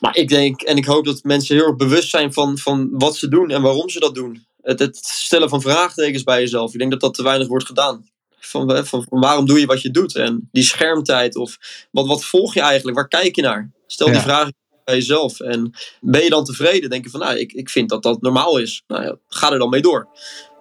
Maar 0.00 0.16
ik 0.16 0.28
denk 0.28 0.62
en 0.62 0.76
ik 0.76 0.84
hoop 0.84 1.04
dat 1.04 1.22
mensen 1.22 1.56
heel 1.56 1.66
erg 1.66 1.76
bewust 1.76 2.10
zijn 2.10 2.32
van, 2.32 2.58
van 2.58 2.88
wat 2.92 3.16
ze 3.16 3.28
doen 3.28 3.50
en 3.50 3.62
waarom 3.62 3.88
ze 3.88 4.00
dat 4.00 4.14
doen. 4.14 4.46
Het, 4.62 4.78
het 4.78 4.96
stellen 4.96 5.48
van 5.48 5.60
vraagtekens 5.60 6.22
bij 6.22 6.40
jezelf. 6.40 6.72
Ik 6.72 6.78
denk 6.78 6.90
dat 6.90 7.00
dat 7.00 7.14
te 7.14 7.22
weinig 7.22 7.48
wordt 7.48 7.66
gedaan. 7.66 8.08
Van, 8.38 8.86
van, 8.86 9.04
van 9.08 9.20
waarom 9.20 9.46
doe 9.46 9.60
je 9.60 9.66
wat 9.66 9.82
je 9.82 9.90
doet? 9.90 10.16
En 10.16 10.48
die 10.52 10.62
schermtijd 10.62 11.36
of 11.36 11.58
wat, 11.90 12.06
wat 12.06 12.24
volg 12.24 12.54
je 12.54 12.60
eigenlijk? 12.60 12.96
Waar 12.96 13.08
kijk 13.08 13.36
je 13.36 13.42
naar? 13.42 13.70
Stel 13.86 14.06
die 14.06 14.20
vragen 14.20 14.54
bij 14.84 14.94
jezelf. 14.94 15.40
En 15.40 15.72
ben 16.00 16.22
je 16.22 16.30
dan 16.30 16.44
tevreden? 16.44 16.90
Denk 16.90 17.04
je 17.04 17.10
van, 17.10 17.20
nou, 17.20 17.38
ik, 17.38 17.52
ik 17.52 17.70
vind 17.70 17.88
dat 17.88 18.02
dat 18.02 18.20
normaal 18.20 18.58
is. 18.58 18.82
Nou 18.86 19.02
ja, 19.02 19.16
ga 19.28 19.52
er 19.52 19.58
dan 19.58 19.70
mee 19.70 19.82
door. 19.82 20.08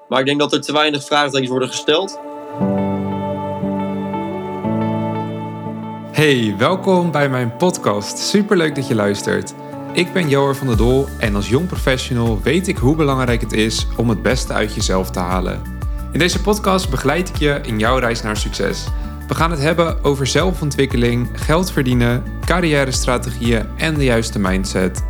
Maar 0.10 0.20
ik 0.20 0.26
denk 0.26 0.40
dat 0.40 0.54
er 0.54 0.62
te 0.62 0.72
weinig 0.72 1.06
vraagtekens 1.06 1.50
worden 1.50 1.70
gesteld. 1.70 2.20
Hey, 6.20 6.56
welkom 6.58 7.12
bij 7.12 7.30
mijn 7.30 7.56
podcast. 7.56 8.18
Superleuk 8.18 8.76
dat 8.76 8.88
je 8.88 8.96
luistert. 8.96 9.54
Ik 9.94 10.14
ben 10.14 10.30
Joer 10.30 10.56
van 10.56 10.68
der 10.68 10.78
Dol 10.78 11.08
en 11.20 11.36
als 11.36 11.50
jong 11.50 11.68
professional 11.68 12.42
weet 12.42 12.68
ik 12.68 12.78
hoe 12.78 12.96
belangrijk 12.96 13.42
het 13.42 13.54
is 13.54 13.88
om 13.98 14.10
het 14.10 14.22
beste 14.22 14.54
uit 14.54 14.76
jezelf 14.76 15.10
te 15.10 15.20
halen. 15.20 15.62
In 16.12 16.20
deze 16.20 16.42
podcast 16.42 16.90
begeleid 16.90 17.30
ik 17.30 17.36
je 17.36 17.60
in 17.64 17.80
jouw 17.80 17.98
reis 17.98 18.22
naar 18.22 18.38
succes. 18.38 18.88
We 19.28 19.36
gaan 19.36 19.52
het 19.52 19.60
hebben 19.60 20.04
over 20.04 20.28
zelfontwikkeling, 20.28 21.30
geld 21.34 21.72
verdienen, 21.72 22.24
carrière-strategieën 22.46 23.66
en 23.78 23.94
de 23.94 24.04
juiste 24.04 24.40
mindset. 24.40 25.04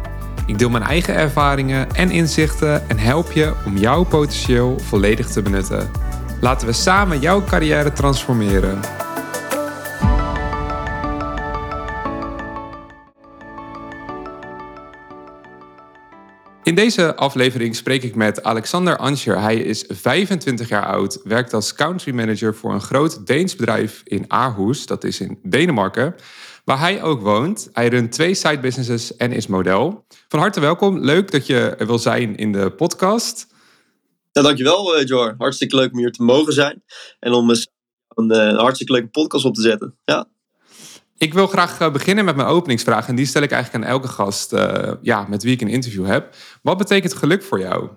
Ik 0.45 0.57
deel 0.57 0.69
mijn 0.69 0.83
eigen 0.83 1.15
ervaringen 1.15 1.91
en 1.91 2.11
inzichten 2.11 2.89
en 2.89 2.97
help 2.97 3.31
je 3.31 3.53
om 3.65 3.77
jouw 3.77 4.03
potentieel 4.03 4.79
volledig 4.79 5.27
te 5.27 5.41
benutten. 5.41 5.91
Laten 6.41 6.67
we 6.67 6.73
samen 6.73 7.19
jouw 7.19 7.43
carrière 7.43 7.93
transformeren. 7.93 8.79
In 16.69 16.75
deze 16.75 17.15
aflevering 17.15 17.75
spreek 17.75 18.03
ik 18.03 18.15
met 18.15 18.43
Alexander 18.43 18.97
Anscher. 18.97 19.41
Hij 19.41 19.57
is 19.57 19.85
25 19.87 20.69
jaar 20.69 20.85
oud, 20.85 21.21
werkt 21.23 21.53
als 21.53 21.73
country 21.73 22.13
manager 22.13 22.55
voor 22.55 22.73
een 22.73 22.81
groot 22.81 23.27
Deens 23.27 23.55
bedrijf 23.55 24.01
in 24.05 24.25
Aarhus, 24.27 24.85
dat 24.85 25.03
is 25.03 25.19
in 25.19 25.39
Denemarken, 25.43 26.15
waar 26.65 26.79
hij 26.79 27.03
ook 27.03 27.21
woont. 27.21 27.69
Hij 27.73 27.87
runt 27.87 28.11
twee 28.11 28.33
side 28.33 28.59
businesses 28.59 29.15
en 29.15 29.31
is 29.31 29.47
model. 29.47 30.05
Van 30.27 30.39
harte 30.39 30.59
welkom. 30.59 30.99
Leuk 30.99 31.31
dat 31.31 31.47
je 31.47 31.75
er 31.77 31.87
wil 31.87 31.99
zijn 31.99 32.35
in 32.35 32.51
de 32.51 32.71
podcast. 32.71 33.47
Ja, 34.31 34.41
dankjewel, 34.41 34.99
uh, 34.99 35.05
Jor. 35.05 35.35
Hartstikke 35.37 35.75
leuk 35.75 35.91
om 35.91 35.97
hier 35.97 36.11
te 36.11 36.23
mogen 36.23 36.53
zijn 36.53 36.83
en 37.19 37.31
om 37.31 37.49
een, 37.49 37.67
een, 38.07 38.31
een 38.31 38.55
hartstikke 38.55 38.93
leuke 38.93 39.07
podcast 39.07 39.45
op 39.45 39.55
te 39.55 39.61
zetten. 39.61 39.97
Ja. 40.05 40.27
Ik 41.19 41.33
wil 41.33 41.47
graag 41.47 41.79
eh, 41.79 41.91
beginnen 41.91 42.25
met 42.25 42.35
mijn 42.35 42.47
openingsvraag. 42.47 43.07
En 43.07 43.15
die 43.15 43.25
stel 43.25 43.41
ik 43.41 43.51
eigenlijk 43.51 43.83
aan 43.83 43.91
elke 43.91 44.07
gast 44.07 44.53
uh, 44.53 44.91
ja, 45.01 45.25
met 45.29 45.43
wie 45.43 45.53
ik 45.53 45.61
een 45.61 45.67
interview 45.67 46.05
heb. 46.05 46.35
Wat 46.61 46.77
betekent 46.77 47.13
geluk 47.13 47.43
voor 47.43 47.59
jou? 47.59 47.89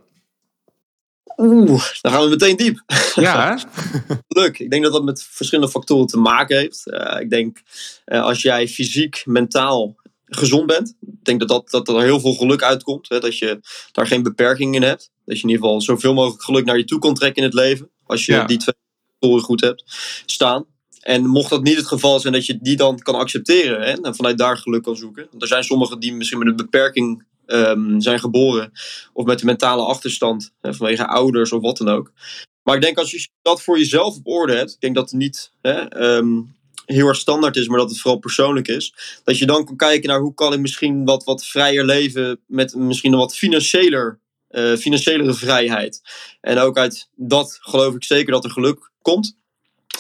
Oeh, 1.37 1.85
dan 2.01 2.13
gaan 2.13 2.23
we 2.23 2.29
meteen 2.29 2.57
diep. 2.57 2.83
Ja, 3.15 3.59
Geluk. 4.29 4.59
Ik 4.59 4.71
denk 4.71 4.83
dat 4.83 4.93
dat 4.93 5.05
met 5.05 5.23
verschillende 5.31 5.71
factoren 5.71 6.07
te 6.07 6.19
maken 6.19 6.57
heeft. 6.57 6.83
Uh, 6.87 7.21
ik 7.21 7.31
denk 7.31 7.63
uh, 8.07 8.23
als 8.23 8.43
jij 8.43 8.69
fysiek, 8.69 9.23
mentaal 9.25 9.95
gezond 10.25 10.67
bent. 10.67 10.95
Ik 11.01 11.25
denk 11.25 11.39
dat, 11.41 11.49
dat, 11.49 11.71
dat 11.71 11.89
er 11.89 12.03
heel 12.03 12.21
veel 12.21 12.35
geluk 12.35 12.63
uitkomt. 12.63 13.09
Hè, 13.09 13.21
dat 13.21 13.39
je 13.39 13.61
daar 13.93 14.07
geen 14.07 14.23
beperkingen 14.23 14.75
in 14.75 14.89
hebt. 14.89 15.11
Dat 15.25 15.37
je 15.37 15.43
in 15.43 15.49
ieder 15.49 15.65
geval 15.65 15.81
zoveel 15.81 16.15
mogelijk 16.15 16.43
geluk 16.43 16.65
naar 16.65 16.79
je 16.79 16.85
toe 16.85 16.99
kan 16.99 17.15
trekken 17.15 17.43
in 17.43 17.49
het 17.49 17.59
leven. 17.59 17.91
Als 18.07 18.27
je 18.27 18.33
ja. 18.33 18.45
die 18.45 18.59
twee 18.59 18.77
factoren 19.11 19.43
goed 19.43 19.61
hebt 19.61 19.85
staan. 20.27 20.67
En 21.03 21.27
mocht 21.27 21.51
dat 21.51 21.63
niet 21.63 21.77
het 21.77 21.87
geval 21.87 22.21
zijn, 22.21 22.33
dat 22.33 22.47
je 22.47 22.59
die 22.61 22.77
dan 22.77 22.99
kan 22.99 23.15
accepteren 23.15 23.83
hè, 23.83 23.93
en 23.93 24.15
vanuit 24.15 24.39
daar 24.39 24.57
geluk 24.57 24.83
kan 24.83 24.97
zoeken. 24.97 25.27
Want 25.31 25.43
er 25.43 25.49
zijn 25.49 25.65
sommigen 25.65 26.01
die 26.01 26.13
misschien 26.13 26.39
met 26.39 26.49
een 26.49 26.57
beperking 26.57 27.25
um, 27.47 28.01
zijn 28.01 28.21
geboren 28.21 28.73
of 29.13 29.25
met 29.25 29.41
een 29.41 29.47
mentale 29.47 29.83
achterstand 29.83 30.53
hè, 30.61 30.75
vanwege 30.75 31.07
ouders 31.07 31.53
of 31.53 31.63
wat 31.63 31.77
dan 31.77 31.89
ook. 31.89 32.13
Maar 32.63 32.75
ik 32.75 32.83
denk 32.83 32.99
als 32.99 33.11
je 33.11 33.29
dat 33.43 33.63
voor 33.63 33.79
jezelf 33.79 34.17
op 34.17 34.27
orde 34.27 34.55
hebt, 34.55 34.73
ik 34.73 34.81
denk 34.81 34.95
dat 34.95 35.11
het 35.11 35.21
niet 35.21 35.53
hè, 35.61 36.03
um, 36.17 36.55
heel 36.87 37.09
erg 37.09 37.17
standaard 37.17 37.57
is, 37.57 37.69
maar 37.69 37.79
dat 37.79 37.91
het 37.91 38.01
vooral 38.01 38.21
persoonlijk 38.21 38.69
is. 38.69 38.95
Dat 39.25 39.39
je 39.39 39.47
dan 39.47 39.65
kan 39.65 39.77
kijken 39.77 40.09
naar 40.09 40.21
hoe 40.21 40.35
kan 40.35 40.53
ik 40.53 40.61
misschien 40.61 41.05
wat, 41.05 41.25
wat 41.25 41.47
vrijer 41.47 41.85
leven 41.85 42.41
met 42.47 42.75
misschien 42.75 43.13
een 43.13 43.19
wat 43.19 43.37
financieler, 43.37 44.21
uh, 44.51 44.77
financiëlere 44.77 45.35
vrijheid. 45.35 46.03
En 46.41 46.59
ook 46.59 46.79
uit 46.79 47.09
dat 47.17 47.59
geloof 47.61 47.95
ik 47.95 48.05
zeker 48.05 48.33
dat 48.33 48.45
er 48.45 48.51
geluk 48.51 48.91
komt. 49.03 49.37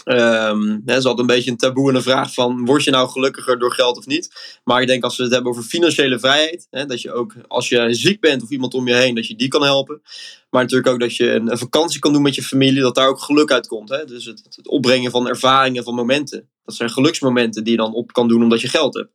Um, 0.05 0.83
dat 0.85 0.97
is 0.97 1.05
altijd 1.05 1.19
een 1.19 1.35
beetje 1.35 1.51
een 1.51 1.57
taboe 1.57 1.91
en 1.91 1.95
een 1.95 2.03
vraag 2.03 2.35
van, 2.35 2.65
word 2.65 2.85
je 2.85 2.91
nou 2.91 3.09
gelukkiger 3.09 3.59
door 3.59 3.73
geld 3.73 3.97
of 3.97 4.07
niet? 4.07 4.59
Maar 4.65 4.81
ik 4.81 4.87
denk 4.87 5.05
als 5.05 5.17
we 5.17 5.23
het 5.23 5.33
hebben 5.33 5.51
over 5.51 5.63
financiële 5.63 6.19
vrijheid, 6.19 6.67
hè, 6.71 6.87
dat 6.87 7.01
je 7.01 7.13
ook 7.13 7.35
als 7.49 7.69
je 7.69 7.95
ziek 7.95 8.21
bent 8.21 8.43
of 8.43 8.51
iemand 8.51 8.75
om 8.75 8.89
je 8.89 8.95
heen, 8.95 9.15
dat 9.15 9.27
je 9.27 9.37
die 9.37 9.49
kan 9.49 9.63
helpen. 9.63 10.03
Maar 10.51 10.63
natuurlijk 10.63 10.93
ook 10.93 11.01
dat 11.01 11.17
je 11.17 11.31
een, 11.31 11.51
een 11.51 11.59
vakantie 11.59 12.01
kan 12.01 12.13
doen 12.13 12.23
met 12.23 12.35
je 12.35 12.43
familie, 12.43 12.81
dat 12.81 12.95
daar 12.95 13.09
ook 13.09 13.21
geluk 13.21 13.53
uit 13.53 13.67
komt. 13.67 13.89
Hè? 13.89 14.05
Dus 14.05 14.25
het, 14.25 14.43
het 14.57 14.69
opbrengen 14.69 15.11
van 15.11 15.29
ervaringen, 15.29 15.85
van 15.85 15.95
momenten. 15.95 16.49
Dat 16.65 16.75
zijn 16.75 16.91
geluksmomenten 16.91 17.65
die 17.65 17.73
je 17.73 17.79
dan 17.79 17.95
op 17.95 18.13
kan 18.13 18.29
doen 18.29 18.43
omdat 18.43 18.61
je 18.61 18.69
geld 18.69 18.95
hebt. 18.95 19.11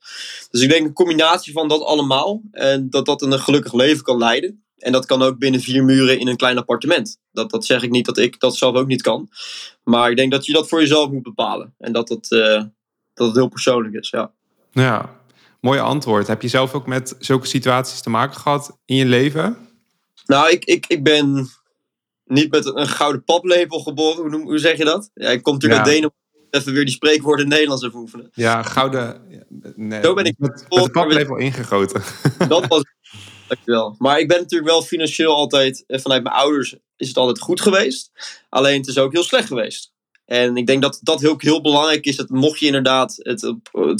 Dus 0.50 0.62
ik 0.62 0.70
denk 0.70 0.86
een 0.86 0.94
combinatie 0.94 1.54
van 1.54 1.68
dat 1.68 1.82
allemaal 1.82 2.42
en 2.52 2.90
dat 2.90 3.06
dat 3.06 3.22
een 3.22 3.40
gelukkig 3.40 3.74
leven 3.74 4.04
kan 4.04 4.18
leiden. 4.18 4.67
En 4.78 4.92
dat 4.92 5.06
kan 5.06 5.22
ook 5.22 5.38
binnen 5.38 5.62
vier 5.62 5.84
muren 5.84 6.20
in 6.20 6.28
een 6.28 6.36
klein 6.36 6.58
appartement. 6.58 7.20
Dat, 7.32 7.50
dat 7.50 7.66
zeg 7.66 7.84
ik 7.84 7.90
niet 7.90 8.06
dat 8.06 8.18
ik 8.18 8.40
dat 8.40 8.56
zelf 8.56 8.76
ook 8.76 8.88
niet 8.88 9.02
kan. 9.02 9.30
Maar 9.84 10.10
ik 10.10 10.18
denk 10.18 10.32
dat 10.32 10.46
je 10.46 10.54
dat 10.54 10.68
voor 10.68 10.80
jezelf 10.80 11.12
moet 11.12 11.24
bepalen. 11.24 11.74
En 11.78 11.94
dat 11.94 12.10
het, 12.10 12.32
uh, 12.32 12.64
dat 13.14 13.28
het 13.28 13.36
heel 13.36 13.48
persoonlijk 13.48 13.94
is. 13.96 14.10
Ja. 14.10 14.32
ja, 14.72 15.20
mooi 15.62 15.80
antwoord. 15.80 16.28
Heb 16.28 16.42
je 16.42 16.48
zelf 16.48 16.74
ook 16.74 16.88
met 16.88 17.16
zulke 17.20 17.48
situaties 17.48 18.02
te 18.02 18.10
maken 18.10 18.40
gehad 18.40 18.78
in 18.86 18.96
je 18.96 19.06
leven? 19.06 19.58
Nou, 20.26 20.50
ik, 20.50 20.66
ik, 20.66 20.86
ik 20.88 21.04
ben 21.04 21.50
niet 22.26 22.52
met 22.52 22.66
een 22.66 22.88
gouden 22.88 23.24
paplepel 23.24 23.80
geboren. 23.80 24.32
Hoe, 24.32 24.42
hoe 24.42 24.60
zeg 24.60 24.78
je 24.78 24.86
dat? 24.86 25.10
Ja, 25.14 25.30
ik 25.30 25.44
kom 25.44 25.54
natuurlijk 25.54 25.82
ja. 25.82 25.88
uit 25.88 25.96
Denemarken. 25.96 26.26
Even 26.50 26.74
weer 26.74 26.86
die 26.86 26.94
spreekwoorden 26.94 27.46
in 27.46 27.52
Nederlands 27.52 27.84
even 27.84 28.00
oefenen. 28.00 28.30
Ja, 28.34 28.64
gouden. 28.64 29.22
Nee, 29.76 30.04
Zo 30.04 30.14
ben 30.14 30.26
ik 30.26 30.36
met, 30.38 30.66
met 30.70 30.84
de 30.84 30.92
paplepel 30.92 31.38
ingegoten. 31.38 32.02
Dat 32.48 32.68
was 32.68 32.84
Dankjewel. 33.48 33.96
Maar 33.98 34.20
ik 34.20 34.28
ben 34.28 34.40
natuurlijk 34.40 34.72
wel 34.72 34.82
financieel 34.82 35.34
altijd, 35.34 35.84
vanuit 35.88 36.24
mijn 36.24 36.36
ouders 36.36 36.76
is 36.98 37.08
het 37.08 37.18
altijd 37.18 37.40
goed 37.40 37.62
geweest. 37.62 38.12
Alleen 38.50 38.80
het 38.80 38.88
is 38.88 38.98
ook 38.98 39.12
heel 39.12 39.24
slecht 39.24 39.48
geweest. 39.48 39.96
En 40.26 40.58
ik 40.58 40.68
denk 40.68 40.82
dat 40.82 41.00
dat 41.02 41.22
heel, 41.22 41.36
heel 41.38 41.62
belangrijk 41.62 42.06
is. 42.06 42.16
Dat 42.16 42.30
mocht 42.30 42.60
je 42.60 42.66
inderdaad 42.66 43.16
het, 43.18 43.54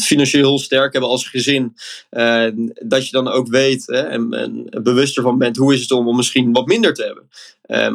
financieel 0.04 0.48
heel 0.48 0.60
sterk 0.60 0.92
hebben 0.92 1.10
als 1.10 1.28
gezin. 1.28 1.74
Uh, 2.12 2.48
dat 2.84 3.06
je 3.06 3.12
dan 3.12 3.28
ook 3.28 3.48
weet 3.48 3.86
hè, 3.86 4.02
en, 4.02 4.34
en, 4.34 4.68
bewust 4.84 5.18
ervan 5.18 5.38
bent. 5.38 5.58
Hoe 5.58 5.74
is 5.74 5.82
het 5.82 5.92
om, 5.92 6.16
misschien 6.16 6.54
wat 6.54 6.66
minder 6.66 6.94
te 6.94 7.04
hebben. 7.04 7.30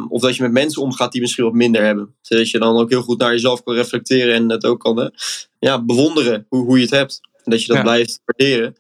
Um, 0.01 0.07
of 0.09 0.21
dat 0.21 0.37
je 0.37 0.43
met 0.43 0.53
mensen 0.53 0.83
omgaat 0.83 1.13
die 1.13 1.21
misschien 1.21 1.45
wat 1.45 1.53
minder 1.53 1.85
hebben. 1.85 2.15
Zodat 2.21 2.51
je 2.51 2.59
dan 2.59 2.77
ook 2.77 2.91
heel 2.91 3.03
goed 3.03 3.19
naar 3.19 3.33
jezelf 3.33 3.63
kan 3.63 3.75
reflecteren. 3.75 4.35
En 4.35 4.51
het 4.51 4.65
ook 4.65 4.81
kan 4.81 5.13
ja, 5.59 5.83
bewonderen 5.83 6.47
hoe, 6.49 6.65
hoe 6.65 6.77
je 6.77 6.83
het 6.83 6.95
hebt. 6.95 7.21
Dat 7.45 7.61
je 7.61 7.67
dat 7.67 7.77
ja. 7.77 7.83
blijft 7.83 8.21
waarderen. 8.25 8.75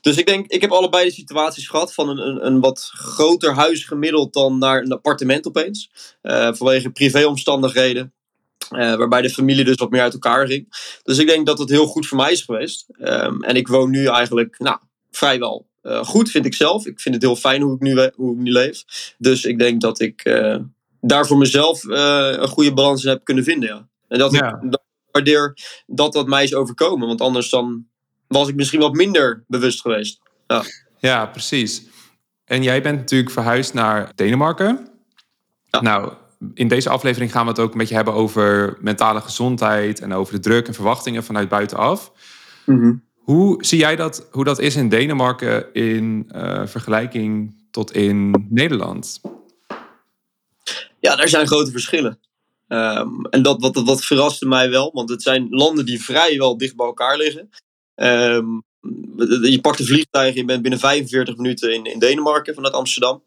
Dus 0.00 0.16
ik 0.16 0.26
denk, 0.26 0.46
ik 0.46 0.60
heb 0.60 0.70
allebei 0.70 1.04
de 1.04 1.12
situaties 1.12 1.68
gehad. 1.68 1.94
Van 1.94 2.08
een, 2.08 2.18
een, 2.18 2.46
een 2.46 2.60
wat 2.60 2.90
groter 2.92 3.52
huis 3.54 3.84
gemiddeld 3.84 4.32
dan 4.32 4.58
naar 4.58 4.82
een 4.82 4.92
appartement 4.92 5.46
opeens. 5.46 5.90
Uh, 6.22 6.52
vanwege 6.52 6.90
privéomstandigheden. 6.90 8.12
Uh, 8.70 8.94
waarbij 8.94 9.22
de 9.22 9.30
familie 9.30 9.64
dus 9.64 9.76
wat 9.76 9.90
meer 9.90 10.00
uit 10.00 10.12
elkaar 10.12 10.46
ging. 10.46 10.66
Dus 11.02 11.18
ik 11.18 11.26
denk 11.26 11.46
dat 11.46 11.58
het 11.58 11.70
heel 11.70 11.86
goed 11.86 12.06
voor 12.06 12.16
mij 12.16 12.32
is 12.32 12.42
geweest. 12.42 12.86
Um, 13.00 13.42
en 13.42 13.56
ik 13.56 13.68
woon 13.68 13.90
nu 13.90 14.06
eigenlijk 14.06 14.58
nou, 14.58 14.78
vrijwel 15.10 15.66
uh, 15.82 16.04
goed, 16.04 16.30
vind 16.30 16.46
ik 16.46 16.54
zelf. 16.54 16.86
Ik 16.86 17.00
vind 17.00 17.14
het 17.14 17.24
heel 17.24 17.36
fijn 17.36 17.62
hoe 17.62 17.74
ik 17.74 17.80
nu, 17.80 18.10
hoe 18.14 18.34
ik 18.34 18.40
nu 18.40 18.52
leef. 18.52 18.84
Dus 19.18 19.44
ik 19.44 19.58
denk 19.58 19.80
dat 19.80 20.00
ik 20.00 20.22
daar 21.00 21.26
voor 21.26 21.38
mezelf 21.38 21.82
een 21.82 22.48
goede 22.48 22.72
balans 22.72 23.04
in 23.04 23.10
heb 23.10 23.24
kunnen 23.24 23.44
vinden. 23.44 23.68
Ja. 23.68 23.88
En 24.08 24.18
dat 24.18 24.32
ja. 24.32 24.60
ik 24.62 24.70
dat 24.70 24.82
waardeer 25.10 25.56
dat 25.86 26.12
dat 26.12 26.26
mij 26.26 26.44
is 26.44 26.54
overkomen. 26.54 27.08
Want 27.08 27.20
anders 27.20 27.50
dan 27.50 27.86
was 28.32 28.48
ik 28.48 28.54
misschien 28.54 28.80
wat 28.80 28.92
minder 28.92 29.44
bewust 29.46 29.80
geweest. 29.80 30.20
Ja, 30.46 30.62
ja 30.98 31.26
precies. 31.26 31.82
En 32.44 32.62
jij 32.62 32.82
bent 32.82 32.98
natuurlijk 32.98 33.30
verhuisd 33.30 33.74
naar 33.74 34.12
Denemarken. 34.14 34.88
Ja. 35.70 35.80
Nou, 35.80 36.12
in 36.54 36.68
deze 36.68 36.88
aflevering 36.88 37.32
gaan 37.32 37.44
we 37.44 37.50
het 37.50 37.60
ook 37.60 37.72
een 37.72 37.78
beetje 37.78 37.94
hebben 37.94 38.14
over 38.14 38.76
mentale 38.80 39.20
gezondheid 39.20 40.00
en 40.00 40.12
over 40.12 40.34
de 40.34 40.40
druk 40.40 40.66
en 40.66 40.74
verwachtingen 40.74 41.24
vanuit 41.24 41.48
buitenaf. 41.48 42.12
Mm 42.64 42.80
-hmm. 42.80 43.02
Hoe 43.14 43.64
zie 43.64 43.78
jij 43.78 43.96
dat, 43.96 44.28
hoe 44.30 44.44
dat 44.44 44.58
is 44.58 44.76
in 44.76 44.88
Denemarken 44.88 45.72
in 45.72 46.30
uh, 46.34 46.66
vergelijking 46.66 47.54
tot 47.70 47.92
in 47.92 48.46
Nederland? 48.48 49.20
Ja, 51.00 51.16
daar 51.16 51.28
zijn 51.28 51.46
grote 51.46 51.70
verschillen. 51.70 52.18
Um, 52.68 53.26
en 53.30 53.42
dat, 53.42 53.60
dat, 53.60 53.74
dat 53.74 54.04
verraste 54.04 54.46
mij 54.46 54.70
wel, 54.70 54.90
want 54.92 55.08
het 55.08 55.22
zijn 55.22 55.46
landen 55.50 55.86
die 55.86 56.02
vrijwel 56.02 56.56
dicht 56.56 56.76
bij 56.76 56.86
elkaar 56.86 57.16
liggen. 57.16 57.50
Um, 57.94 58.64
je 59.42 59.58
pakt 59.60 59.78
een 59.78 59.86
vliegtuig, 59.86 60.34
je 60.34 60.44
bent 60.44 60.62
binnen 60.62 60.80
45 60.80 61.36
minuten 61.36 61.74
in, 61.74 61.84
in 61.84 61.98
Denemarken 61.98 62.54
vanuit 62.54 62.74
Amsterdam. 62.74 63.22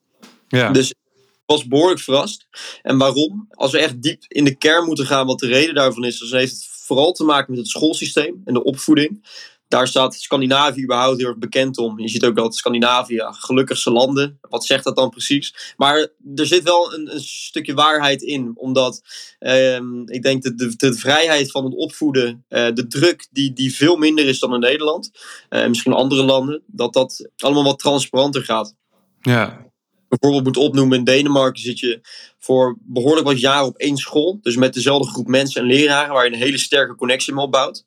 Ja. 0.47 0.71
Dus 0.71 0.89
ik 0.89 0.97
was 1.45 1.67
behoorlijk 1.67 1.99
verrast. 1.99 2.47
En 2.81 2.97
waarom? 2.97 3.47
Als 3.49 3.71
we 3.71 3.79
echt 3.79 4.01
diep 4.01 4.23
in 4.27 4.43
de 4.43 4.55
kern 4.55 4.85
moeten 4.85 5.05
gaan, 5.05 5.25
wat 5.25 5.39
de 5.39 5.47
reden 5.47 5.75
daarvan 5.75 6.05
is, 6.05 6.19
dan 6.19 6.39
heeft 6.39 6.51
het 6.51 6.67
vooral 6.85 7.11
te 7.11 7.23
maken 7.23 7.51
met 7.51 7.59
het 7.59 7.69
schoolsysteem 7.69 8.41
en 8.45 8.53
de 8.53 8.63
opvoeding. 8.63 9.27
Daar 9.75 9.87
staat 9.87 10.15
Scandinavië 10.15 10.83
überhaupt 10.83 11.17
heel 11.17 11.27
erg 11.27 11.37
bekend 11.37 11.77
om. 11.77 11.99
Je 11.99 12.07
ziet 12.07 12.25
ook 12.25 12.35
dat 12.35 12.55
Scandinavië, 12.55 13.25
gelukkigste 13.29 13.91
landen. 13.91 14.37
Wat 14.41 14.65
zegt 14.65 14.83
dat 14.83 14.95
dan 14.95 15.09
precies? 15.09 15.73
Maar 15.77 16.07
er 16.35 16.45
zit 16.45 16.63
wel 16.63 16.93
een, 16.93 17.13
een 17.13 17.21
stukje 17.21 17.73
waarheid 17.73 18.21
in. 18.21 18.51
Omdat 18.55 19.01
ehm, 19.39 20.01
ik 20.05 20.23
denk 20.23 20.43
dat 20.43 20.57
de, 20.57 20.75
de, 20.75 20.93
vrijheid 20.93 21.51
van 21.51 21.63
het 21.63 21.75
opvoeden, 21.75 22.45
uh, 22.49 22.67
de 22.73 22.87
druk 22.87 23.27
die, 23.31 23.53
die 23.53 23.75
veel 23.75 23.95
minder 23.95 24.25
is 24.25 24.39
dan 24.39 24.53
in 24.53 24.59
Nederland. 24.59 25.11
En 25.49 25.61
uh, 25.61 25.67
misschien 25.67 25.93
andere 25.93 26.23
landen. 26.23 26.63
Dat 26.67 26.93
dat 26.93 27.29
allemaal 27.37 27.63
wat 27.63 27.79
transparanter 27.79 28.43
gaat. 28.43 28.75
Ja, 29.21 29.65
bijvoorbeeld 30.07 30.43
moet 30.43 30.65
opnoemen, 30.65 30.97
in 30.97 31.03
Denemarken 31.03 31.61
zit 31.61 31.79
je 31.79 31.99
voor 32.39 32.77
behoorlijk 32.81 33.27
wat 33.27 33.39
jaren 33.39 33.67
op 33.67 33.77
één 33.77 33.97
school. 33.97 34.39
Dus 34.41 34.55
met 34.55 34.73
dezelfde 34.73 35.11
groep 35.11 35.27
mensen 35.27 35.61
en 35.61 35.67
leraren 35.67 36.13
waar 36.13 36.25
je 36.25 36.31
een 36.31 36.39
hele 36.39 36.57
sterke 36.57 36.95
connectie 36.95 37.33
mee 37.33 37.43
opbouwt. 37.43 37.83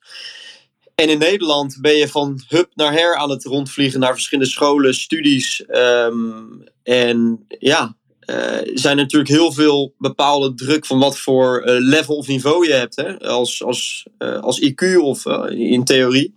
En 0.99 1.09
in 1.09 1.17
Nederland 1.17 1.77
ben 1.81 1.95
je 1.95 2.07
van 2.07 2.41
hub 2.47 2.71
naar 2.73 2.93
her 2.93 3.15
aan 3.15 3.29
het 3.29 3.43
rondvliegen 3.43 3.99
naar 3.99 4.13
verschillende 4.13 4.49
scholen, 4.49 4.93
studies. 4.93 5.63
Um, 5.67 6.63
en 6.83 7.45
ja, 7.47 7.95
er 8.19 8.67
uh, 8.67 8.71
zijn 8.75 8.97
natuurlijk 8.97 9.29
heel 9.29 9.51
veel 9.51 9.93
bepaalde 9.97 10.53
druk 10.53 10.85
van 10.85 10.99
wat 10.99 11.17
voor 11.17 11.63
uh, 11.65 11.75
level 11.79 12.15
of 12.15 12.27
niveau 12.27 12.67
je 12.67 12.73
hebt. 12.73 12.95
Hè? 12.95 13.19
Als, 13.19 13.63
als, 13.63 14.05
uh, 14.19 14.39
als 14.39 14.61
IQ 14.61 14.97
of 15.01 15.25
in 15.49 15.83
theorie. 15.83 16.35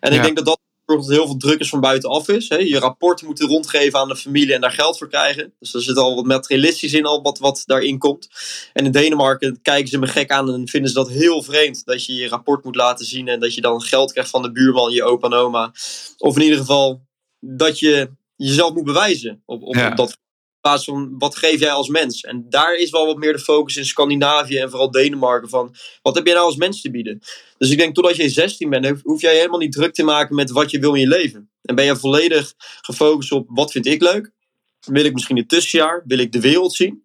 En 0.00 0.12
ja. 0.12 0.16
ik 0.16 0.22
denk 0.22 0.36
dat 0.36 0.46
dat 0.46 0.59
dat 0.96 1.08
heel 1.08 1.26
veel 1.26 1.36
druk 1.36 1.60
is 1.60 1.68
van 1.68 1.80
buitenaf 1.80 2.28
is. 2.28 2.48
Hè. 2.48 2.56
Je 2.56 2.78
rapport 2.78 3.22
moeten 3.22 3.48
rondgeven 3.48 3.98
aan 3.98 4.08
de 4.08 4.16
familie 4.16 4.54
en 4.54 4.60
daar 4.60 4.70
geld 4.72 4.98
voor 4.98 5.08
krijgen. 5.08 5.52
Dus 5.58 5.74
er 5.74 5.82
zit 5.82 5.96
al 5.96 6.14
wat 6.14 6.24
materialistisch 6.24 6.92
in, 6.92 7.06
al 7.06 7.22
wat, 7.22 7.38
wat 7.38 7.62
daarin 7.66 7.98
komt. 7.98 8.28
En 8.72 8.84
in 8.84 8.92
Denemarken 8.92 9.58
kijken 9.62 9.88
ze 9.88 9.98
me 9.98 10.06
gek 10.06 10.30
aan 10.30 10.52
en 10.52 10.68
vinden 10.68 10.90
ze 10.90 10.96
dat 10.96 11.08
heel 11.10 11.42
vreemd. 11.42 11.84
Dat 11.84 12.04
je 12.06 12.14
je 12.14 12.28
rapport 12.28 12.64
moet 12.64 12.76
laten 12.76 13.06
zien 13.06 13.28
en 13.28 13.40
dat 13.40 13.54
je 13.54 13.60
dan 13.60 13.82
geld 13.82 14.12
krijgt 14.12 14.30
van 14.30 14.42
de 14.42 14.52
buurman, 14.52 14.92
je 14.92 15.04
opa 15.04 15.26
en 15.26 15.34
oma. 15.34 15.72
Of 16.18 16.36
in 16.36 16.42
ieder 16.42 16.58
geval 16.58 17.02
dat 17.40 17.78
je 17.78 18.10
jezelf 18.36 18.74
moet 18.74 18.84
bewijzen 18.84 19.42
op, 19.46 19.62
op, 19.62 19.74
Ja. 19.74 19.90
op 19.90 19.96
dat 19.96 20.18
plaats 20.60 20.84
van 20.84 21.14
wat 21.18 21.36
geef 21.36 21.60
jij 21.60 21.70
als 21.72 21.88
mens? 21.88 22.20
En 22.20 22.46
daar 22.48 22.74
is 22.74 22.90
wel 22.90 23.06
wat 23.06 23.16
meer 23.16 23.32
de 23.32 23.38
focus 23.38 23.76
in 23.76 23.84
Scandinavië 23.84 24.58
en 24.58 24.70
vooral 24.70 24.90
Denemarken 24.90 25.48
van 25.48 25.74
wat 26.02 26.14
heb 26.14 26.24
jij 26.24 26.34
nou 26.34 26.46
als 26.46 26.56
mens 26.56 26.80
te 26.80 26.90
bieden? 26.90 27.18
Dus 27.58 27.70
ik 27.70 27.78
denk 27.78 27.94
totdat 27.94 28.16
je 28.16 28.28
16 28.28 28.70
bent, 28.70 29.00
hoef- 29.02 29.20
jij 29.20 29.36
helemaal 29.36 29.58
niet 29.58 29.72
druk 29.72 29.94
te 29.94 30.02
maken 30.02 30.34
met 30.34 30.50
wat 30.50 30.70
je 30.70 30.78
wil 30.78 30.94
in 30.94 31.00
je 31.00 31.08
leven. 31.08 31.50
En 31.62 31.74
ben 31.74 31.84
je 31.84 31.96
volledig 31.96 32.54
gefocust 32.80 33.32
op 33.32 33.46
wat 33.48 33.72
vind 33.72 33.86
ik 33.86 34.02
leuk? 34.02 34.32
Wil 34.80 35.04
ik 35.04 35.12
misschien 35.12 35.36
een 35.36 35.46
tussenjaar? 35.46 36.02
Wil 36.06 36.18
ik 36.18 36.32
de 36.32 36.40
wereld 36.40 36.74
zien? 36.74 37.04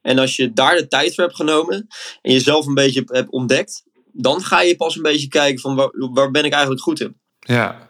En 0.00 0.18
als 0.18 0.36
je 0.36 0.52
daar 0.52 0.76
de 0.76 0.86
tijd 0.86 1.14
voor 1.14 1.24
hebt 1.24 1.36
genomen 1.36 1.86
en 2.22 2.32
jezelf 2.32 2.66
een 2.66 2.74
beetje 2.74 3.02
hebt 3.06 3.30
ontdekt, 3.30 3.82
dan 4.12 4.42
ga 4.42 4.60
je 4.62 4.76
pas 4.76 4.96
een 4.96 5.02
beetje 5.02 5.28
kijken 5.28 5.60
van 5.60 5.74
waar, 5.76 5.90
waar 5.92 6.30
ben 6.30 6.44
ik 6.44 6.52
eigenlijk 6.52 6.82
goed 6.82 7.00
in. 7.00 7.20
Ja, 7.38 7.89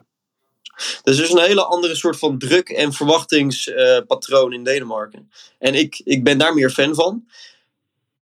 Dus 1.03 1.19
er 1.19 1.25
is 1.25 1.31
een 1.31 1.39
hele 1.39 1.65
andere 1.65 1.95
soort 1.95 2.19
van 2.19 2.39
druk- 2.39 2.69
en 2.69 2.93
verwachtingspatroon 2.93 4.53
in 4.53 4.65
Denemarken. 4.65 5.31
En 5.59 5.75
ik, 5.75 6.01
ik 6.05 6.25
ben 6.25 6.39
daar 6.39 6.55
meer 6.55 6.71
fan 6.71 6.95
van. 6.95 7.25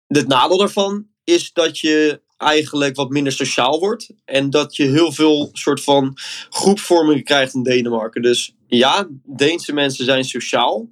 Het 0.07 0.27
nadeel 0.27 0.57
daarvan 0.57 1.07
is 1.23 1.53
dat 1.53 1.79
je 1.79 2.21
eigenlijk 2.38 2.95
wat 2.95 3.09
minder 3.09 3.33
sociaal 3.33 3.79
wordt. 3.79 4.09
En 4.25 4.49
dat 4.49 4.75
je 4.75 4.83
heel 4.83 5.11
veel 5.11 5.49
soort 5.53 5.83
van 5.83 6.17
groepvorming 6.49 7.23
krijgt 7.23 7.53
in 7.53 7.63
Denemarken. 7.63 8.21
Dus 8.21 8.55
ja, 8.67 9.07
Deense 9.23 9.73
mensen 9.73 10.05
zijn 10.05 10.23
sociaal. 10.23 10.89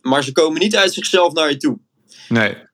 Maar 0.00 0.24
ze 0.24 0.32
komen 0.32 0.60
niet 0.60 0.76
uit 0.76 0.92
zichzelf 0.92 1.32
naar 1.32 1.50
je 1.50 1.56
toe. 1.56 1.78
nee. 2.28 2.66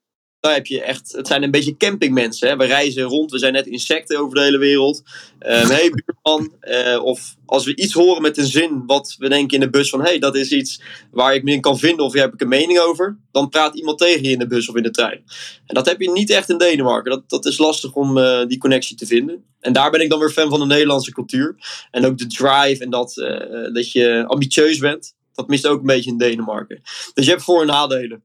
Daar 0.45 0.55
heb 0.55 0.67
je 0.67 0.83
echt, 0.83 1.13
het 1.13 1.27
zijn 1.27 1.43
een 1.43 1.51
beetje 1.51 1.77
campingmensen. 1.77 2.49
Hè? 2.49 2.57
We 2.57 2.65
reizen 2.65 3.03
rond, 3.03 3.31
we 3.31 3.39
zijn 3.39 3.53
net 3.53 3.67
insecten 3.67 4.19
over 4.19 4.35
de 4.35 4.43
hele 4.43 4.59
wereld. 4.59 5.03
Hé 5.39 5.57
hey, 5.57 5.91
buurman. 5.91 6.55
Eh, 6.61 7.05
of 7.05 7.37
als 7.47 7.65
we 7.65 7.77
iets 7.77 7.93
horen 7.93 8.23
met 8.23 8.39
een 8.39 8.47
zin 8.47 8.83
wat 8.87 9.17
we 9.19 9.29
denken 9.29 9.55
in 9.55 9.65
de 9.65 9.71
bus 9.71 9.91
van... 9.91 10.01
hé, 10.01 10.09
hey, 10.09 10.19
dat 10.19 10.37
is 10.37 10.51
iets 10.53 10.81
waar 11.11 11.35
ik 11.35 11.43
me 11.43 11.53
in 11.53 11.61
kan 11.61 11.79
vinden 11.79 12.05
of 12.05 12.13
hier 12.13 12.23
heb 12.23 12.33
ik 12.35 12.41
een 12.41 12.49
mening 12.49 12.79
over. 12.79 13.19
Dan 13.33 13.49
praat 13.49 13.75
iemand 13.75 13.99
tegen 13.99 14.23
je 14.23 14.31
in 14.31 14.39
de 14.39 14.47
bus 14.47 14.69
of 14.69 14.77
in 14.77 14.83
de 14.83 14.91
trein. 14.91 15.25
En 15.67 15.75
dat 15.75 15.87
heb 15.87 16.01
je 16.01 16.11
niet 16.11 16.31
echt 16.31 16.51
in 16.51 16.59
Denemarken. 16.59 17.11
Dat, 17.11 17.31
dat 17.31 17.47
is 17.47 17.59
lastig 17.59 17.93
om 17.93 18.19
eh, 18.19 18.47
die 18.47 18.59
connectie 18.59 18.97
te 18.97 19.07
vinden. 19.07 19.45
En 19.61 19.73
daar 19.73 19.91
ben 19.91 20.01
ik 20.01 20.11
dan 20.11 20.19
weer 20.19 20.31
fan 20.31 20.51
van 20.51 20.61
de 20.61 20.67
Nederlandse 20.67 21.13
cultuur. 21.13 21.57
En 21.91 22.07
ook 22.07 22.19
de 22.19 22.27
drive 22.27 22.85
en 22.85 22.91
dat, 22.91 23.19
eh, 23.19 23.73
dat 23.73 23.93
je 23.93 24.25
ambitieus 24.27 24.79
bent. 24.79 25.15
Dat 25.35 25.49
mist 25.49 25.67
ook 25.67 25.81
een 25.81 25.87
beetje 25.87 26.11
in 26.11 26.19
Denemarken. 26.19 26.81
Dus 27.15 27.25
je 27.25 27.31
hebt 27.31 27.43
voor- 27.43 27.61
en 27.61 27.67
nadelen. 27.67 28.23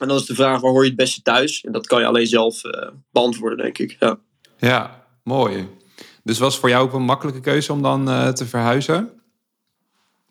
En 0.00 0.08
dan 0.08 0.16
is 0.16 0.26
de 0.26 0.34
vraag, 0.34 0.60
waar 0.60 0.70
hoor 0.70 0.82
je 0.82 0.88
het 0.88 0.98
beste 0.98 1.22
thuis? 1.22 1.60
En 1.60 1.72
dat 1.72 1.86
kan 1.86 2.00
je 2.00 2.06
alleen 2.06 2.26
zelf 2.26 2.64
eh, 2.64 2.88
beantwoorden, 3.12 3.58
denk 3.58 3.78
ik. 3.78 3.96
Ja. 4.00 4.18
Ja, 4.58 5.06
mooi. 5.22 5.68
Dus 6.22 6.38
was 6.38 6.58
voor 6.58 6.68
jou 6.68 6.86
ook 6.86 6.92
een 6.92 7.02
makkelijke 7.02 7.40
keuze 7.40 7.72
om 7.72 7.82
dan 7.82 8.08
eh, 8.08 8.28
te 8.28 8.46
verhuizen? 8.46 9.10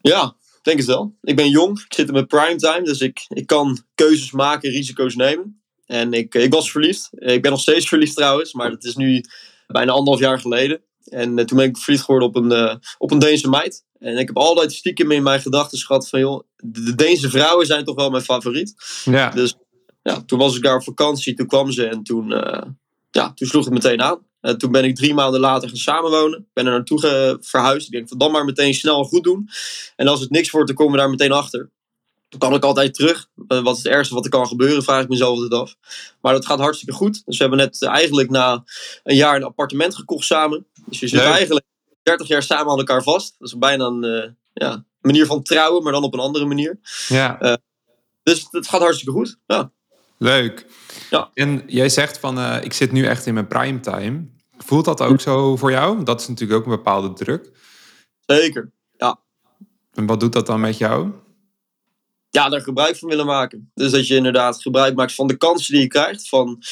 ja, 0.01 0.35
denk 0.61 0.77
het 0.77 0.87
wel. 0.87 1.15
Ik 1.21 1.35
ben 1.35 1.49
jong, 1.49 1.79
ik 1.79 1.93
zit 1.93 2.07
in 2.07 2.13
mijn 2.13 2.27
primetime, 2.27 2.83
dus 2.83 2.99
ik, 2.99 3.25
ik 3.27 3.47
kan 3.47 3.83
keuzes 3.95 4.31
maken, 4.31 4.71
risico's 4.71 5.15
nemen. 5.15 5.61
En 5.85 6.13
ik, 6.13 6.35
ik 6.35 6.53
was 6.53 6.71
verliefd. 6.71 7.09
Ik 7.11 7.41
ben 7.41 7.51
nog 7.51 7.59
steeds 7.59 7.87
verliefd 7.87 8.15
trouwens, 8.15 8.53
maar 8.53 8.69
dat 8.69 8.83
is 8.83 8.95
nu 8.95 9.23
bijna 9.67 9.91
anderhalf 9.91 10.19
jaar 10.19 10.39
geleden. 10.39 10.81
En 11.03 11.39
eh, 11.39 11.45
toen 11.45 11.57
ben 11.57 11.67
ik 11.67 11.77
verliefd 11.77 12.03
geworden 12.03 12.27
op 12.27 12.35
een, 12.35 12.51
eh, 12.51 12.75
op 12.97 13.11
een 13.11 13.19
Deense 13.19 13.49
meid. 13.49 13.85
En 13.99 14.17
ik 14.17 14.27
heb 14.27 14.37
altijd 14.37 14.73
stiekem 14.73 15.11
in 15.11 15.23
mijn 15.23 15.41
gedachten 15.41 15.79
gehad 15.79 16.09
van... 16.09 16.19
joh, 16.19 16.43
de 16.55 16.83
de 16.83 16.95
Deense 16.95 17.29
vrouwen 17.29 17.65
zijn 17.65 17.83
toch 17.83 17.95
wel 17.95 18.09
mijn 18.09 18.23
favoriet. 18.23 18.75
Ja, 19.03 19.29
Dus 19.29 19.55
ja, 20.03 20.21
toen 20.25 20.39
was 20.39 20.55
ik 20.55 20.63
daar 20.63 20.75
op 20.75 20.83
vakantie, 20.83 21.33
toen 21.33 21.47
kwam 21.47 21.71
ze 21.71 21.85
en 21.85 22.03
toen, 22.03 22.33
eh, 22.33 22.67
ja, 23.11 23.33
toen 23.33 23.47
sloeg 23.47 23.65
het 23.65 23.73
meteen 23.73 24.01
aan. 24.01 24.27
En 24.41 24.57
toen 24.57 24.71
ben 24.71 24.83
ik 24.83 24.95
drie 24.95 25.13
maanden 25.13 25.39
later 25.39 25.67
gaan 25.69 25.77
samenwonen. 25.77 26.47
Ben 26.53 26.65
er 26.65 26.71
naartoe 26.71 27.37
verhuisd. 27.41 27.85
Ik 27.85 27.91
denk 27.91 28.07
van 28.07 28.17
dan 28.17 28.31
maar 28.31 28.45
meteen 28.45 28.73
snel 28.73 29.03
goed 29.03 29.23
doen. 29.23 29.49
En 29.95 30.07
als 30.07 30.19
het 30.19 30.29
niks 30.29 30.49
wordt, 30.49 30.67
dan 30.67 30.75
komen 30.75 30.93
we 30.93 30.99
daar 30.99 31.09
meteen 31.09 31.31
achter. 31.31 31.69
Dan 32.29 32.39
kan 32.39 32.53
ik 32.53 32.63
altijd 32.63 32.93
terug. 32.93 33.27
Eh, 33.47 33.61
wat 33.61 33.77
is 33.77 33.83
het 33.83 33.91
ergste 33.91 34.13
wat 34.13 34.23
er 34.23 34.31
kan 34.31 34.47
gebeuren, 34.47 34.83
vraag 34.83 35.03
ik 35.03 35.09
mezelf 35.09 35.35
altijd 35.35 35.61
af. 35.61 35.75
Maar 36.21 36.33
dat 36.33 36.45
gaat 36.45 36.59
hartstikke 36.59 36.93
goed. 36.93 37.21
Dus 37.25 37.37
we 37.37 37.43
hebben 37.43 37.59
net 37.59 37.83
eigenlijk 37.83 38.29
na 38.29 38.63
een 39.03 39.15
jaar 39.15 39.35
een 39.35 39.43
appartement 39.43 39.95
gekocht 39.95 40.25
samen. 40.25 40.65
Dus 40.85 40.99
je 40.99 41.07
zit 41.07 41.19
eigenlijk 41.19 41.65
30 42.09 42.27
jaar 42.27 42.43
samen 42.43 42.71
aan 42.71 42.77
elkaar 42.77 43.03
vast. 43.03 43.35
Dat 43.37 43.47
is 43.47 43.57
bijna 43.57 43.85
een 43.85 44.03
eh, 44.03 44.29
ja, 44.53 44.85
manier 45.01 45.25
van 45.25 45.43
trouwen, 45.43 45.83
maar 45.83 45.93
dan 45.93 46.03
op 46.03 46.13
een 46.13 46.19
andere 46.19 46.45
manier. 46.45 46.79
ja. 47.07 47.57
Dus 48.23 48.47
het 48.51 48.67
gaat 48.67 48.81
hartstikke 48.81 49.13
goed. 49.13 49.37
Ja. 49.45 49.71
leuk. 50.17 50.65
Ja. 51.09 51.29
En 51.33 51.63
jij 51.67 51.89
zegt 51.89 52.17
van, 52.17 52.39
eh, 52.39 52.63
ik 52.63 52.73
zit 52.73 52.91
nu 52.91 53.05
echt 53.05 53.25
in 53.25 53.33
mijn 53.33 53.47
primetime. 53.47 54.27
Voelt 54.57 54.85
dat 54.85 55.01
ook 55.01 55.21
zo 55.21 55.55
voor 55.55 55.71
jou? 55.71 56.03
Dat 56.03 56.21
is 56.21 56.27
natuurlijk 56.27 56.59
ook 56.59 56.65
een 56.65 56.77
bepaalde 56.77 57.13
druk. 57.13 57.51
Zeker. 58.25 58.71
En 59.93 60.05
wat 60.05 60.19
doet 60.19 60.33
dat 60.33 60.45
dan 60.45 60.59
met 60.59 60.77
jou? 60.77 61.11
Ja, 62.29 62.49
daar 62.49 62.61
gebruik 62.61 62.97
van 62.97 63.09
willen 63.09 63.25
maken. 63.25 63.71
Dus 63.73 63.91
dat 63.91 64.07
je 64.07 64.15
inderdaad 64.15 64.61
gebruik 64.61 64.95
maakt 64.95 65.15
van 65.15 65.27
de 65.27 65.37
kansen 65.37 65.73
die 65.73 65.81
je 65.81 65.87
krijgt. 65.87 66.29
Van 66.29 66.63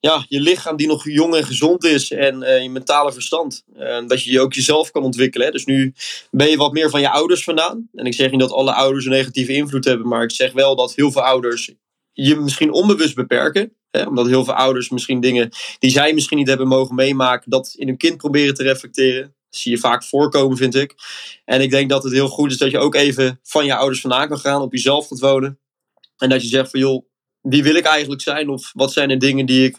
ja, 0.00 0.24
je 0.28 0.40
lichaam 0.40 0.76
die 0.76 0.86
nog 0.86 1.04
jong 1.04 1.34
en 1.34 1.44
gezond 1.44 1.84
is. 1.84 2.10
En 2.10 2.42
eh, 2.42 2.62
je 2.62 2.70
mentale 2.70 3.12
verstand. 3.12 3.64
Dat 4.06 4.22
je 4.22 4.30
je 4.30 4.40
ook 4.40 4.52
jezelf 4.52 4.90
kan 4.90 5.02
ontwikkelen. 5.02 5.46
Hè. 5.46 5.52
Dus 5.52 5.64
nu 5.64 5.94
ben 6.30 6.50
je 6.50 6.56
wat 6.56 6.72
meer 6.72 6.90
van 6.90 7.00
je 7.00 7.10
ouders 7.10 7.44
vandaan. 7.44 7.88
En 7.94 8.06
ik 8.06 8.14
zeg 8.14 8.30
niet 8.30 8.40
dat 8.40 8.52
alle 8.52 8.72
ouders 8.72 9.04
een 9.04 9.10
negatieve 9.10 9.52
invloed 9.52 9.84
hebben. 9.84 10.08
Maar 10.08 10.22
ik 10.22 10.30
zeg 10.30 10.52
wel 10.52 10.76
dat 10.76 10.94
heel 10.94 11.12
veel 11.12 11.22
ouders 11.22 11.72
je 12.12 12.36
misschien 12.36 12.72
onbewust 12.72 13.14
beperken. 13.14 13.72
Hè, 13.90 14.02
omdat 14.02 14.26
heel 14.26 14.44
veel 14.44 14.54
ouders 14.54 14.88
misschien 14.88 15.20
dingen 15.20 15.48
die 15.78 15.90
zij 15.90 16.14
misschien 16.14 16.38
niet 16.38 16.48
hebben 16.48 16.68
mogen 16.68 16.94
meemaken. 16.94 17.50
Dat 17.50 17.74
in 17.76 17.86
hun 17.86 17.96
kind 17.96 18.16
proberen 18.16 18.54
te 18.54 18.62
reflecteren. 18.62 19.36
Zie 19.50 19.72
je 19.72 19.78
vaak 19.78 20.04
voorkomen, 20.04 20.56
vind 20.56 20.74
ik. 20.74 20.94
En 21.44 21.60
ik 21.60 21.70
denk 21.70 21.90
dat 21.90 22.02
het 22.02 22.12
heel 22.12 22.28
goed 22.28 22.50
is 22.50 22.58
dat 22.58 22.70
je 22.70 22.78
ook 22.78 22.94
even 22.94 23.40
van 23.42 23.64
je 23.64 23.74
ouders 23.74 24.00
vandaan 24.00 24.28
kan 24.28 24.38
gaan, 24.38 24.62
op 24.62 24.72
jezelf 24.72 25.08
gaat 25.08 25.20
wonen. 25.20 25.58
En 26.16 26.28
dat 26.28 26.42
je 26.42 26.48
zegt 26.48 26.70
van 26.70 26.80
joh, 26.80 27.06
wie 27.40 27.62
wil 27.62 27.74
ik 27.74 27.84
eigenlijk 27.84 28.22
zijn? 28.22 28.48
Of 28.48 28.70
wat 28.72 28.92
zijn 28.92 29.08
de 29.08 29.16
dingen 29.16 29.46
die 29.46 29.64
ik 29.64 29.76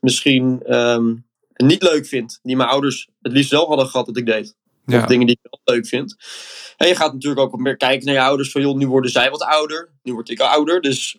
misschien 0.00 0.62
ehm, 0.62 1.14
niet 1.56 1.82
leuk 1.82 2.06
vind? 2.06 2.38
Die 2.42 2.56
mijn 2.56 2.68
ouders 2.68 3.08
het 3.22 3.32
liefst 3.32 3.50
zelf 3.50 3.68
hadden 3.68 3.86
gehad 3.86 4.06
dat 4.06 4.16
ik 4.16 4.26
deed. 4.26 4.56
Of 4.86 4.94
Ja, 4.94 5.06
dingen 5.06 5.26
die 5.26 5.38
ik 5.42 5.50
wel 5.50 5.76
leuk 5.76 5.86
vind. 5.86 6.16
En 6.76 6.88
je 6.88 6.96
gaat 6.96 7.12
natuurlijk 7.12 7.40
ook 7.40 7.50
wat 7.50 7.60
meer 7.60 7.76
kijken 7.76 8.06
naar 8.06 8.14
je 8.14 8.20
ouders. 8.20 8.50
Van 8.50 8.60
joh, 8.60 8.76
nu 8.76 8.86
worden 8.86 9.10
zij 9.10 9.30
wat 9.30 9.42
ouder. 9.42 9.92
Nu 10.02 10.12
word 10.12 10.30
ik 10.30 10.40
ouder. 10.40 10.80
Dus 10.80 11.18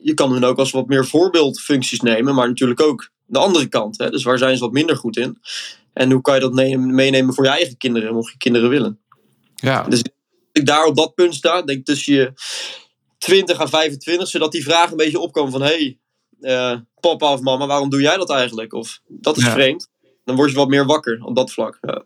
je 0.00 0.14
kan 0.14 0.32
hun 0.32 0.44
ook 0.44 0.58
als 0.58 0.70
wat 0.70 0.86
meer 0.86 1.06
voorbeeldfuncties 1.06 2.00
nemen. 2.00 2.34
Maar 2.34 2.48
natuurlijk 2.48 2.80
ook 2.80 3.10
de 3.26 3.38
andere 3.38 3.68
kant. 3.68 3.98
Hè? 3.98 4.10
Dus 4.10 4.22
waar 4.22 4.38
zijn 4.38 4.56
ze 4.56 4.62
wat 4.62 4.72
minder 4.72 4.96
goed 4.96 5.16
in? 5.16 5.38
En 5.92 6.10
hoe 6.10 6.20
kan 6.20 6.34
je 6.34 6.40
dat 6.40 6.52
nemen- 6.52 6.94
meenemen 6.94 7.34
voor 7.34 7.44
je 7.44 7.50
eigen 7.50 7.76
kinderen? 7.76 8.14
Mocht 8.14 8.32
je 8.32 8.38
kinderen 8.38 8.68
willen. 8.68 9.00
ja. 9.54 9.82
Dus 9.82 10.02
als 10.02 10.12
ik 10.52 10.66
daar 10.66 10.84
op 10.84 10.96
dat 10.96 11.14
punt 11.14 11.34
sta, 11.34 11.62
denk 11.62 11.84
tussen 11.84 12.14
je 12.14 12.32
20 13.18 13.58
en 13.60 13.68
25, 13.68 14.28
zodat 14.28 14.52
die 14.52 14.62
vraag 14.64 14.90
een 14.90 14.96
beetje 14.96 15.18
opkomen 15.18 15.52
van 15.52 15.62
hé, 15.62 15.68
hey, 15.68 15.98
eh, 16.40 16.78
papa 17.00 17.32
of 17.32 17.40
mama, 17.40 17.66
waarom 17.66 17.90
doe 17.90 18.00
jij 18.00 18.16
dat 18.16 18.30
eigenlijk? 18.30 18.72
Of 18.72 19.00
dat 19.08 19.36
is 19.36 19.44
Ja. 19.44 19.50
vreemd. 19.52 19.88
Dan 20.24 20.36
word 20.36 20.50
je 20.50 20.56
wat 20.56 20.68
meer 20.68 20.86
wakker 20.86 21.22
op 21.24 21.36
dat 21.36 21.52
vlak. 21.52 21.78
Ja. 21.80 22.04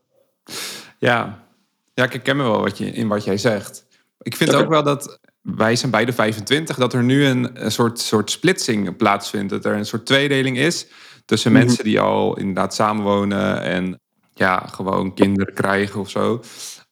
Ja, 0.98 1.46
ja 1.94 2.04
ik 2.04 2.12
herken 2.12 2.36
me 2.36 2.42
wel 2.42 2.60
wat 2.60 2.78
je, 2.78 2.86
in 2.86 3.08
wat 3.08 3.24
jij 3.24 3.36
zegt. 3.38 3.86
Ik 4.20 4.36
vind 4.36 4.54
ook 4.54 4.68
wel 4.68 4.82
dat 4.82 5.18
wij 5.42 5.76
zijn 5.76 5.90
beide 5.90 6.12
25, 6.12 6.76
dat 6.76 6.92
er 6.92 7.02
nu 7.02 7.24
een, 7.26 7.64
een 7.64 7.72
soort, 7.72 8.00
soort 8.00 8.30
splitsing 8.30 8.96
plaatsvindt. 8.96 9.50
Dat 9.50 9.64
er 9.64 9.74
een 9.74 9.86
soort 9.86 10.06
tweedeling 10.06 10.58
is 10.58 10.86
tussen 11.26 11.52
Mhm. 11.52 11.64
mensen 11.64 11.84
die 11.84 12.00
al 12.00 12.38
inderdaad 12.38 12.74
samenwonen 12.74 13.60
en 13.62 14.00
ja, 14.34 14.58
gewoon 14.58 15.14
kinderen 15.14 15.54
krijgen 15.54 16.00
of 16.00 16.10
zo. 16.10 16.40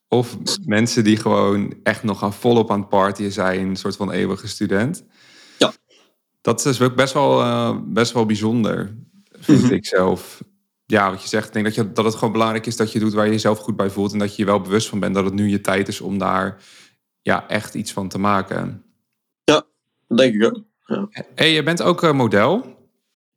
Of 0.08 0.36
mensen 0.64 1.04
die 1.04 1.16
gewoon 1.16 1.74
echt 1.82 2.02
nog 2.02 2.22
aan 2.22 2.32
volop 2.32 2.70
aan 2.70 2.80
het 2.80 2.88
partyen 2.88 3.32
zijn, 3.32 3.68
een 3.68 3.76
soort 3.76 3.96
van 3.96 4.10
eeuwige 4.10 4.48
student. 4.48 5.04
Ja. 5.58 5.72
Dat 6.40 6.66
is 6.66 6.80
ook 6.80 6.94
best 6.94 7.12
wel, 7.12 7.40
uh, 7.40 7.78
best 7.84 8.12
wel 8.12 8.26
bijzonder, 8.26 8.96
vind 9.32 9.60
mm 9.60 9.66
-hmm. 9.66 9.74
ik 9.74 9.86
zelf. 9.86 10.42
Ja, 10.86 11.10
wat 11.10 11.22
je 11.22 11.28
zegt, 11.28 11.46
ik 11.46 11.52
denk 11.52 11.64
dat, 11.64 11.74
je, 11.74 11.92
dat 11.92 12.04
het 12.04 12.14
gewoon 12.14 12.32
belangrijk 12.32 12.66
is 12.66 12.76
dat 12.76 12.92
je 12.92 12.98
doet 12.98 13.12
waar 13.12 13.24
je 13.24 13.30
jezelf 13.30 13.58
goed 13.58 13.76
bij 13.76 13.90
voelt. 13.90 14.12
En 14.12 14.18
dat 14.18 14.36
je 14.36 14.42
je 14.42 14.48
wel 14.48 14.60
bewust 14.60 14.88
van 14.88 15.00
bent 15.00 15.14
dat 15.14 15.24
het 15.24 15.34
nu 15.34 15.48
je 15.48 15.60
tijd 15.60 15.88
is 15.88 16.00
om 16.00 16.18
daar 16.18 16.62
ja, 17.22 17.48
echt 17.48 17.74
iets 17.74 17.92
van 17.92 18.08
te 18.08 18.18
maken. 18.18 18.84
Ja, 19.44 19.62
denk 20.16 20.34
ik 20.34 20.44
ook. 20.44 20.62
Ja. 20.86 21.08
Hey, 21.34 21.52
je 21.52 21.62
bent 21.62 21.82
ook 21.82 22.02
uh, 22.02 22.12
model. 22.12 22.74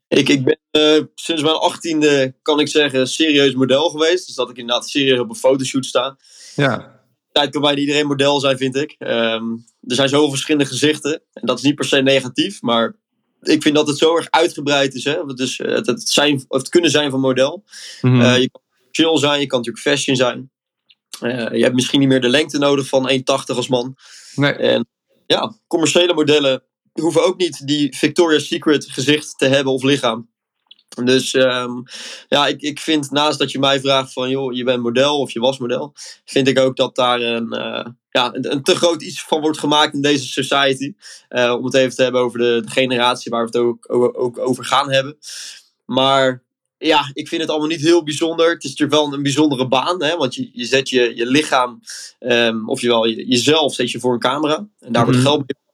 Ik, 0.07 0.29
ik 0.29 0.43
ben 0.43 0.59
uh, 0.71 1.03
sinds 1.15 1.41
mijn 1.41 1.55
achttiende, 1.55 2.35
kan 2.41 2.59
ik 2.59 2.67
zeggen, 2.67 3.07
serieus 3.07 3.53
model 3.53 3.89
geweest. 3.89 4.25
Dus 4.25 4.35
dat 4.35 4.49
ik 4.49 4.57
inderdaad 4.57 4.89
serieus 4.89 5.19
op 5.19 5.29
een 5.29 5.35
fotoshoot 5.35 5.85
sta. 5.85 6.17
Ja. 6.55 7.01
Tijd 7.31 7.49
kan 7.49 7.61
bijna 7.61 7.79
iedereen 7.79 8.07
model 8.07 8.39
zijn, 8.39 8.57
vind 8.57 8.75
ik. 8.75 8.95
Um, 8.99 9.65
er 9.81 9.95
zijn 9.95 10.09
zoveel 10.09 10.29
verschillende 10.29 10.65
gezichten. 10.65 11.21
En 11.33 11.45
dat 11.45 11.57
is 11.57 11.63
niet 11.63 11.75
per 11.75 11.85
se 11.85 12.01
negatief, 12.01 12.61
maar 12.61 12.95
ik 13.41 13.61
vind 13.61 13.75
dat 13.75 13.87
het 13.87 13.97
zo 13.97 14.17
erg 14.17 14.27
uitgebreid 14.29 14.93
is. 14.93 15.03
Hè? 15.03 15.25
Dus 15.25 15.57
het, 15.57 15.85
het, 15.85 16.09
zijn, 16.09 16.45
het 16.47 16.69
kunnen 16.69 16.91
zijn 16.91 17.11
van 17.11 17.19
model. 17.19 17.63
Mm 18.01 18.11
-hmm. 18.11 18.21
uh, 18.21 18.37
je 18.37 18.49
kan 18.49 18.61
chill 18.91 19.17
zijn, 19.17 19.39
je 19.39 19.47
kan 19.47 19.57
natuurlijk 19.57 19.85
fashion 19.85 20.15
zijn. 20.15 20.51
Uh, 21.21 21.51
je 21.51 21.63
hebt 21.63 21.75
misschien 21.75 21.99
niet 21.99 22.09
meer 22.09 22.21
de 22.21 22.29
lengte 22.29 22.57
nodig 22.57 22.87
van 22.87 23.11
1,80 23.11 23.15
als 23.55 23.67
man. 23.67 23.95
Nee. 24.35 24.53
En 24.53 24.87
ja, 25.27 25.55
commerciële 25.67 26.13
modellen 26.13 26.63
hoeven 27.01 27.25
ook 27.25 27.38
niet 27.38 27.68
die 27.68 27.98
Victoria's 27.98 28.48
Secret 28.48 28.86
gezicht 28.89 29.38
te 29.38 29.46
hebben 29.46 29.74
of 29.74 29.84
lichaam. 29.84 30.30
Dus 31.04 31.34
um, 31.34 31.84
ja, 32.27 32.48
ik, 32.48 32.62
ik 32.62 32.80
vind 32.80 33.12
naast 33.12 33.39
dat 33.39 33.51
je 33.51 33.60
mij 33.60 33.80
vraagt 33.80 34.13
van 34.13 34.30
joh, 34.30 34.54
je 34.54 34.63
bent 34.63 34.84
model 34.84 35.20
of 35.20 35.32
je 35.32 35.39
was 35.39 35.58
model, 35.58 35.94
vind 36.25 36.48
ik 36.48 36.60
ook 36.60 36.75
dat 36.75 36.96
daar 36.96 37.22
een, 37.22 37.54
uh, 37.54 37.86
ja, 38.10 38.34
een, 38.34 38.51
een, 38.51 38.63
te 38.63 38.75
groot 38.75 39.01
iets 39.01 39.24
van 39.24 39.42
wordt 39.42 39.60
gemaakt 39.60 39.94
in 39.94 40.01
deze 40.01 40.27
society. 40.27 40.94
Uh, 41.30 41.56
om 41.58 41.66
het 41.66 41.74
even 41.74 41.96
te 41.96 42.04
hebben 42.04 42.22
over 42.22 42.39
de, 42.39 42.62
de 42.66 42.72
generatie 42.72 43.32
waar 43.32 43.42
we 43.42 43.58
het 43.58 43.58
ook, 43.58 43.94
ook, 43.94 44.20
ook, 44.20 44.38
over 44.39 44.66
gaan 44.66 44.92
hebben. 44.92 45.18
Maar 45.86 46.44
ja, 46.77 47.10
ik 47.13 47.27
vind 47.27 47.42
het 47.42 47.50
allemaal 47.50 47.68
niet 47.68 47.82
heel 47.82 48.04
bijzonder. 48.04 48.50
Het 48.50 48.63
is 48.63 48.70
natuurlijk 48.70 48.98
wel 48.98 49.08
een, 49.08 49.13
een 49.13 49.24
bijzondere 49.24 49.68
baan, 49.68 50.04
hè, 50.04 50.16
want 50.16 50.36
je, 50.36 50.50
je 50.54 50.66
zet 50.66 50.89
je, 50.89 51.16
je 51.16 51.25
lichaam, 51.25 51.82
um, 52.20 52.70
of 52.70 52.82
je 52.82 52.88
wel 52.88 53.06
je, 53.06 53.27
jezelf, 53.27 53.74
zet 53.74 53.92
je 53.92 54.00
voor 54.00 54.13
een 54.13 54.20
camera. 54.20 54.68
En 54.80 54.92
daar 54.92 55.04
wordt 55.04 55.20
mm 55.20 55.25
-hmm. 55.25 55.34
geld 55.34 55.48
mee 55.48 55.66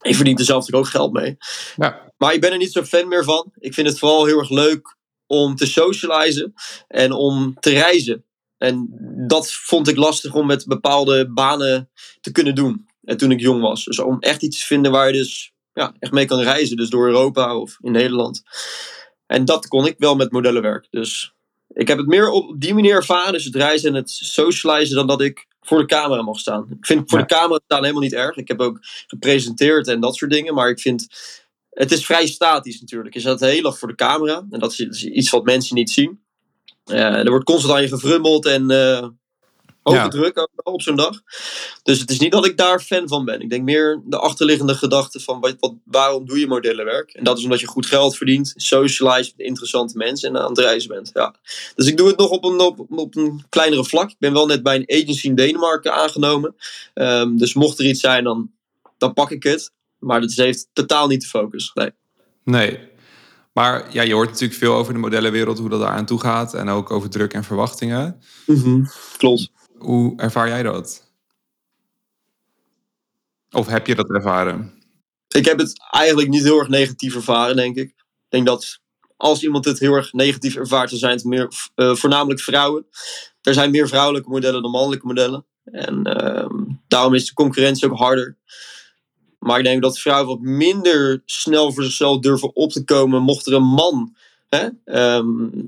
ik 0.00 0.14
verdien 0.14 0.38
er 0.38 0.44
zelf 0.44 0.72
ook 0.72 0.86
geld 0.86 1.12
mee. 1.12 1.36
Ja. 1.76 2.12
Maar 2.16 2.34
ik 2.34 2.40
ben 2.40 2.52
er 2.52 2.58
niet 2.58 2.72
zo 2.72 2.82
fan 2.82 3.08
meer 3.08 3.24
van. 3.24 3.52
Ik 3.58 3.74
vind 3.74 3.88
het 3.88 3.98
vooral 3.98 4.26
heel 4.26 4.38
erg 4.38 4.50
leuk 4.50 4.96
om 5.26 5.56
te 5.56 5.66
socializen 5.66 6.54
en 6.88 7.12
om 7.12 7.56
te 7.60 7.70
reizen. 7.70 8.24
En 8.58 8.88
dat 9.26 9.52
vond 9.52 9.88
ik 9.88 9.96
lastig 9.96 10.34
om 10.34 10.46
met 10.46 10.66
bepaalde 10.66 11.30
banen 11.32 11.90
te 12.20 12.32
kunnen 12.32 12.54
doen. 12.54 12.86
En 13.04 13.16
toen 13.16 13.30
ik 13.30 13.40
jong 13.40 13.60
was. 13.60 13.84
Dus 13.84 13.98
om 13.98 14.20
echt 14.20 14.42
iets 14.42 14.58
te 14.58 14.66
vinden 14.66 14.92
waar 14.92 15.06
je 15.06 15.18
dus 15.18 15.52
ja, 15.72 15.94
echt 15.98 16.12
mee 16.12 16.24
kan 16.24 16.40
reizen. 16.40 16.76
Dus 16.76 16.90
door 16.90 17.06
Europa 17.06 17.56
of 17.56 17.76
in 17.80 17.92
Nederland. 17.92 18.42
En 19.26 19.44
dat 19.44 19.68
kon 19.68 19.86
ik 19.86 19.94
wel 19.98 20.16
met 20.16 20.32
modellenwerk. 20.32 20.86
Dus 20.90 21.34
ik 21.68 21.88
heb 21.88 21.98
het 21.98 22.06
meer 22.06 22.30
op 22.30 22.60
die 22.60 22.74
manier 22.74 22.94
ervaren. 22.94 23.32
Dus 23.32 23.44
het 23.44 23.54
reizen 23.54 23.88
en 23.88 23.94
het 23.94 24.10
socializen 24.10 24.96
dan 24.96 25.06
dat 25.06 25.20
ik 25.20 25.46
voor 25.60 25.78
de 25.78 25.86
camera 25.86 26.22
mag 26.22 26.38
staan. 26.38 26.66
Ik 26.70 26.86
vind 26.86 27.10
voor 27.10 27.18
ja. 27.18 27.24
de 27.24 27.34
camera 27.34 27.60
staan 27.64 27.80
helemaal 27.80 28.02
niet 28.02 28.14
erg. 28.14 28.36
Ik 28.36 28.48
heb 28.48 28.60
ook 28.60 28.78
gepresenteerd 29.06 29.88
en 29.88 30.00
dat 30.00 30.16
soort 30.16 30.30
dingen. 30.30 30.54
Maar 30.54 30.68
ik 30.68 30.80
vind, 30.80 31.06
het 31.70 31.92
is 31.92 32.06
vrij 32.06 32.26
statisch 32.26 32.80
natuurlijk. 32.80 33.14
Je 33.14 33.20
staat 33.20 33.40
heel 33.40 33.64
erg 33.64 33.78
voor 33.78 33.88
de 33.88 33.94
camera. 33.94 34.46
En 34.50 34.60
dat 34.60 34.78
is 34.78 35.04
iets 35.04 35.30
wat 35.30 35.44
mensen 35.44 35.74
niet 35.74 35.90
zien. 35.90 36.20
Uh, 36.86 36.98
er 36.98 37.30
wordt 37.30 37.44
constant 37.44 37.74
aan 37.74 37.82
je 37.82 37.88
gevrummeld 37.88 38.46
en 38.46 38.70
hoge 39.82 40.32
ja. 40.34 40.48
op 40.62 40.82
zo'n 40.82 40.96
dag. 40.96 41.20
Dus 41.82 42.00
het 42.00 42.10
is 42.10 42.18
niet 42.18 42.32
dat 42.32 42.46
ik 42.46 42.56
daar 42.56 42.80
fan 42.80 43.08
van 43.08 43.24
ben. 43.24 43.40
Ik 43.40 43.50
denk 43.50 43.64
meer 43.64 44.02
de 44.04 44.18
achterliggende 44.18 44.74
gedachte 44.74 45.20
van 45.20 45.40
wat, 45.40 45.56
wat, 45.58 45.74
waarom 45.84 46.26
doe 46.26 46.38
je 46.38 46.46
modellenwerk? 46.46 47.12
En 47.12 47.24
dat 47.24 47.38
is 47.38 47.44
omdat 47.44 47.60
je 47.60 47.66
goed 47.66 47.86
geld 47.86 48.16
verdient, 48.16 48.52
socialize 48.56 49.32
met 49.36 49.46
interessante 49.46 49.96
mensen 49.96 50.28
en 50.28 50.42
aan 50.42 50.48
het 50.48 50.58
reizen 50.58 50.88
bent. 50.88 51.10
Ja. 51.14 51.34
Dus 51.74 51.86
ik 51.86 51.96
doe 51.96 52.08
het 52.08 52.18
nog 52.18 52.30
op 52.30 52.44
een, 52.44 52.60
op, 52.60 52.86
op 52.90 53.16
een 53.16 53.44
kleinere 53.48 53.84
vlak. 53.84 54.10
Ik 54.10 54.18
ben 54.18 54.32
wel 54.32 54.46
net 54.46 54.62
bij 54.62 54.76
een 54.76 55.02
agency 55.02 55.26
in 55.26 55.34
Denemarken 55.34 55.94
aangenomen. 55.94 56.54
Um, 56.94 57.38
dus 57.38 57.54
mocht 57.54 57.78
er 57.78 57.84
iets 57.84 58.00
zijn, 58.00 58.24
dan, 58.24 58.50
dan 58.98 59.12
pak 59.12 59.30
ik 59.30 59.42
het. 59.42 59.72
Maar 59.98 60.20
dat 60.20 60.32
heeft 60.32 60.68
totaal 60.72 61.06
niet 61.06 61.20
de 61.20 61.26
focus. 61.26 61.70
Nee. 61.74 61.90
Nee. 62.44 62.88
Maar 63.52 63.92
ja, 63.92 64.02
je 64.02 64.14
hoort 64.14 64.30
natuurlijk 64.30 64.58
veel 64.58 64.74
over 64.74 64.92
de 64.92 64.98
modellenwereld, 64.98 65.58
hoe 65.58 65.68
dat 65.68 65.80
daar 65.80 65.90
aan 65.90 66.06
toe 66.06 66.20
gaat. 66.20 66.54
En 66.54 66.68
ook 66.68 66.90
over 66.90 67.10
druk 67.10 67.32
en 67.32 67.44
verwachtingen. 67.44 68.20
Mm 68.46 68.62
-hmm. 68.62 68.90
Klopt. 69.16 69.50
Hoe 69.80 70.16
ervaar 70.16 70.48
jij 70.48 70.62
dat? 70.62 71.08
Of 73.50 73.66
heb 73.66 73.86
je 73.86 73.94
dat 73.94 74.10
ervaren? 74.10 74.72
Ik 75.28 75.44
heb 75.44 75.58
het 75.58 75.72
eigenlijk 75.90 76.28
niet 76.28 76.42
heel 76.42 76.58
erg 76.58 76.68
negatief 76.68 77.14
ervaren, 77.14 77.56
denk 77.56 77.76
ik. 77.76 77.88
Ik 77.88 78.26
denk 78.28 78.46
dat 78.46 78.80
als 79.16 79.42
iemand 79.42 79.64
het 79.64 79.78
heel 79.78 79.94
erg 79.94 80.12
negatief 80.12 80.56
ervaart, 80.56 80.90
dan 80.90 80.98
zijn 80.98 81.14
het 81.14 81.24
meer, 81.24 81.48
uh, 81.76 81.94
voornamelijk 81.94 82.40
vrouwen. 82.40 82.86
Er 83.42 83.54
zijn 83.54 83.70
meer 83.70 83.88
vrouwelijke 83.88 84.28
modellen 84.28 84.62
dan 84.62 84.70
mannelijke 84.70 85.06
modellen. 85.06 85.46
En 85.64 86.08
uh, 86.08 86.76
daarom 86.88 87.14
is 87.14 87.26
de 87.26 87.34
concurrentie 87.34 87.90
ook 87.90 87.98
harder. 87.98 88.36
Maar 89.38 89.58
ik 89.58 89.64
denk 89.64 89.82
dat 89.82 89.98
vrouwen 89.98 90.26
wat 90.26 90.40
minder 90.40 91.22
snel 91.24 91.72
voor 91.72 91.82
zichzelf 91.82 92.18
durven 92.18 92.56
op 92.56 92.72
te 92.72 92.84
komen. 92.84 93.22
Mocht 93.22 93.46
er 93.46 93.52
een 93.52 93.62
man 93.62 94.16
hè, 94.50 94.68
um, 95.16 95.66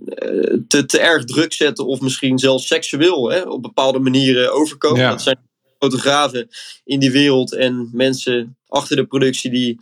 te, 0.69 0.87
te 0.87 1.01
erg 1.01 1.25
druk 1.25 1.53
zetten 1.53 1.87
of 1.87 2.01
misschien 2.01 2.39
zelfs 2.39 2.67
seksueel 2.67 3.31
hè, 3.31 3.41
op 3.41 3.63
bepaalde 3.63 3.99
manieren 3.99 4.53
overkomen. 4.53 5.01
Ja. 5.01 5.11
Dat 5.11 5.23
zijn 5.23 5.39
fotografen 5.79 6.49
in 6.85 7.01
die 7.01 7.11
wereld 7.11 7.53
en 7.53 7.91
mensen 7.93 8.57
achter 8.69 8.97
de 8.97 9.07
productie 9.07 9.51
die, 9.51 9.79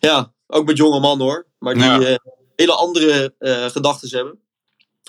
ja, 0.00 0.32
ook 0.46 0.66
met 0.66 0.76
jonge 0.76 1.00
mannen 1.00 1.26
hoor, 1.26 1.46
maar 1.58 1.74
die 1.74 1.82
Ja. 1.82 2.00
uh, 2.00 2.16
hele 2.56 2.72
andere 2.72 3.34
uh, 3.38 3.66
gedachten 3.66 4.16
hebben. 4.16 4.38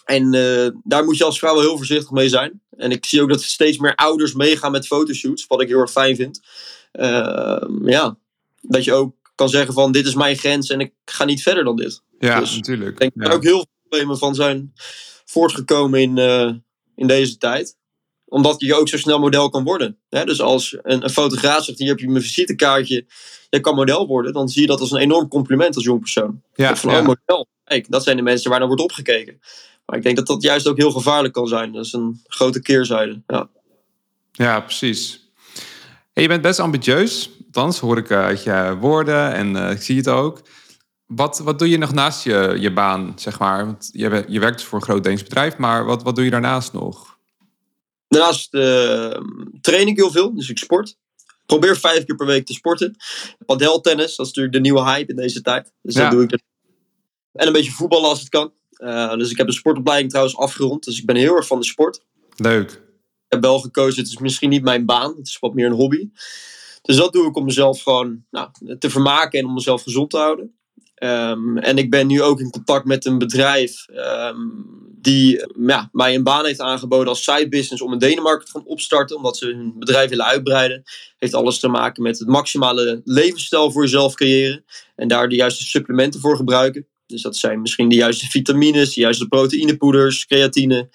En 0.05 0.33
uh, 0.33 0.67
daar 0.83 1.03
moet 1.03 1.17
je 1.17 1.23
als 1.23 1.39
vrouw 1.39 1.53
wel 1.53 1.63
heel 1.63 1.77
voorzichtig 1.77 2.11
mee 2.11 2.29
zijn. 2.29 2.61
En 2.77 2.91
ik 2.91 3.05
zie 3.05 3.21
ook 3.21 3.29
dat 3.29 3.41
steeds 3.41 3.77
meer 3.77 3.95
ouders 3.95 4.33
meegaan 4.33 4.71
met 4.71 4.87
fotoshoots, 4.87 5.47
wat 5.47 5.61
ik 5.61 5.67
heel 5.67 5.79
erg 5.79 5.91
fijn 5.91 6.15
vind. 6.15 6.41
Ehm, 6.91 7.89
ja, 7.89 8.17
dat 8.61 8.83
je 8.83 8.93
ook 8.93 9.15
kan 9.35 9.49
zeggen 9.49 9.73
van 9.73 9.91
dit 9.91 10.05
is 10.05 10.15
mijn 10.15 10.37
grens 10.37 10.69
en 10.69 10.79
ik 10.79 10.93
ga 11.05 11.25
niet 11.25 11.41
verder 11.41 11.63
dan 11.63 11.75
dit. 11.75 12.01
Ja, 12.19 12.39
Dus 12.39 12.55
natuurlijk. 12.55 12.91
Ik 12.91 12.99
denk 12.99 13.11
dat 13.15 13.27
er 13.27 13.33
ook 13.33 13.43
heel 13.43 13.55
veel 13.55 13.67
problemen 13.81 14.17
van 14.17 14.35
zijn 14.35 14.73
voortgekomen 15.25 16.01
in, 16.01 16.17
eh, 16.17 16.53
in 16.95 17.07
deze 17.07 17.37
tijd. 17.37 17.77
Omdat 18.25 18.55
je 18.61 18.75
ook 18.75 18.89
zo 18.89 18.97
snel 18.97 19.19
model 19.19 19.49
kan 19.49 19.63
worden. 19.63 19.97
Hè? 20.09 20.25
Dus 20.25 20.41
als 20.41 20.77
een, 20.81 21.03
een 21.03 21.09
fotograaf 21.09 21.63
zegt, 21.63 21.79
hier 21.79 21.87
heb 21.87 21.99
je 21.99 22.09
mijn 22.09 22.23
visitekaartje, 22.23 23.05
jij 23.49 23.59
kan 23.59 23.75
model 23.75 24.07
worden, 24.07 24.33
dan 24.33 24.49
zie 24.49 24.61
je 24.61 24.67
dat 24.67 24.79
als 24.79 24.91
een 24.91 24.99
enorm 24.99 25.27
compliment 25.27 25.75
als 25.75 25.83
jong 25.83 25.99
persoon. 25.99 26.41
Ja, 26.55 26.75
van, 26.75 26.91
ja. 26.91 26.99
oh, 26.99 27.05
model. 27.05 27.47
Kijk, 27.63 27.91
dat 27.91 28.03
zijn 28.03 28.17
de 28.17 28.23
mensen 28.23 28.49
waar 28.49 28.59
naar 28.59 28.67
wordt 28.67 28.83
opgekeken. 28.83 29.39
Maar 29.85 29.97
ik 29.97 30.03
denk 30.03 30.15
dat 30.15 30.27
dat 30.27 30.41
juist 30.41 30.67
ook 30.67 30.77
heel 30.77 30.91
gevaarlijk 30.91 31.33
kan 31.33 31.47
zijn. 31.47 31.71
Dat 31.71 31.85
is 31.85 31.93
een 31.93 32.21
grote 32.27 32.61
keerzijde. 32.61 33.21
Ja. 33.27 33.49
Ja, 34.31 34.59
precies. 34.59 35.29
En 36.13 36.21
je 36.21 36.27
bent 36.27 36.41
best 36.41 36.59
ambitieus. 36.59 37.29
Althans, 37.45 37.79
hoor 37.79 37.97
ik 37.97 38.09
eh, 38.09 38.23
uit 38.23 38.43
je 38.43 38.77
woorden 38.79 39.33
en 39.33 39.55
eh, 39.55 39.71
ik 39.71 39.81
zie 39.81 39.97
het 39.97 40.07
ook. 40.07 40.41
Wat, 41.05 41.39
wat 41.39 41.59
doe 41.59 41.69
je 41.69 41.77
nog 41.77 41.93
naast 41.93 42.23
je, 42.23 42.55
je 42.59 42.73
baan, 42.73 43.13
zeg 43.15 43.39
maar? 43.39 43.65
Want 43.65 43.89
je, 43.91 44.25
je 44.27 44.39
werkt 44.39 44.63
voor 44.63 44.77
een 44.77 44.83
groot 44.85 45.03
Deens 45.03 45.23
bedrijf, 45.23 45.57
maar 45.57 45.85
wat, 45.85 46.03
wat 46.03 46.15
doe 46.15 46.23
je 46.23 46.31
daarnaast 46.31 46.73
nog? 46.73 47.17
Daarnaast 48.07 48.53
eh, 48.53 49.21
train 49.61 49.87
ik 49.87 49.95
heel 49.95 50.11
veel, 50.11 50.35
dus 50.35 50.49
ik 50.49 50.57
sport. 50.57 50.97
Probeer 51.45 51.77
vijf 51.77 52.05
keer 52.05 52.15
per 52.15 52.25
week 52.25 52.45
te 52.45 52.53
sporten. 52.53 52.95
Padeltennis, 53.45 54.15
dat 54.15 54.25
is 54.25 54.33
natuurlijk 54.33 54.53
de 54.53 54.59
nieuwe 54.59 54.83
hype 54.83 55.11
in 55.11 55.15
deze 55.15 55.41
tijd. 55.41 55.71
Dus 55.81 55.95
Ja. 55.95 56.01
dat 56.01 56.11
doe 56.11 56.23
ik. 56.23 56.31
er. 56.31 56.39
En 57.31 57.47
een 57.47 57.53
beetje 57.53 57.71
voetballen 57.71 58.09
als 58.09 58.19
het 58.19 58.29
kan. 58.29 58.53
Eh, 58.71 59.13
dus 59.13 59.31
ik 59.31 59.37
heb 59.37 59.47
de 59.47 59.53
sportopleiding 59.53 60.09
trouwens 60.09 60.37
afgerond. 60.37 60.83
Dus 60.83 60.99
ik 60.99 61.05
ben 61.05 61.15
heel 61.15 61.35
erg 61.35 61.47
van 61.47 61.59
de 61.59 61.65
sport. 61.65 62.01
Leuk. 62.35 62.71
Ik 62.71 63.31
heb 63.31 63.41
wel 63.41 63.59
gekozen, 63.59 64.01
het 64.03 64.11
is 64.11 64.17
misschien 64.17 64.49
niet 64.49 64.63
mijn 64.63 64.85
baan. 64.85 65.15
Het 65.17 65.27
is 65.27 65.39
wat 65.39 65.53
meer 65.53 65.65
een 65.65 65.71
hobby. 65.71 66.09
Dus 66.81 66.95
dat 66.95 67.13
doe 67.13 67.27
ik 67.27 67.35
om 67.35 67.45
mezelf 67.45 67.81
gewoon 67.81 68.25
nou, 68.31 68.49
te 68.79 68.89
vermaken 68.89 69.39
en 69.39 69.45
om 69.45 69.53
mezelf 69.53 69.83
gezond 69.83 70.09
te 70.09 70.17
houden. 70.17 70.55
Ehm, 71.05 71.57
en 71.57 71.77
ik 71.77 71.89
ben 71.89 72.07
nu 72.07 72.21
ook 72.21 72.39
in 72.39 72.49
contact 72.49 72.85
met 72.85 73.05
een 73.05 73.17
bedrijf 73.17 73.85
ehm, 73.87 74.37
die 75.01 75.39
eh, 75.41 75.67
ja, 75.67 75.89
mij 75.91 76.15
een 76.15 76.23
baan 76.23 76.45
heeft 76.45 76.59
aangeboden 76.59 77.07
als 77.07 77.23
side 77.23 77.49
business 77.49 77.81
om 77.81 77.93
in 77.93 77.99
Denemarken 77.99 78.45
te 78.45 78.51
gaan 78.51 78.65
opstarten, 78.65 79.15
omdat 79.15 79.37
ze 79.37 79.45
hun 79.45 79.73
bedrijf 79.79 80.09
willen 80.09 80.25
uitbreiden. 80.25 80.83
Heeft 81.17 81.33
alles 81.33 81.59
te 81.59 81.67
maken 81.67 82.03
met 82.03 82.19
het 82.19 82.27
maximale 82.27 83.01
levensstijl 83.03 83.71
voor 83.71 83.83
jezelf 83.83 84.13
creëren 84.13 84.65
en 84.95 85.07
daar 85.07 85.29
de 85.29 85.35
juiste 85.35 85.63
supplementen 85.63 86.19
voor 86.19 86.35
gebruiken. 86.35 86.87
Dus 87.07 87.21
dat 87.21 87.37
zijn 87.37 87.61
misschien 87.61 87.89
de 87.89 87.95
juiste 87.95 88.27
vitamines, 88.27 88.93
de 88.93 89.01
juiste 89.01 89.27
proteïnepoeders, 89.27 90.25
creatine. 90.25 90.89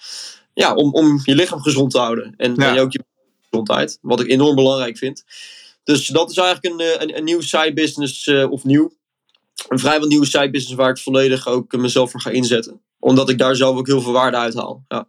Ja, 0.53 0.73
om, 0.73 0.93
om 0.93 1.21
je 1.23 1.35
lichaam 1.35 1.61
gezond 1.61 1.91
te 1.91 1.97
houden 1.99 2.33
en, 2.37 2.55
Ja. 2.55 2.71
en 2.75 2.79
ook 2.79 2.91
je 2.91 3.03
gezondheid, 3.49 3.97
wat 4.01 4.19
ik 4.19 4.29
enorm 4.29 4.55
belangrijk 4.55 4.97
vind. 4.97 5.23
Dus 5.83 6.07
dat 6.07 6.29
is 6.31 6.37
eigenlijk 6.37 6.73
een, 6.73 6.87
eh, 6.87 7.01
een, 7.01 7.17
een 7.17 7.23
nieuw 7.23 7.41
side 7.41 7.73
business, 7.73 8.27
eh, 8.27 8.51
of 8.51 8.63
nieuw, 8.63 8.91
een 9.67 9.79
vrijwel 9.79 10.07
nieuwe 10.07 10.25
side 10.25 10.49
business 10.49 10.75
waar 10.75 10.89
ik 10.89 10.97
volledig 10.97 11.47
ook 11.47 11.73
eh, 11.73 11.79
mezelf 11.79 12.11
voor 12.11 12.21
ga 12.21 12.29
inzetten. 12.29 12.81
Omdat 12.99 13.29
ik 13.29 13.37
daar 13.37 13.55
zelf 13.55 13.77
ook 13.77 13.87
heel 13.87 14.01
veel 14.01 14.11
waarde 14.11 14.37
uit 14.37 14.53
haal. 14.53 14.83
Ja. 14.87 15.07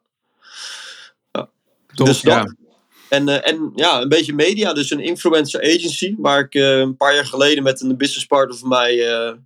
Top, 1.94 2.06
dus 2.06 2.20
dat. 2.20 2.32
ja. 2.32 2.54
En, 3.08 3.28
eh, 3.28 3.50
en 3.50 3.72
ja, 3.74 4.00
een 4.00 4.08
beetje 4.08 4.32
media, 4.32 4.72
dus 4.72 4.90
een 4.90 5.00
influencer 5.00 5.60
agency, 5.60 6.14
waar 6.18 6.40
ik 6.40 6.54
eh, 6.54 6.78
een 6.78 6.96
paar 6.96 7.14
jaar 7.14 7.26
geleden 7.26 7.62
met 7.62 7.80
een 7.80 7.96
business 7.96 8.26
partner 8.26 8.58
van 8.58 8.68
mij, 8.68 8.94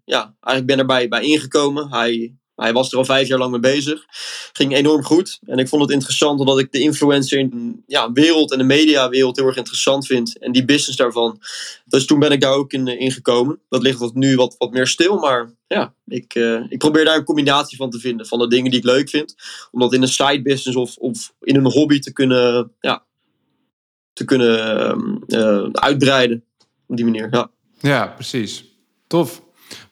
ja, 0.05 0.35
eigenlijk 0.41 0.67
ben 0.67 0.79
erbij 0.79 1.09
bij 1.09 1.23
ingekomen. 1.23 1.91
Hij, 1.91 2.35
hij 2.57 2.73
was 2.73 2.93
er 2.93 2.99
al 2.99 3.05
vijf 3.05 3.29
jaar 3.29 3.39
lang 3.39 3.51
mee 3.51 3.61
bezig. 3.61 4.05
Ging 4.53 4.75
enorm 4.75 5.05
goed. 5.05 5.39
En 5.47 5.59
ik 5.59 5.69
vond 5.69 5.83
het 5.83 5.91
interessant 5.91 6.41
omdat 6.41 6.59
ik 6.59 6.73
de 6.73 6.79
influencer 6.79 7.39
in 7.39 7.83
ja, 7.87 8.13
wereld 8.13 8.53
en 8.53 8.59
de 8.59 8.65
mediawereld 8.65 9.37
heel 9.37 9.47
erg 9.47 9.57
interessant 9.57 10.07
vind. 10.07 10.39
En 10.39 10.53
die 10.53 10.65
business 10.65 10.97
daarvan. 10.97 11.41
Dus 11.85 12.07
toen 12.07 12.19
ben 12.19 12.31
ik 12.31 12.41
daar 12.41 12.55
ook 12.55 12.73
in, 12.73 12.87
in 12.87 13.13
gekomen. 13.13 13.61
Dat 13.69 13.83
ligt 13.83 13.99
wat 13.99 14.15
nu 14.15 14.37
wat, 14.37 14.55
wat 14.59 14.71
meer 14.71 14.87
stil, 14.87 15.19
maar 15.19 15.51
ja, 15.67 15.95
ik, 16.07 16.35
eh, 16.35 16.65
ik 16.69 16.79
probeer 16.79 17.05
daar 17.05 17.17
een 17.17 17.25
combinatie 17.25 17.77
van 17.77 17.91
te 17.91 17.99
vinden. 17.99 18.27
Van 18.27 18.39
de 18.39 18.49
dingen 18.49 18.71
die 18.71 18.81
ik 18.81 18.87
leuk 18.87 19.09
vind. 19.09 19.35
Om 19.71 19.81
dat 19.81 19.93
in 19.93 20.03
een 20.03 20.09
side 20.09 20.43
business 20.43 20.77
of, 20.77 20.97
of 20.97 21.33
in 21.41 21.57
een 21.57 21.73
hobby 21.73 21.99
te 21.99 22.13
kunnen, 22.13 22.73
ja, 22.81 23.05
te 24.13 24.25
kunnen 24.25 24.79
ehm, 24.79 25.17
eh, 25.27 25.69
uitbreiden. 25.73 26.45
Op 26.87 26.97
die 26.97 27.05
manier, 27.05 27.29
ja. 27.31 27.51
Ja, 27.79 28.07
precies. 28.07 28.65
Tof. 29.07 29.43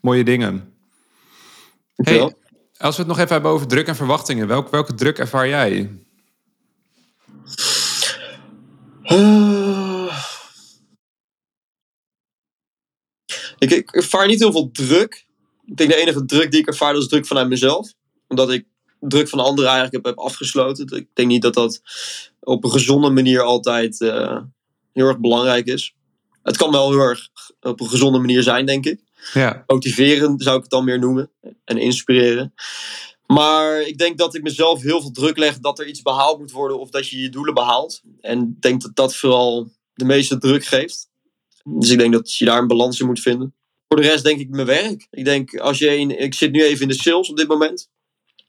Mooie 0.01 0.25
dingen. 0.25 0.73
Hey, 1.95 2.33
als 2.77 2.97
we 2.97 3.03
het 3.03 3.11
nog 3.11 3.19
even 3.19 3.33
hebben 3.33 3.51
over 3.51 3.67
druk 3.67 3.87
en 3.87 3.97
verwachtingen. 3.97 4.47
Welk, 4.47 4.69
welke 4.71 4.95
druk 4.95 5.19
ervaar 5.19 5.49
jij? 5.49 5.91
Ik, 13.59 13.71
ik 13.71 13.95
ervaar 13.95 14.27
niet 14.27 14.39
heel 14.39 14.53
veel 14.53 14.71
druk. 14.71 15.27
Ik 15.65 15.77
denk 15.77 15.91
de 15.91 15.97
enige 15.97 16.25
druk 16.25 16.51
die 16.51 16.61
ik 16.61 16.67
ervaar, 16.67 16.97
is 16.97 17.09
druk 17.09 17.27
vanuit 17.27 17.49
mezelf. 17.49 17.93
Omdat 18.29 18.51
ik 18.51 18.67
druk 19.01 19.29
van 19.29 19.39
anderen 19.39 19.71
eigenlijk 19.71 19.95
heb, 19.95 20.17
heb 20.17 20.25
afgesloten. 20.25 20.97
Ik 20.97 21.09
denk 21.13 21.29
niet 21.29 21.43
dat 21.43 21.55
dat 21.55 21.81
op 22.41 22.65
een 22.65 22.71
gezonde 22.71 23.11
manier 23.11 23.43
altijd 23.43 24.01
eh, 24.01 24.41
heel 24.93 25.07
erg 25.07 25.19
belangrijk 25.19 25.67
is. 25.67 25.95
Het 26.43 26.57
kan 26.57 26.71
wel 26.71 26.91
heel 26.91 27.01
erg 27.01 27.29
op 27.61 27.81
een 27.81 27.89
gezonde 27.89 28.19
manier 28.19 28.43
zijn, 28.43 28.67
denk 28.67 28.87
ik. 28.87 29.04
Ja, 29.33 29.65
Motiveren 29.67 30.35
zou 30.39 30.57
ik 30.57 30.63
het 30.63 30.71
dan 30.71 30.85
meer 30.85 30.99
noemen. 30.99 31.31
En 31.65 31.79
inspireren. 31.79 32.55
Maar 33.27 33.81
ik 33.81 33.99
denk 33.99 34.19
dat 34.19 34.35
ik 34.35 34.43
mezelf 34.43 34.83
heel 34.83 35.01
veel 35.01 35.11
druk 35.11 35.37
leg 35.37 35.59
dat 35.59 35.79
er 35.79 35.87
iets 35.87 36.03
behaald 36.03 36.39
moet 36.39 36.51
worden 36.51 36.81
of 36.81 36.91
dat 36.91 37.09
je 37.09 37.21
je 37.21 37.29
doelen 37.29 37.55
behaalt. 37.55 38.03
En 38.21 38.41
ik 38.41 38.63
denk 38.63 38.83
dat 38.83 38.97
dat 38.97 39.17
vooral 39.17 39.71
de 39.95 40.05
meeste 40.05 40.39
druk 40.39 40.65
geeft. 40.65 41.09
Dus 41.65 41.91
ik 41.91 41.99
denk 41.99 42.13
dat 42.13 42.35
je 42.37 42.45
daar 42.45 42.59
een 42.59 42.67
balans 42.67 43.01
in 43.01 43.07
moet 43.07 43.21
vinden. 43.21 43.55
Voor 43.89 44.01
de 44.03 44.09
rest 44.09 44.25
denk 44.25 44.41
ik 44.41 44.51
mijn 44.51 44.67
werk. 44.67 45.07
Ik 45.11 45.25
denk 45.25 45.59
als 45.59 45.79
je 45.79 45.97
in, 45.97 46.19
ik 46.21 46.35
zit 46.35 46.53
nu 46.53 46.65
even 46.65 46.83
in 46.83 46.89
de 46.89 46.95
sales 47.03 47.31
op 47.31 47.37
dit 47.37 47.49
moment. 47.49 47.89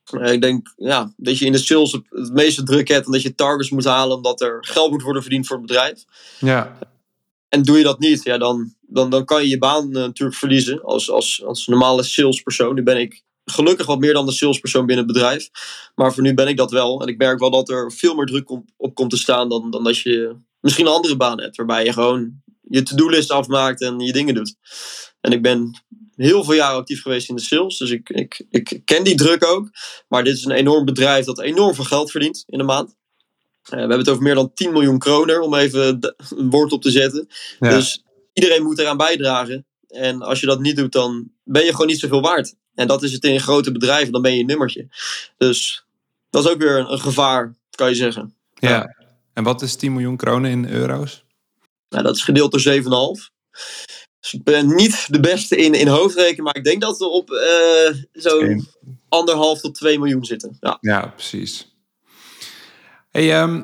Eh, 0.05 0.33
Ik 0.33 0.41
denk 0.41 0.73
ja, 0.77 1.13
dat 1.17 1.37
je 1.37 1.45
in 1.45 1.51
de 1.51 1.57
sales 1.57 1.91
het 1.91 2.03
het 2.09 2.33
meeste 2.33 2.63
druk 2.63 2.87
hebt 2.87 3.05
en 3.05 3.11
dat 3.11 3.21
je 3.21 3.35
targets 3.35 3.69
moet 3.69 3.85
halen 3.85 4.15
omdat 4.15 4.41
er 4.41 4.57
geld 4.61 4.91
moet 4.91 5.01
worden 5.01 5.21
verdiend 5.21 5.47
voor 5.47 5.57
het 5.57 5.65
bedrijf. 5.65 6.03
ja, 6.39 6.77
En 7.55 7.61
doe 7.61 7.77
je 7.77 7.83
dat 7.83 7.99
niet, 7.99 8.23
ja, 8.23 8.37
dan, 8.37 8.73
dan, 8.81 9.09
dan 9.09 9.25
kan 9.25 9.41
je 9.41 9.49
je 9.49 9.57
baan 9.57 9.85
eh, 9.85 10.01
natuurlijk 10.01 10.37
verliezen 10.37 10.83
als, 10.83 11.09
als, 11.09 11.43
als 11.45 11.67
normale 11.67 12.03
salespersoon. 12.03 12.75
Nu 12.75 12.83
ben 12.83 12.99
ik 12.99 13.23
gelukkig 13.45 13.85
wat 13.85 13.99
meer 13.99 14.13
dan 14.13 14.25
de 14.25 14.31
salespersoon 14.31 14.85
binnen 14.85 15.05
het 15.05 15.13
bedrijf. 15.13 15.49
Maar 15.95 16.13
voor 16.13 16.23
nu 16.23 16.33
ben 16.33 16.47
ik 16.47 16.57
dat 16.57 16.71
wel. 16.71 17.01
En 17.01 17.07
ik 17.07 17.17
merk 17.17 17.39
wel 17.39 17.49
dat 17.51 17.69
er 17.69 17.91
veel 17.91 18.15
meer 18.15 18.25
druk 18.25 18.49
op, 18.77 18.95
komt 18.95 19.09
te 19.09 19.17
staan 19.17 19.49
dan, 19.49 19.71
dan 19.71 19.83
dat 19.83 19.97
je 19.97 20.35
misschien 20.59 20.85
een 20.85 20.91
andere 20.91 21.17
baan 21.17 21.41
hebt. 21.41 21.55
Waarbij 21.55 21.85
je 21.85 21.93
gewoon 21.93 22.41
je 22.61 22.83
to-do-list 22.83 23.31
afmaakt 23.31 23.81
en 23.81 23.99
je 23.99 24.11
dingen 24.11 24.33
doet. 24.33 24.55
En 25.21 25.31
ik 25.31 25.41
ben 25.41 25.83
heel 26.15 26.43
veel 26.43 26.53
jaren 26.53 26.77
actief 26.77 27.01
geweest 27.01 27.29
in 27.29 27.35
de 27.35 27.41
sales. 27.41 27.77
Dus 27.77 27.89
ik, 27.89 28.09
ik, 28.09 28.45
ik 28.49 28.81
ken 28.85 29.03
die 29.03 29.15
druk 29.15 29.45
ook. 29.45 29.69
Maar 30.07 30.23
dit 30.23 30.35
is 30.35 30.45
een 30.45 30.51
enorm 30.51 30.85
bedrijf 30.85 31.25
dat 31.25 31.41
enorm 31.41 31.75
veel 31.75 31.83
geld 31.83 32.11
verdient 32.11 32.43
in 32.47 32.57
de 32.57 32.63
maand. 32.63 32.95
Eh, 33.65 33.71
we 33.71 33.79
hebben 33.79 33.97
het 33.97 34.09
over 34.09 34.23
meer 34.23 34.35
dan 34.35 34.53
10 34.53 34.71
miljoen 34.71 34.99
kroner, 34.99 35.39
om 35.39 35.53
even 35.55 35.99
een 36.29 36.49
woord 36.49 36.71
op 36.71 36.81
te 36.81 36.91
zetten. 36.91 37.27
ja. 37.59 37.69
Dus 37.69 38.03
iedereen 38.33 38.63
moet 38.63 38.79
eraan 38.79 38.97
bijdragen. 38.97 39.65
En 39.87 40.21
als 40.21 40.39
je 40.39 40.45
dat 40.45 40.59
niet 40.59 40.75
doet, 40.75 40.91
dan 40.91 41.29
ben 41.43 41.65
je 41.65 41.71
gewoon 41.71 41.87
niet 41.87 41.99
zoveel 41.99 42.21
waard. 42.21 42.55
En 42.75 42.87
dat 42.87 43.03
is 43.03 43.11
het 43.11 43.23
in 43.23 43.39
grote 43.39 43.71
bedrijven, 43.71 44.11
dan 44.11 44.21
ben 44.21 44.33
je 44.33 44.39
een 44.39 44.45
nummertje. 44.45 44.87
Dus 45.37 45.85
dat 46.29 46.45
is 46.45 46.51
ook 46.51 46.59
weer 46.59 46.77
een, 46.77 46.99
gevaar, 46.99 47.55
kan 47.69 47.89
je 47.89 47.95
zeggen. 47.95 48.35
ja. 48.53 49.03
En 49.33 49.43
wat 49.43 49.61
is 49.61 49.75
10 49.75 49.93
miljoen 49.93 50.17
kronen 50.17 50.51
in 50.51 50.69
euro's? 50.69 51.23
Nou, 51.89 52.03
dat 52.03 52.15
is 52.15 52.23
gedeeld 52.23 52.51
door 52.51 52.61
7,5. 53.17 53.29
Dus 54.19 54.33
ik 54.33 54.43
ben 54.43 54.75
niet 54.75 55.07
de 55.11 55.19
beste 55.19 55.55
in, 55.55 55.73
in 55.73 55.87
hoofdrekenen, 55.87 56.43
maar 56.43 56.55
ik 56.55 56.63
denk 56.63 56.81
dat 56.81 56.97
we 56.97 57.05
op 57.05 57.31
eh 57.31 57.95
zo'n 58.11 58.67
anderhalf 59.09 59.59
tot 59.61 59.75
2 59.75 59.99
miljoen 59.99 60.25
zitten. 60.25 60.57
Ja. 60.59 60.77
Ja, 60.81 61.07
precies. 61.07 61.74
Hey, 63.15 63.33
ehm, 63.33 63.61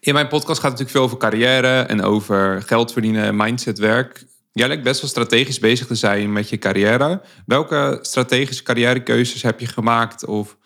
in 0.00 0.14
mijn 0.14 0.28
podcast 0.28 0.60
gaat 0.60 0.70
het 0.70 0.80
natuurlijk 0.80 0.90
veel 0.90 1.02
over 1.02 1.16
carrière 1.16 1.80
en 1.80 2.02
over 2.02 2.62
geld 2.62 2.92
verdienen, 2.92 3.36
mindsetwerk. 3.36 4.24
Jij 4.52 4.66
lijkt 4.66 4.82
best 4.82 5.00
wel 5.00 5.10
strategisch 5.10 5.58
bezig 5.58 5.86
te 5.86 5.94
zijn 5.94 6.32
met 6.32 6.48
je 6.48 6.58
carrière. 6.58 7.20
Welke 7.46 7.98
strategische 8.02 8.62
carrièrekeuzes 8.62 9.42
heb 9.42 9.60
je 9.60 9.66
gemaakt? 9.66 10.24
Of 10.24 10.56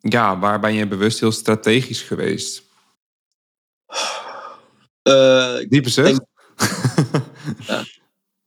ja, 0.00 0.38
waar 0.38 0.60
ben 0.60 0.74
je 0.74 0.88
bewust 0.88 1.20
heel 1.20 1.32
strategisch 1.32 2.02
geweest? 2.02 2.62
Eh, 5.02 5.56
ik, 5.60 5.70
Diepe 5.70 5.90
zucht? 5.90 6.20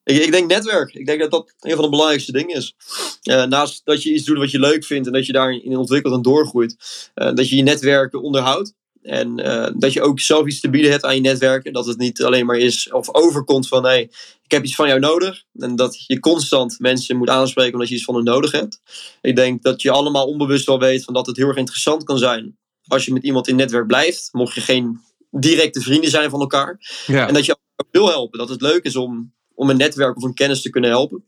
ik, 0.04 0.24
ik 0.24 0.32
denk 0.32 0.50
netwerk. 0.50 0.94
Ik 0.94 1.06
denk 1.06 1.20
dat 1.20 1.32
dat 1.32 1.54
een 1.60 1.76
van 1.76 1.84
de 1.84 1.90
belangrijkste 1.90 2.32
dingen 2.32 2.56
is. 2.56 2.76
Eh, 3.22 3.44
naast 3.44 3.82
dat 3.84 4.04
je 4.04 4.14
iets 4.14 4.26
doet 4.26 4.38
wat 4.38 4.52
je 4.52 4.60
leuk 4.60 4.84
vindt 4.84 5.08
en 5.08 5.14
dat 5.14 5.26
je 5.26 5.34
daarin 5.34 5.78
ontwikkelt 5.78 6.14
en 6.14 6.22
doorgroeit, 6.22 6.76
eh, 7.14 7.34
dat 7.34 7.50
je 7.50 7.56
je 7.56 7.64
netwerken 7.64 8.22
onderhoudt. 8.22 8.80
En 9.02 9.40
eh, 9.40 9.72
dat 9.76 9.94
je 9.94 10.02
ook 10.02 10.20
zelf 10.20 10.48
iets 10.48 10.60
te 10.60 10.70
bieden 10.70 10.92
hebt 10.92 11.04
aan 11.04 11.16
je 11.16 11.22
netwerken. 11.22 11.74
Dat 11.74 11.86
het 11.86 11.98
niet 11.98 12.24
alleen 12.24 12.46
maar 12.46 12.58
is 12.58 12.92
of 12.92 13.14
overkomt 13.14 13.68
van 13.68 13.86
hé, 13.86 13.98
ik 14.44 14.58
heb 14.58 14.64
iets 14.64 14.76
van 14.76 14.88
jou 14.88 15.00
nodig. 15.00 15.44
En 15.60 15.76
dat 15.76 16.06
je 16.08 16.20
constant 16.20 16.80
mensen 16.80 17.18
moet 17.18 17.30
aanspreken 17.30 17.74
omdat 17.74 17.90
je 17.90 17.96
iets 17.96 18.04
van 18.04 18.16
hen 18.16 18.24
nodig 18.24 18.52
hebt. 18.52 18.82
Ik 19.22 19.36
denk 19.36 19.64
dat 19.64 19.82
je 19.82 19.92
allemaal 19.92 20.26
onbewust 20.26 20.66
wel 20.66 20.80
weet 20.80 21.04
van 21.04 21.14
dat 21.14 21.26
het 21.26 21.38
heel 21.38 21.48
erg 21.48 21.58
interessant 21.58 22.04
kan 22.04 22.18
zijn 22.18 22.58
als 22.88 23.06
je 23.06 23.14
met 23.14 23.24
iemand 23.24 23.48
in 23.48 23.56
netwerk 23.56 23.88
blijft. 23.88 24.30
Mocht 24.32 24.56
je 24.56 24.62
geen 24.62 25.00
directe 25.30 25.82
vrienden 25.82 26.10
zijn 26.10 26.30
van 26.30 26.40
elkaar. 26.40 26.78
Ja, 27.06 27.28
En 27.28 27.34
dat 27.34 27.46
je 27.46 27.58
ook 27.76 27.88
wil 27.92 28.10
helpen. 28.10 28.40
Dat 28.40 28.50
het 28.50 28.62
leuk 28.62 28.84
is 28.84 28.96
om, 28.96 29.34
om 29.54 29.70
een 29.70 29.78
netwerk 29.78 30.18
of 30.18 30.24
een 30.24 30.34
kennis 30.34 30.62
te 30.62 30.70
kunnen 30.70 30.90
helpen. 30.90 31.24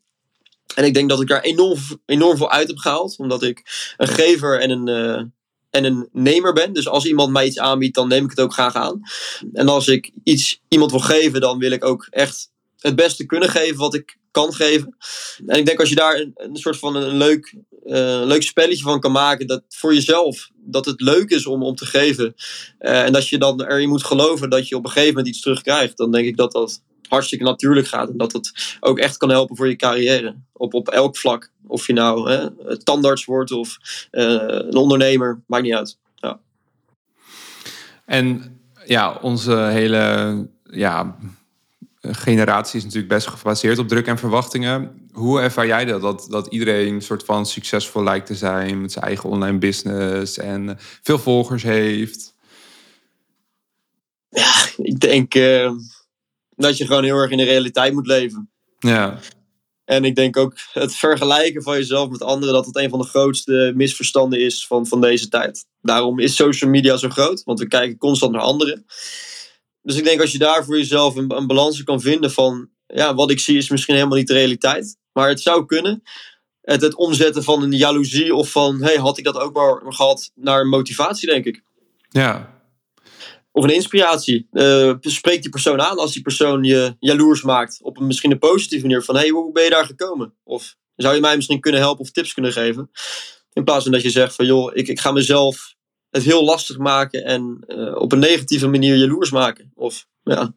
En 0.75 0.85
ik 0.85 0.93
denk 0.93 1.09
dat 1.09 1.21
ik 1.21 1.27
daar 1.27 1.41
enorm, 1.41 1.79
enorm 2.05 2.37
veel 2.37 2.51
uit 2.51 2.67
heb 2.67 2.77
gehaald. 2.77 3.17
Omdat 3.17 3.43
ik 3.43 3.61
een 3.97 4.07
gever 4.07 4.59
en 4.59 4.69
een, 4.69 4.87
eh, 4.87 5.23
en 5.73 5.83
een 5.83 6.09
nemer 6.11 6.53
ben. 6.53 6.73
Dus 6.73 6.87
als 6.87 7.05
iemand 7.05 7.31
mij 7.31 7.45
iets 7.45 7.59
aanbiedt, 7.59 7.95
dan 7.95 8.07
neem 8.07 8.23
ik 8.23 8.29
het 8.29 8.39
ook 8.39 8.53
graag 8.53 8.75
aan. 8.75 9.01
En 9.53 9.67
als 9.67 9.87
ik 9.87 10.11
iets 10.23 10.61
iemand 10.67 10.91
wil 10.91 10.99
geven, 10.99 11.41
dan 11.41 11.57
wil 11.57 11.71
ik 11.71 11.85
ook 11.85 12.07
echt 12.09 12.51
het 12.79 12.95
beste 12.95 13.25
kunnen 13.25 13.49
geven 13.49 13.77
wat 13.77 13.93
ik 13.93 14.17
kan 14.31 14.53
geven. 14.53 14.95
En 15.47 15.57
ik 15.57 15.65
denk 15.65 15.79
als 15.79 15.89
je 15.89 15.95
daar 15.95 16.15
een, 16.15 16.31
een 16.35 16.55
soort 16.55 16.77
van 16.77 16.95
een 16.95 17.17
leuk, 17.17 17.55
eh, 17.85 18.21
leuk 18.23 18.43
spelletje 18.43 18.83
van 18.83 18.99
kan 18.99 19.11
maken. 19.11 19.47
Dat 19.47 19.63
voor 19.69 19.93
jezelf, 19.93 20.49
dat 20.55 20.85
het 20.85 21.01
leuk 21.01 21.29
is 21.29 21.45
om, 21.45 21.63
om 21.63 21.75
te 21.75 21.85
geven. 21.85 22.35
Eh, 22.79 23.03
en 23.03 23.13
dat 23.13 23.27
je 23.27 23.37
dan 23.37 23.63
erin 23.63 23.89
moet 23.89 24.03
geloven 24.03 24.49
dat 24.49 24.67
je 24.67 24.75
op 24.75 24.85
een 24.85 24.91
gegeven 24.91 25.15
moment 25.15 25.27
iets 25.27 25.41
terugkrijgt. 25.41 25.97
Dan 25.97 26.11
denk 26.11 26.25
ik 26.25 26.37
dat 26.37 26.51
dat 26.51 26.81
hartstikke 27.13 27.43
natuurlijk 27.43 27.87
gaat. 27.87 28.09
En 28.09 28.17
dat 28.17 28.33
het 28.33 28.77
ook 28.79 28.99
echt 28.99 29.17
kan 29.17 29.29
helpen 29.29 29.55
voor 29.55 29.67
je 29.67 29.75
carrière. 29.75 30.35
Op, 30.51 30.73
op 30.73 30.89
elk 30.89 31.17
vlak. 31.17 31.51
Of 31.67 31.87
je 31.87 31.93
nou 31.93 32.31
hè, 32.31 32.77
tandarts 32.83 33.25
wordt 33.25 33.51
of 33.51 33.77
eh, 34.11 34.25
een 34.47 34.75
ondernemer. 34.75 35.41
Maakt 35.47 35.63
niet 35.63 35.73
uit. 35.73 35.97
En 38.05 38.59
ja, 38.85 39.19
onze 39.21 39.55
hele 39.55 40.47
ja, 40.63 41.17
generatie 42.01 42.77
is 42.77 42.83
natuurlijk 42.83 43.13
best 43.13 43.27
gebaseerd 43.27 43.77
op 43.77 43.87
druk 43.87 44.07
en 44.07 44.17
verwachtingen. 44.17 45.07
Hoe 45.11 45.41
ervaar 45.41 45.67
jij 45.67 45.85
dat? 45.85 46.01
Dat, 46.01 46.27
dat 46.29 46.47
iedereen 46.47 46.93
een 46.93 47.01
soort 47.01 47.23
van 47.23 47.45
succesvol 47.45 48.03
lijkt 48.03 48.25
te 48.25 48.35
zijn 48.35 48.81
met 48.81 48.91
zijn 48.91 49.05
eigen 49.05 49.29
online 49.29 49.57
business 49.57 50.37
en 50.37 50.77
veel 51.01 51.19
volgers 51.19 51.63
heeft. 51.63 52.33
Ik 54.77 54.99
denk 54.99 55.35
eh, 55.35 55.71
dat 56.55 56.77
je 56.77 56.85
gewoon 56.85 57.03
heel 57.03 57.17
erg 57.17 57.31
in 57.31 57.37
de 57.37 57.43
realiteit 57.43 57.93
moet 57.93 58.07
leven. 58.07 58.51
Ja, 58.79 59.19
En 59.85 60.05
ik 60.05 60.15
denk 60.15 60.37
ook 60.37 60.55
het 60.73 60.95
vergelijken 60.95 61.63
van 61.63 61.77
jezelf 61.77 62.09
met 62.09 62.21
anderen, 62.21 62.53
dat 62.53 62.65
het 62.65 62.77
een 62.77 62.89
van 62.89 62.99
de 62.99 63.05
grootste 63.05 63.71
misverstanden 63.75 64.39
is 64.39 64.67
van, 64.67 64.87
van 64.87 65.01
deze 65.01 65.27
tijd. 65.27 65.65
Daarom 65.81 66.19
is 66.19 66.35
social 66.35 66.69
media 66.69 66.97
zo 66.97 67.09
groot, 67.09 67.43
want 67.43 67.59
we 67.59 67.67
kijken 67.67 67.97
constant 67.97 68.31
naar 68.31 68.41
anderen. 68.41 68.85
Dus 69.81 69.95
ik 69.95 70.03
denk 70.03 70.21
als 70.21 70.31
je 70.31 70.37
daar 70.37 70.65
voor 70.65 70.77
jezelf 70.77 71.15
een, 71.15 71.35
een 71.35 71.47
balans 71.47 71.83
kan 71.83 72.01
vinden 72.01 72.31
van, 72.31 72.69
ja, 72.87 73.15
wat 73.15 73.31
ik 73.31 73.39
zie 73.39 73.57
is 73.57 73.69
misschien 73.69 73.95
helemaal 73.95 74.17
niet 74.17 74.27
de 74.27 74.33
realiteit. 74.33 74.97
Maar 75.11 75.29
het 75.29 75.41
zou 75.41 75.65
kunnen. 75.65 76.03
Het, 76.61 76.81
het 76.81 76.95
omzetten 76.95 77.43
van 77.43 77.63
een 77.63 77.71
jaloezie 77.71 78.35
of 78.35 78.51
van, 78.51 78.81
hey, 78.81 78.95
had 78.95 79.17
ik 79.17 79.23
dat 79.23 79.37
ook 79.37 79.53
maar 79.55 79.93
gehad, 79.93 80.31
naar 80.35 80.67
motivatie, 80.67 81.29
denk 81.29 81.45
ik. 81.45 81.63
ja, 82.09 82.52
Of 83.53 83.63
een 83.63 83.73
inspiratie. 83.73 84.47
Eh, 84.51 84.93
spreek 84.99 85.41
die 85.41 85.51
persoon 85.51 85.81
aan 85.81 85.97
als 85.97 86.13
die 86.13 86.21
persoon 86.21 86.63
je 86.63 86.95
jaloers 86.99 87.41
maakt. 87.41 87.79
Op 87.81 87.99
een 87.99 88.07
misschien 88.07 88.31
een 88.31 88.39
positieve 88.39 88.85
manier. 88.85 89.03
Van, 89.03 89.15
hé, 89.15 89.21
hey, 89.21 89.29
hoe 89.29 89.51
ben 89.51 89.63
je 89.63 89.69
daar 89.69 89.85
gekomen? 89.85 90.33
Of 90.43 90.75
zou 90.95 91.15
je 91.15 91.21
mij 91.21 91.35
misschien 91.35 91.59
kunnen 91.59 91.81
helpen 91.81 92.01
of 92.01 92.11
tips 92.11 92.33
kunnen 92.33 92.51
geven? 92.51 92.91
In 93.53 93.63
plaats 93.63 93.83
van 93.83 93.91
dat 93.91 94.01
je 94.01 94.09
zegt 94.09 94.35
van, 94.35 94.45
joh, 94.45 94.75
ik, 94.75 94.87
ik 94.87 94.99
ga 94.99 95.11
mezelf 95.11 95.75
het 96.09 96.23
heel 96.23 96.43
lastig 96.43 96.77
maken 96.77 97.23
en 97.25 97.63
eh, 97.67 97.95
op 97.95 98.11
een 98.11 98.19
negatieve 98.19 98.67
manier 98.67 98.95
jaloers 98.95 99.31
maken. 99.31 99.71
Of 99.75 100.07
ja, 100.23 100.53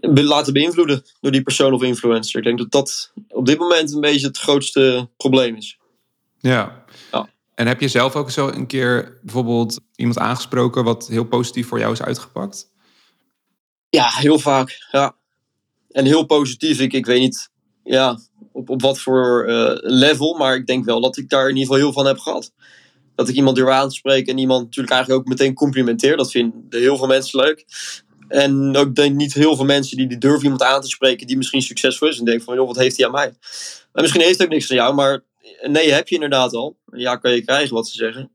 laten 0.00 0.52
beïnvloeden 0.52 1.04
door 1.20 1.32
die 1.32 1.42
persoon 1.42 1.72
of 1.72 1.82
influencer. 1.82 2.38
Ik 2.38 2.44
denk 2.44 2.58
dat 2.58 2.70
dat 2.70 3.12
op 3.28 3.46
dit 3.46 3.58
moment 3.58 3.92
een 3.92 4.00
beetje 4.00 4.26
het 4.26 4.38
grootste 4.38 5.08
probleem 5.16 5.56
is. 5.56 5.78
Ja. 6.38 6.84
Ja. 7.12 7.28
En 7.60 7.66
heb 7.66 7.80
je 7.80 7.88
zelf 7.88 8.16
ook 8.16 8.30
zo 8.30 8.48
een 8.48 8.66
keer 8.66 9.18
bijvoorbeeld 9.22 9.80
iemand 9.96 10.18
aangesproken 10.18 10.84
wat 10.84 11.08
heel 11.08 11.24
positief 11.24 11.68
voor 11.68 11.78
jou 11.78 11.92
is 11.92 12.02
uitgepakt? 12.02 12.72
Ja, 13.90 14.08
heel 14.08 14.38
vaak. 14.38 14.88
Ja. 14.90 15.16
En 15.90 16.04
heel 16.04 16.24
positief. 16.24 16.80
Ik, 16.80 16.92
ik 16.92 17.06
weet 17.06 17.20
niet 17.20 17.50
ja, 17.84 18.18
op, 18.52 18.70
op 18.70 18.82
wat 18.82 18.98
voor 18.98 19.44
eh, 19.44 19.72
level, 19.80 20.36
maar 20.38 20.54
ik 20.54 20.66
denk 20.66 20.84
wel 20.84 21.00
dat 21.00 21.16
ik 21.16 21.28
daar 21.28 21.48
in 21.48 21.56
ieder 21.56 21.62
geval 21.62 21.76
heel 21.76 21.92
van 21.92 22.06
heb 22.06 22.18
gehad. 22.18 22.52
Dat 23.14 23.28
ik 23.28 23.34
iemand 23.34 23.56
durf 23.56 23.68
aan 23.68 23.88
te 23.88 23.94
spreken 23.94 24.32
en 24.32 24.38
iemand 24.38 24.64
natuurlijk 24.64 24.94
eigenlijk 24.94 25.22
ook 25.22 25.28
meteen 25.28 25.54
complimenteer. 25.54 26.16
Dat 26.16 26.30
vinden 26.30 26.62
heel 26.70 26.96
veel 26.96 27.06
mensen 27.06 27.40
leuk. 27.40 27.64
En 28.28 28.76
ook 28.76 28.94
denk 28.94 29.16
niet 29.16 29.34
heel 29.34 29.56
veel 29.56 29.64
mensen 29.64 29.96
die, 29.96 30.08
die 30.08 30.18
durven 30.18 30.42
iemand 30.42 30.62
aan 30.62 30.80
te 30.80 30.88
spreken 30.88 31.26
die 31.26 31.36
misschien 31.36 31.62
succesvol 31.62 32.08
is. 32.08 32.18
En 32.18 32.24
denken 32.24 32.44
van, 32.44 32.54
joh, 32.54 32.66
wat 32.66 32.76
heeft 32.76 32.96
hij 32.96 33.06
aan 33.06 33.12
mij? 33.12 33.32
En 33.92 34.02
misschien 34.02 34.22
heeft 34.22 34.36
hij 34.36 34.46
ook 34.46 34.52
niks 34.52 34.70
aan 34.70 34.76
jou, 34.76 34.94
maar 34.94 35.24
nee 35.62 35.92
heb 35.92 36.08
je 36.08 36.14
inderdaad 36.14 36.54
al. 36.54 36.76
Ja, 36.92 37.16
kan 37.16 37.32
je 37.32 37.44
krijgen 37.44 37.74
wat 37.74 37.88
ze 37.88 37.96
zeggen. 37.96 38.32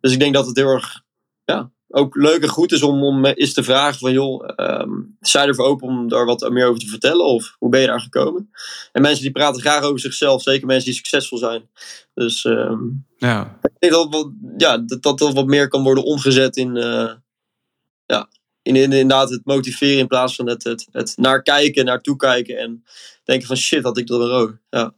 Dus 0.00 0.12
ik 0.12 0.18
denk 0.18 0.34
dat 0.34 0.46
het 0.46 0.56
heel 0.56 0.68
erg 0.68 1.02
ja, 1.44 1.70
ook 1.88 2.16
leuk 2.16 2.42
en 2.42 2.48
goed 2.48 2.72
is 2.72 2.82
om, 2.82 3.04
om 3.04 3.24
eens 3.24 3.52
te 3.52 3.62
vragen 3.62 3.98
van 3.98 4.12
joh, 4.12 4.44
ehm 4.56 4.90
sta 5.20 5.42
je 5.42 5.48
ervoor 5.48 5.64
open 5.64 5.88
om 5.88 6.08
daar 6.08 6.24
wat 6.24 6.50
meer 6.50 6.66
over 6.66 6.80
te 6.80 6.86
vertellen? 6.88 7.24
Of 7.24 7.56
hoe 7.58 7.70
ben 7.70 7.80
je 7.80 7.86
daar 7.86 8.00
gekomen? 8.00 8.50
En 8.92 9.02
mensen 9.02 9.22
die 9.22 9.32
praten 9.32 9.60
graag 9.60 9.82
over 9.82 10.00
zichzelf, 10.00 10.42
zeker 10.42 10.66
mensen 10.66 10.84
die 10.84 10.94
succesvol 10.94 11.38
zijn. 11.38 11.68
Dus 12.14 12.44
ehm, 12.44 12.78
Ja. 13.16 13.58
ik 13.62 13.70
denk 13.78 13.92
dat, 13.92 14.06
wat, 14.10 14.30
ja, 14.56 14.78
dat, 14.78 15.02
dat 15.02 15.18
dat 15.18 15.34
wat 15.34 15.46
meer 15.46 15.68
kan 15.68 15.82
worden 15.82 16.04
omgezet 16.04 16.56
in, 16.56 16.76
eh, 16.76 17.12
ja, 18.06 18.28
in, 18.62 18.76
in 18.76 18.92
inderdaad 18.92 19.30
het 19.30 19.44
motiveren 19.44 19.98
in 19.98 20.06
plaats 20.06 20.34
van 20.34 20.48
het, 20.48 20.64
het, 20.64 20.88
het 20.90 21.12
naar 21.16 21.42
kijken, 21.42 21.84
naar 21.84 22.00
toekijken 22.00 22.58
en 22.58 22.84
denken 23.24 23.46
van 23.46 23.56
shit, 23.56 23.82
had 23.82 23.98
ik 23.98 24.06
dat 24.06 24.18
wel 24.18 24.32
ook. 24.32 24.58
Ja. 24.70 24.94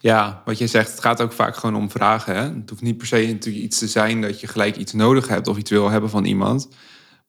Ja, 0.00 0.42
wat 0.44 0.58
je 0.58 0.66
zegt, 0.66 0.90
het 0.90 1.00
gaat 1.00 1.20
ook 1.20 1.32
vaak 1.32 1.56
gewoon 1.56 1.76
om 1.76 1.90
vragen. 1.90 2.36
Hè? 2.36 2.42
Het 2.42 2.70
hoeft 2.70 2.82
niet 2.82 2.96
per 2.96 3.06
se 3.06 3.26
natuurlijk 3.26 3.64
iets 3.64 3.78
te 3.78 3.88
zijn 3.88 4.20
dat 4.20 4.40
je 4.40 4.46
gelijk 4.46 4.76
iets 4.76 4.92
nodig 4.92 5.28
hebt 5.28 5.48
of 5.48 5.56
iets 5.56 5.70
wil 5.70 5.90
hebben 5.90 6.10
van 6.10 6.24
iemand. 6.24 6.68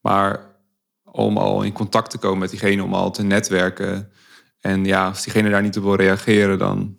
Maar 0.02 0.56
om 1.04 1.38
al 1.38 1.63
in 1.63 1.73
contact 1.73 2.10
te 2.10 2.17
komen 2.17 2.39
met 2.39 2.49
diegene, 2.49 2.84
om 2.84 2.93
al 2.93 3.12
te 3.12 3.23
netwerken. 3.23 4.12
En 4.60 4.86
ja, 4.86 5.08
als 5.08 5.23
diegene 5.23 5.49
daar 5.49 5.62
niet 5.62 5.78
op 5.78 5.84
wil 5.84 5.95
reageren, 5.95 6.58
dan 6.58 6.97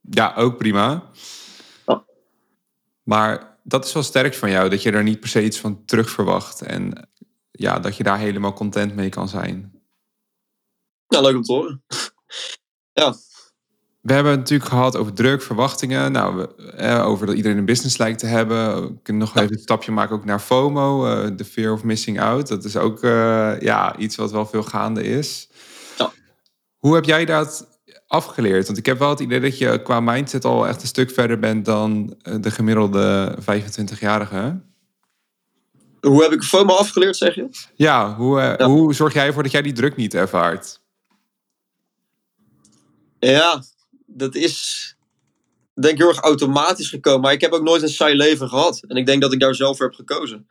ja, 0.00 0.34
ook 0.34 0.58
prima. 0.58 1.10
Ja. 1.86 2.04
Maar 3.02 3.58
dat 3.62 3.84
is 3.84 3.92
wel 3.92 4.02
sterk 4.02 4.34
van 4.34 4.50
jou, 4.50 4.68
dat 4.68 4.82
je 4.82 4.90
daar 4.90 5.02
niet 5.02 5.20
per 5.20 5.28
se 5.28 5.44
iets 5.44 5.60
van 5.60 5.84
terug 5.84 6.10
verwacht. 6.10 6.62
En 6.62 7.08
ja, 7.50 7.78
dat 7.78 7.96
je 7.96 8.02
daar 8.02 8.18
helemaal 8.18 8.52
content 8.52 8.94
mee 8.94 9.08
kan 9.08 9.28
zijn. 9.28 9.82
Nou, 11.08 11.24
leuk 11.24 11.36
om 11.36 11.42
te 11.42 11.52
horen. 11.52 11.82
We 14.04 14.12
hebben 14.12 14.32
het 14.32 14.40
natuurlijk 14.40 14.70
gehad 14.70 14.96
over 14.96 15.12
druk, 15.12 15.42
verwachtingen. 15.42 16.12
Nou, 16.12 16.36
we, 16.36 16.54
eh, 16.76 17.06
over 17.06 17.26
dat 17.26 17.36
iedereen 17.36 17.58
een 17.58 17.64
business 17.64 17.96
lijkt 17.96 18.18
te 18.18 18.26
hebben. 18.26 18.82
We 18.82 19.02
kunnen 19.02 19.22
nog 19.22 19.36
even 19.36 19.52
een 19.52 19.58
stapje 19.62 19.92
maken 19.92 20.16
ook 20.16 20.24
naar 20.24 20.38
FOMO, 20.40 21.06
eh, 21.06 21.30
de 21.36 21.44
fear 21.44 21.72
of 21.72 21.82
missing 21.82 22.20
out. 22.20 22.48
Dat 22.48 22.64
is 22.64 22.76
ook 22.76 23.02
eh, 23.02 23.60
ja, 23.60 23.96
iets 23.96 24.16
wat 24.16 24.30
wel 24.32 24.46
veel 24.46 24.62
gaande 24.62 25.02
is. 25.04 25.48
Ja. 25.98 26.12
Hoe 26.78 26.94
heb 26.94 27.04
jij 27.04 27.24
dat 27.24 27.68
afgeleerd? 28.06 28.66
Want 28.66 28.78
ik 28.78 28.86
heb 28.86 28.98
wel 28.98 29.08
het 29.10 29.20
idee 29.20 29.40
dat 29.40 29.58
je 29.58 29.82
qua 29.82 30.00
mindset 30.00 30.44
al 30.44 30.66
echt 30.66 30.82
een 30.82 30.88
stuk 30.88 31.10
verder 31.10 31.38
bent 31.38 31.64
dan 31.64 32.14
eh, 32.22 32.34
de 32.40 32.50
gemiddelde 32.50 33.36
25-jarige. 33.40 34.60
Hoe 36.00 36.22
heb 36.22 36.32
ik 36.32 36.42
FOMO 36.42 36.74
afgeleerd, 36.74 37.16
zeg 37.16 37.34
je? 37.34 37.48
Ja, 37.74 38.14
hoe, 38.14 38.40
eh, 38.40 38.58
Ja. 38.58 38.66
hoe 38.66 38.94
zorg 38.94 39.12
jij 39.14 39.26
ervoor 39.26 39.42
dat 39.42 39.52
jij 39.52 39.62
die 39.62 39.72
druk 39.72 39.96
niet 39.96 40.14
ervaart? 40.14 40.80
Ja, 43.18 43.62
dat 44.14 44.34
is 44.34 44.88
denk 45.74 45.94
ik 45.94 45.98
heel 45.98 46.08
erg 46.08 46.20
automatisch 46.20 46.88
gekomen. 46.88 47.20
Maar 47.20 47.32
ik 47.32 47.40
heb 47.40 47.52
ook 47.52 47.62
nooit 47.62 47.82
een 47.82 47.88
saai 47.88 48.14
leven 48.14 48.48
gehad. 48.48 48.82
En 48.88 48.96
ik 48.96 49.06
denk 49.06 49.22
dat 49.22 49.32
ik 49.32 49.40
daar 49.40 49.54
zelf 49.54 49.76
voor 49.76 49.86
heb 49.86 49.94
gekozen. 49.94 50.48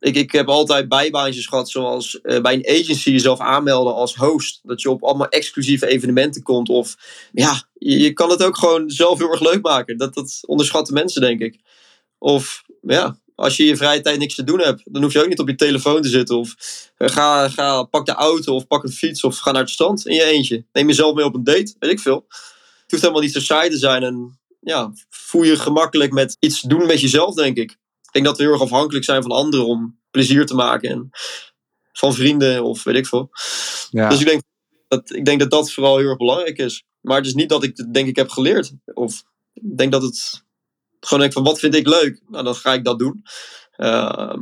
Ik, 0.00 0.16
ik 0.16 0.32
heb 0.32 0.48
altijd 0.48 0.88
bijbaantjes 0.88 1.46
gehad, 1.46 1.70
zoals 1.70 2.20
eh, 2.20 2.40
bij 2.40 2.54
een 2.54 2.80
agency 2.80 3.10
jezelf 3.10 3.40
aanmelden 3.40 3.94
als 3.94 4.14
host. 4.14 4.60
Dat 4.62 4.82
je 4.82 4.90
op 4.90 5.04
allemaal 5.04 5.28
exclusieve 5.28 5.86
evenementen 5.86 6.42
komt. 6.42 6.68
Of 6.68 6.96
ja, 7.32 7.62
je, 7.72 8.12
kan 8.12 8.30
het 8.30 8.42
ook 8.42 8.58
gewoon 8.58 8.90
zelf 8.90 9.18
heel 9.18 9.30
erg 9.30 9.40
leuk 9.40 9.62
maken. 9.62 9.98
Dat, 9.98 10.14
dat 10.14 10.38
onderschatten 10.46 10.94
mensen, 10.94 11.20
denk 11.20 11.40
ik. 11.40 11.60
Of 12.18 12.64
ja, 12.80 13.18
als 13.34 13.56
je 13.56 13.64
je 13.64 13.76
vrije 13.76 14.00
tijd 14.00 14.18
niks 14.18 14.34
te 14.34 14.44
doen 14.44 14.60
hebt, 14.60 14.82
dan 14.84 15.02
hoef 15.02 15.12
je 15.12 15.22
ook 15.22 15.28
niet 15.28 15.40
op 15.40 15.48
je 15.48 15.54
telefoon 15.54 16.02
te 16.02 16.08
zitten. 16.08 16.38
Of 16.38 16.54
eh, 16.96 17.08
ga, 17.08 17.48
ga, 17.48 17.82
pak 17.82 18.06
de 18.06 18.12
auto 18.12 18.54
of 18.54 18.66
pak 18.66 18.82
een 18.82 18.92
fiets 18.92 19.24
of 19.24 19.38
ga 19.38 19.50
naar 19.50 19.62
het 19.62 19.70
strand 19.70 20.06
in 20.06 20.14
je 20.14 20.24
eentje. 20.24 20.64
Neem 20.72 20.86
jezelf 20.86 21.14
mee 21.14 21.24
op 21.24 21.34
een 21.34 21.44
date, 21.44 21.74
weet 21.78 21.90
ik 21.90 22.00
veel. 22.00 22.26
Het 22.86 22.94
hoeft 22.94 23.02
helemaal 23.02 23.22
niet 23.22 23.32
zo 23.32 23.40
saai 23.40 23.70
te 23.70 23.78
zijn. 23.78 24.02
En 24.02 24.38
ja, 24.60 24.92
voel 25.10 25.42
je 25.42 25.56
gemakkelijk 25.56 26.12
met 26.12 26.36
iets 26.38 26.60
doen 26.60 26.86
met 26.86 27.00
jezelf, 27.00 27.34
denk 27.34 27.56
ik. 27.56 27.70
Ik 28.02 28.12
denk 28.12 28.24
dat 28.24 28.36
we 28.36 28.42
heel 28.42 28.52
erg 28.52 28.62
afhankelijk 28.62 29.04
zijn 29.04 29.22
van 29.22 29.30
anderen 29.30 29.66
om 29.66 29.98
plezier 30.10 30.46
te 30.46 30.54
maken. 30.54 30.90
En 30.90 31.10
van 31.92 32.14
vrienden 32.14 32.64
of 32.64 32.84
weet 32.84 32.96
ik 32.96 33.06
veel. 33.06 33.30
Ja. 33.90 34.08
Dus 34.08 34.20
ik 34.20 34.26
denk, 34.26 34.42
dat, 34.88 35.14
ik 35.14 35.24
denk 35.24 35.40
dat 35.40 35.50
dat 35.50 35.72
vooral 35.72 35.98
heel 35.98 36.08
erg 36.08 36.16
belangrijk 36.16 36.58
is. 36.58 36.84
Maar 37.00 37.16
het 37.16 37.26
is 37.26 37.34
niet 37.34 37.48
dat 37.48 37.62
ik 37.62 37.76
het 37.76 37.94
denk 37.94 38.08
ik 38.08 38.16
heb 38.16 38.28
geleerd. 38.28 38.72
Of 38.84 39.22
ik 39.52 39.76
denk 39.76 39.92
dat 39.92 40.02
het 40.02 40.44
gewoon 41.00 41.20
denk 41.20 41.32
van 41.32 41.44
wat 41.44 41.58
vind 41.58 41.74
ik 41.74 41.88
leuk? 41.88 42.22
Nou, 42.28 42.44
dan 42.44 42.54
ga 42.54 42.72
ik 42.72 42.84
dat 42.84 42.98
doen. 42.98 43.22
Ehm, 43.76 44.40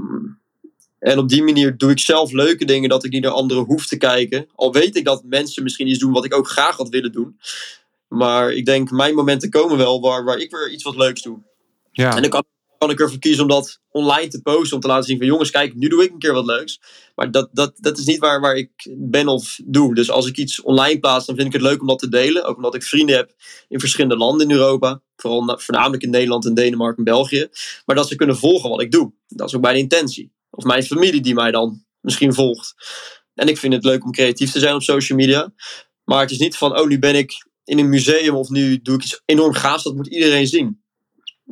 en 0.99 1.19
op 1.19 1.29
die 1.29 1.43
manier 1.43 1.77
doe 1.77 1.91
ik 1.91 1.99
zelf 1.99 2.33
leuke 2.33 2.65
dingen 2.65 2.89
dat 2.89 3.05
ik 3.05 3.13
niet 3.13 3.23
naar 3.23 3.33
anderen 3.33 3.65
hoef 3.65 3.87
te 3.87 3.97
kijken. 3.97 4.49
Al 4.55 4.73
weet 4.73 4.97
ik 4.97 5.05
dat 5.05 5.25
mensen 5.25 5.63
misschien 5.63 5.89
iets 5.89 5.99
doen 5.99 6.13
wat 6.13 6.25
ik 6.25 6.35
ook 6.35 6.49
graag 6.49 6.77
had 6.77 6.89
willen 6.89 7.13
doen. 7.13 7.39
Maar 8.15 8.53
ik 8.53 8.65
denk, 8.65 8.91
mijn 8.91 9.15
momenten 9.15 9.51
komen 9.51 9.77
wel 9.77 10.01
waar, 10.01 10.25
waar 10.25 10.39
ik 10.39 10.51
weer 10.51 10.71
iets 10.73 10.83
wat 10.83 10.97
leuks 10.97 11.23
doe. 11.23 11.43
ja. 11.93 12.15
En 12.17 12.21
dan 12.23 12.31
kan, 12.31 12.45
kan 12.79 12.91
ik 12.91 13.01
ervoor 13.01 13.19
kiezen 13.19 13.43
om 13.43 13.49
dat 13.49 13.81
online 13.91 14.29
te 14.29 14.43
posten. 14.43 14.75
Om 14.77 14.83
te 14.83 14.89
laten 14.89 15.05
zien 15.05 15.19
van 15.19 15.27
jongens, 15.27 15.51
kijk, 15.51 15.75
nu 15.75 15.89
doe 15.89 16.03
ik 16.03 16.11
een 16.11 16.19
keer 16.19 16.33
wat 16.33 16.45
leuks. 16.45 16.81
Maar 17.15 17.31
dat, 17.31 17.49
dat, 17.53 17.73
dat 17.77 17.99
is 17.99 18.05
niet 18.05 18.19
waar, 18.19 18.41
waar 18.41 18.57
ik 18.57 18.71
ben 18.97 19.29
of 19.29 19.59
doe. 19.65 19.95
Dus 19.95 20.11
als 20.11 20.27
ik 20.27 20.37
iets 20.37 20.63
online 20.63 20.99
plaats, 20.99 21.27
dan 21.27 21.35
vind 21.35 21.47
ik 21.47 21.53
het 21.53 21.63
leuk 21.63 21.81
om 21.81 21.87
dat 21.87 21.99
te 21.99 22.09
delen. 22.09 22.45
Ook 22.45 22.57
omdat 22.57 22.75
ik 22.75 22.83
vrienden 22.83 23.17
heb 23.17 23.35
in 23.69 23.81
verschillende 23.81 24.17
landen 24.17 24.49
in 24.49 24.55
Europa. 24.57 25.03
Vooral 25.17 25.45
na- 25.45 25.59
voornamelijk 25.59 26.03
in 26.03 26.11
Nederland 26.11 26.47
en 26.47 26.55
Denemarken 26.55 26.99
en 26.99 27.05
België. 27.05 27.49
Maar 27.85 27.97
dat 27.97 28.09
ze 28.09 28.17
kunnen 28.17 28.37
volgen 28.37 28.71
wat 28.71 28.81
ik 28.83 28.91
doe. 28.91 29.13
Dat 29.29 29.49
is 29.49 29.55
ook 29.55 29.63
mijn 29.63 29.77
intentie. 29.77 30.33
Of 30.51 30.65
mijn 30.65 30.83
familie 30.83 31.21
die 31.21 31.35
mij 31.35 31.51
dan 31.51 31.85
misschien 32.01 32.35
volgt. 32.35 32.75
En 33.35 33.49
ik 33.49 33.59
vind 33.59 33.73
het 33.73 33.85
leuk 33.85 34.05
om 34.05 34.13
creatief 34.13 34.53
te 34.53 34.59
zijn 34.59 34.75
op 34.75 34.83
social 34.83 35.19
media. 35.19 35.53
Maar 36.05 36.21
het 36.21 36.31
is 36.31 36.39
niet 36.39 36.57
van, 36.57 36.79
oh, 36.79 36.87
nu 36.87 36.99
ben 36.99 37.15
ik 37.15 37.47
in 37.65 37.79
een 37.79 37.89
museum 37.89 38.35
of 38.35 38.49
nu 38.49 38.83
doe 38.83 38.95
ik 38.95 39.03
iets 39.03 39.23
enorm 39.25 39.53
gaafs. 39.53 39.83
Dat 39.83 39.95
moet 39.95 40.07
iedereen 40.07 40.47
zien. 40.47 40.83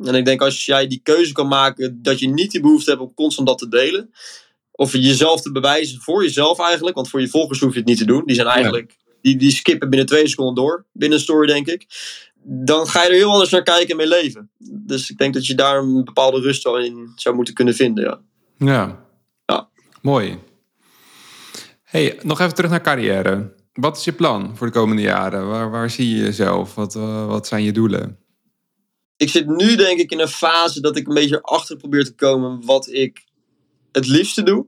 En 0.03 0.15
ik 0.15 0.25
denk 0.25 0.41
als 0.41 0.65
jij 0.65 0.87
die 0.87 0.99
keuze 1.03 1.33
kan 1.33 1.47
maken 1.47 2.01
dat 2.01 2.19
je 2.19 2.27
niet 2.27 2.51
die 2.51 2.61
behoefte 2.61 2.89
hebt 2.89 3.01
om 3.01 3.13
constant 3.13 3.47
dat 3.47 3.57
te 3.57 3.67
delen. 3.67 4.13
Of 4.71 4.91
jezelf 4.91 5.41
te 5.41 5.51
bewijzen 5.51 6.01
voor 6.01 6.23
jezelf 6.23 6.59
eigenlijk. 6.59 6.95
Want 6.95 7.09
voor 7.09 7.21
je 7.21 7.27
volgers 7.27 7.59
hoef 7.59 7.73
je 7.73 7.79
het 7.79 7.87
niet 7.87 7.97
te 7.97 8.05
doen. 8.05 8.25
Die 8.25 8.35
zijn 8.35 8.47
eigenlijk, 8.47 8.97
die, 9.21 9.35
die 9.35 9.51
skippen 9.51 9.89
binnen 9.89 10.07
twee 10.07 10.27
seconden 10.27 10.55
door. 10.55 10.85
Binnen 10.91 11.17
een 11.17 11.23
story 11.23 11.47
denk 11.47 11.67
ik. 11.67 11.85
Dan 12.45 12.87
ga 12.87 13.03
je 13.03 13.09
er 13.09 13.15
heel 13.15 13.31
anders 13.31 13.49
naar 13.49 13.63
kijken 13.63 13.89
en 13.89 13.97
mee 13.97 14.07
leven. 14.07 14.49
Dus 14.57 15.09
ik 15.09 15.17
denk 15.17 15.33
dat 15.33 15.45
je 15.45 15.55
daar 15.55 15.77
een 15.77 16.03
bepaalde 16.03 16.39
rust 16.39 16.63
wel 16.63 16.79
in 16.79 17.11
zou 17.15 17.35
moeten 17.35 17.53
kunnen 17.53 17.73
vinden. 17.75 18.03
Ja. 18.03 18.21
Ja. 18.57 19.05
Ja. 19.45 19.69
Mooi. 20.01 20.39
Hey, 21.83 22.19
nog 22.21 22.39
even 22.39 22.55
terug 22.55 22.69
naar 22.71 22.81
carrière. 22.81 23.53
Wat 23.73 23.97
is 23.97 24.03
je 24.03 24.13
plan 24.13 24.57
voor 24.57 24.67
de 24.67 24.73
komende 24.73 25.01
jaren? 25.01 25.47
Waar, 25.47 25.71
waar 25.71 25.89
zie 25.89 26.09
je 26.09 26.23
jezelf? 26.23 26.75
Wat, 26.75 26.95
eh, 26.95 27.27
wat 27.27 27.47
zijn 27.47 27.63
je 27.63 27.71
doelen? 27.71 28.23
ik 29.23 29.29
zit 29.29 29.47
nu 29.47 29.75
denk 29.75 29.99
ik 29.99 30.11
in 30.11 30.19
een 30.19 30.27
fase 30.27 30.81
dat 30.81 30.97
ik 30.97 31.07
een 31.07 31.13
beetje 31.13 31.41
erachter 31.43 31.77
probeer 31.77 32.05
te 32.05 32.15
komen 32.15 32.65
wat 32.65 32.87
ik 32.91 33.23
het 33.91 34.07
liefste 34.07 34.43
doe. 34.43 34.65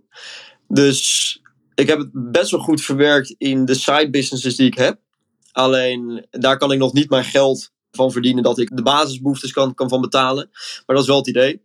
Dus 0.68 1.42
ik 1.76 1.88
heb 1.88 1.98
het 1.98 2.10
best 2.14 2.52
wel 2.52 2.60
goed 2.60 2.82
verwerkt 2.82 3.36
in 3.38 3.66
de 3.66 3.74
side 3.74 4.10
businesses 4.10 4.56
die 4.56 4.68
ik 4.68 4.78
heb. 4.78 5.00
Alleen 5.52 6.26
daar 6.30 6.58
kan 6.58 6.72
ik 6.72 6.80
nog 6.80 6.94
niet 6.94 7.10
mijn 7.10 7.24
geld 7.24 7.72
van 7.92 8.12
verdienen 8.12 8.44
dat 8.44 8.60
ik 8.60 8.76
de 8.76 8.82
basisbehoeftes 8.82 9.52
kan, 9.52 9.74
kan 9.74 9.90
van 9.90 10.02
betalen. 10.02 10.50
Maar 10.86 10.96
dat 10.96 11.00
is 11.00 11.10
wel 11.10 11.18
het 11.18 11.28
idee. 11.28 11.62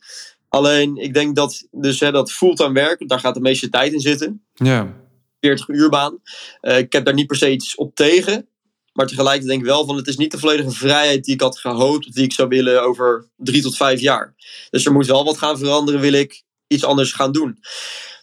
Alleen 0.49 0.97
ik 0.97 1.15
denk 1.15 1.37
dat 1.37 1.67
dus 1.71 2.01
hè, 2.01 2.11
dat 2.11 2.33
fulltime 2.33 2.73
werken, 2.73 3.07
daar 3.07 3.21
gaat 3.21 3.35
de 3.35 3.41
meeste 3.41 3.69
tijd 3.69 3.93
in 3.93 4.01
zitten. 4.01 4.45
Ja. 4.55 4.97
40 5.41 5.69
uur 5.69 5.89
baan. 5.89 6.19
Eh, 6.61 6.79
ik 6.79 6.93
heb 6.93 7.05
daar 7.05 7.15
niet 7.15 7.27
per 7.27 7.37
se 7.37 7.51
iets 7.51 7.75
op 7.75 7.95
tegen. 7.95 8.49
Maar 8.93 9.07
tegelijkertijd 9.07 9.49
denk 9.49 9.61
ik 9.61 9.67
wel 9.67 9.87
van 9.87 9.97
het 9.97 10.07
is 10.07 10.17
niet 10.17 10.31
de 10.31 10.39
volledige 10.39 10.71
vrijheid 10.71 11.25
die 11.25 11.35
ik 11.35 11.41
had 11.41 11.59
gehoopt. 11.59 12.07
Of 12.07 12.13
die 12.13 12.25
ik 12.25 12.33
zou 12.33 12.49
willen 12.49 12.83
over 12.83 13.29
drie 13.37 13.63
tot 13.63 13.77
vijf 13.77 14.01
jaar. 14.01 14.35
Dus 14.71 14.85
er 14.85 14.93
moet 14.93 15.07
wel 15.07 15.25
wat 15.25 15.39
gaan 15.39 15.59
veranderen. 15.59 16.01
Wil 16.01 16.13
ik 16.13 16.43
iets 16.67 16.85
anders 16.85 17.13
gaan 17.13 17.33
doen. 17.33 17.59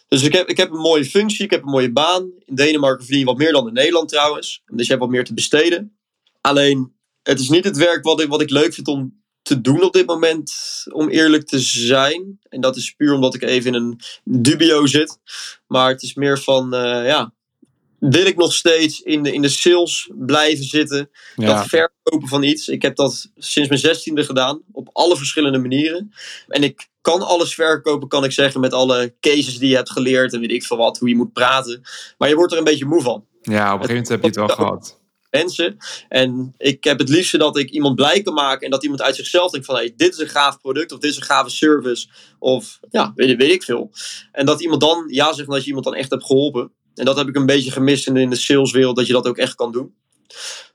Dus 0.08 0.22
ik 0.22 0.32
heb, 0.32 0.48
ik 0.48 0.56
heb 0.56 0.70
een 0.70 0.80
mooie 0.80 1.04
functie. 1.04 1.44
Ik 1.44 1.50
heb 1.50 1.62
een 1.62 1.70
mooie 1.70 1.92
baan. 1.92 2.30
In 2.44 2.54
Denemarken 2.54 3.04
verdien 3.04 3.18
je 3.18 3.24
wat 3.24 3.36
meer 3.36 3.52
dan 3.52 3.66
in 3.66 3.72
Nederland 3.72 4.08
trouwens. 4.08 4.62
Dus 4.66 4.86
je 4.86 4.92
hebt 4.92 5.04
wat 5.04 5.10
meer 5.10 5.24
te 5.24 5.34
besteden. 5.34 5.98
Alleen 6.40 6.92
het 7.22 7.40
is 7.40 7.48
niet 7.48 7.64
het 7.64 7.76
werk 7.76 8.04
wat 8.04 8.20
ik, 8.20 8.28
wat 8.28 8.40
ik 8.40 8.50
leuk 8.50 8.74
vind 8.74 8.88
om 8.88 9.17
te 9.48 9.60
doen 9.60 9.82
op 9.82 9.92
dit 9.92 10.06
moment, 10.06 10.52
om 10.92 11.08
eerlijk 11.08 11.46
te 11.46 11.58
zijn. 11.58 12.38
En 12.48 12.60
dat 12.60 12.76
is 12.76 12.94
puur 12.94 13.14
omdat 13.14 13.34
ik 13.34 13.42
even 13.42 13.74
in 13.74 13.82
een 13.82 14.00
dubio 14.24 14.86
zit. 14.86 15.18
Maar 15.66 15.88
het 15.88 16.02
is 16.02 16.14
meer 16.14 16.38
van, 16.38 16.74
uh, 16.74 17.06
ja, 17.06 17.32
wil 17.98 18.26
ik 18.26 18.36
nog 18.36 18.52
steeds 18.52 19.00
in 19.00 19.22
de, 19.22 19.32
in 19.32 19.42
de 19.42 19.48
sales 19.48 20.10
blijven 20.14 20.64
zitten. 20.64 21.10
Dat 21.36 21.66
verkopen 21.66 22.28
van 22.28 22.42
iets. 22.42 22.68
Ik 22.68 22.82
heb 22.82 22.96
dat 22.96 23.30
sinds 23.36 23.68
mijn 23.68 23.80
zestiende 23.80 24.24
gedaan. 24.24 24.62
Op 24.72 24.88
alle 24.92 25.16
verschillende 25.16 25.58
manieren. 25.58 26.12
En 26.48 26.62
ik 26.62 26.88
kan 27.00 27.22
alles 27.22 27.54
verkopen, 27.54 28.08
kan 28.08 28.24
ik 28.24 28.32
zeggen. 28.32 28.60
Met 28.60 28.72
alle 28.72 29.14
cases 29.20 29.58
die 29.58 29.68
je 29.68 29.76
hebt 29.76 29.90
geleerd. 29.90 30.32
En 30.32 30.40
weet 30.40 30.52
ik 30.52 30.64
veel 30.64 30.76
wat. 30.76 30.98
Hoe 30.98 31.08
je 31.08 31.16
moet 31.16 31.32
praten. 31.32 31.82
Maar 32.18 32.28
je 32.28 32.34
wordt 32.34 32.52
er 32.52 32.58
een 32.58 32.64
beetje 32.64 32.86
moe 32.86 33.02
van. 33.02 33.24
Ja, 33.42 33.74
op 33.74 33.80
een 33.80 33.86
gegeven 33.86 33.88
moment 33.88 34.08
heb 34.08 34.20
je 34.20 34.26
het 34.26 34.36
wel 34.36 34.48
gehad 34.48 34.98
mensen. 35.38 35.76
En 36.08 36.54
ik 36.56 36.84
heb 36.84 36.98
het 36.98 37.08
liefste 37.08 37.38
dat 37.38 37.58
ik 37.58 37.70
iemand 37.70 37.94
blij 37.94 38.22
kan 38.22 38.34
maken 38.34 38.64
en 38.64 38.70
dat 38.70 38.82
iemand 38.82 39.02
uit 39.02 39.16
zichzelf 39.16 39.50
denkt 39.50 39.66
van 39.66 39.74
hey, 39.74 39.92
dit 39.96 40.12
is 40.12 40.18
een 40.18 40.28
gaaf 40.28 40.58
product 40.60 40.92
of 40.92 40.98
dit 40.98 41.10
is 41.10 41.16
een 41.16 41.22
gave 41.22 41.50
service 41.50 42.08
of 42.38 42.78
ja, 42.90 43.12
weet, 43.14 43.36
weet 43.36 43.52
ik 43.52 43.62
veel. 43.62 43.90
En 44.32 44.46
dat 44.46 44.62
iemand 44.62 44.80
dan 44.80 45.04
ja 45.08 45.32
zegt 45.32 45.48
dat 45.48 45.60
je 45.60 45.66
iemand 45.66 45.84
dan 45.84 45.94
echt 45.94 46.10
hebt 46.10 46.24
geholpen. 46.24 46.72
En 46.94 47.04
dat 47.04 47.16
heb 47.16 47.28
ik 47.28 47.36
een 47.36 47.46
beetje 47.46 47.70
gemist 47.70 48.06
in 48.06 48.14
de, 48.14 48.20
in 48.20 48.30
de 48.30 48.36
saleswereld, 48.36 48.96
dat 48.96 49.06
je 49.06 49.12
dat 49.12 49.26
ook 49.26 49.38
echt 49.38 49.54
kan 49.54 49.72
doen. 49.72 49.94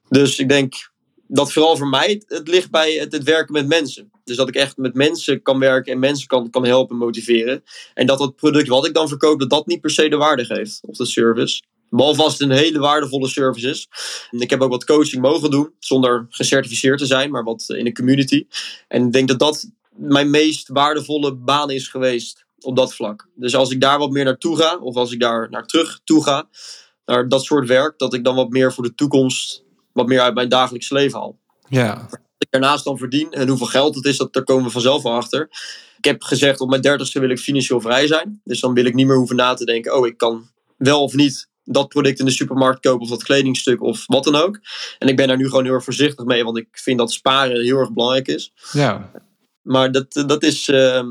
Dus 0.09 0.39
ik 0.39 0.49
denk 0.49 0.91
dat 1.27 1.51
vooral 1.51 1.77
voor 1.77 1.87
mij 1.87 2.23
het 2.27 2.47
ligt 2.47 2.71
bij 2.71 2.93
het, 2.93 3.11
het, 3.11 3.23
werken 3.23 3.53
met 3.53 3.67
mensen. 3.67 4.11
Dus 4.23 4.35
dat 4.35 4.47
ik 4.47 4.55
echt 4.55 4.77
met 4.77 4.93
mensen 4.93 5.41
kan 5.41 5.59
werken 5.59 5.93
en 5.93 5.99
mensen 5.99 6.27
kan, 6.27 6.49
kan 6.49 6.65
helpen 6.65 6.97
motiveren. 6.97 7.63
En 7.93 8.05
dat 8.07 8.19
het 8.19 8.35
product 8.35 8.67
wat 8.67 8.85
ik 8.85 8.93
dan 8.93 9.07
verkoop, 9.07 9.39
dat 9.39 9.49
dat 9.49 9.67
niet 9.67 9.81
per 9.81 9.89
se 9.89 10.09
de 10.09 10.15
waarde 10.15 10.45
geeft. 10.45 10.79
Of 10.81 10.97
de 10.97 11.05
service. 11.05 11.61
Het 11.97 12.39
een 12.39 12.51
hele 12.51 12.79
waardevolle 12.79 13.27
service 13.27 13.69
is. 13.69 13.87
Ik 14.31 14.49
heb 14.49 14.61
ook 14.61 14.69
wat 14.69 14.85
coaching 14.85 15.21
mogen 15.21 15.51
doen, 15.51 15.73
zonder 15.79 16.25
gecertificeerd 16.29 16.97
te 16.97 17.05
zijn, 17.05 17.31
maar 17.31 17.43
wat 17.43 17.65
in 17.67 17.83
de 17.83 17.91
community. 17.91 18.47
En 18.87 19.05
ik 19.05 19.11
denk 19.11 19.27
dat 19.27 19.39
dat 19.39 19.69
mijn 19.89 20.29
meest 20.29 20.67
waardevolle 20.67 21.35
baan 21.35 21.69
is 21.69 21.87
geweest 21.87 22.45
op 22.59 22.75
dat 22.75 22.95
vlak. 22.95 23.27
Dus 23.35 23.55
als 23.55 23.71
ik 23.71 23.81
daar 23.81 23.99
wat 23.99 24.11
meer 24.11 24.23
naartoe 24.23 24.57
ga, 24.57 24.77
of 24.77 24.95
als 24.95 25.11
ik 25.11 25.19
daar 25.19 25.49
naar 25.49 25.65
terug 25.65 25.99
toe 26.03 26.23
ga, 26.23 26.49
naar 27.05 27.27
dat 27.27 27.43
soort 27.43 27.67
werk, 27.67 27.97
dat 27.97 28.13
ik 28.13 28.23
dan 28.23 28.35
wat 28.35 28.49
meer 28.49 28.73
voor 28.73 28.83
de 28.83 28.95
toekomst, 28.95 29.63
wat 29.91 30.07
meer 30.07 30.21
uit 30.21 30.33
mijn 30.33 30.49
dagelijks 30.49 30.89
leven 30.89 31.19
haal. 31.19 31.39
Ja. 31.69 32.07
Wat 32.09 32.19
ik 32.37 32.47
daarnaast 32.49 32.83
dan 32.83 32.97
verdien 32.97 33.31
en 33.31 33.47
hoeveel 33.47 33.67
geld 33.67 33.95
het 33.95 34.05
is, 34.05 34.17
dat, 34.17 34.33
daar 34.33 34.43
komen 34.43 34.63
we 34.63 34.71
vanzelf 34.71 35.03
wel 35.03 35.13
achter. 35.13 35.49
Ik 35.97 36.05
heb 36.05 36.23
gezegd, 36.23 36.59
op 36.59 36.69
mijn 36.69 36.81
dertigste 36.81 37.19
wil 37.19 37.29
ik 37.29 37.39
financieel 37.39 37.81
vrij 37.81 38.07
zijn. 38.07 38.41
Dus 38.43 38.59
dan 38.59 38.73
wil 38.73 38.85
ik 38.85 38.93
niet 38.93 39.07
meer 39.07 39.15
hoeven 39.17 39.35
na 39.35 39.53
te 39.53 39.65
denken, 39.65 39.97
oh, 39.97 40.07
ik 40.07 40.17
kan 40.17 40.49
wel 40.77 41.03
of 41.03 41.13
niet 41.13 41.51
dat 41.63 41.87
product 41.87 42.19
in 42.19 42.25
de 42.25 42.31
supermarkt 42.31 42.79
kopen 42.79 43.01
of 43.01 43.09
dat 43.09 43.23
kledingstuk 43.23 43.81
of 43.81 44.03
wat 44.07 44.23
dan 44.23 44.35
ook. 44.35 44.59
En 44.99 45.07
ik 45.07 45.15
ben 45.15 45.27
daar 45.27 45.37
nu 45.37 45.47
gewoon 45.47 45.63
heel 45.63 45.73
erg 45.73 45.83
voorzichtig 45.83 46.25
mee, 46.25 46.43
want 46.43 46.57
ik 46.57 46.67
vind 46.71 46.97
dat 46.97 47.11
sparen 47.11 47.61
heel 47.61 47.77
erg 47.77 47.93
belangrijk 47.93 48.27
is. 48.27 48.53
Ja. 48.71 49.11
Maar 49.61 49.91
dat, 49.91 50.23
dat 50.27 50.43
is 50.43 50.67
uh, 50.67 51.03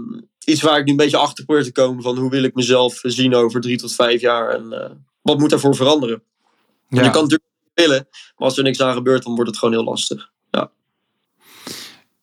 iets 0.45 0.63
waar 0.63 0.79
ik 0.79 0.85
nu 0.85 0.91
een 0.91 0.97
beetje 0.97 1.17
achter 1.17 1.45
probeer 1.45 1.65
te 1.65 1.73
komen 1.73 2.03
van 2.03 2.19
hoe 2.19 2.31
wil 2.31 2.43
ik 2.43 2.55
mezelf 2.55 2.99
zien 3.03 3.35
over 3.35 3.61
drie 3.61 3.79
tot 3.79 3.95
vijf 3.95 4.21
jaar 4.21 4.49
en 4.49 4.67
uh, 4.71 4.91
wat 5.23 5.39
moet 5.39 5.51
daarvoor 5.51 5.77
veranderen. 5.77 6.23
Ja. 6.89 7.03
Je 7.03 7.11
kan 7.11 7.23
natuurlijk 7.23 7.51
willen, 7.75 8.09
maar 8.11 8.49
als 8.49 8.57
er 8.57 8.65
niks 8.65 8.81
aan 8.81 8.95
gebeurt, 8.95 9.23
dan 9.23 9.35
wordt 9.35 9.51
het 9.51 9.59
gewoon 9.59 9.75
heel 9.75 9.85
lastig. 9.85 10.31
Ja. 10.51 10.71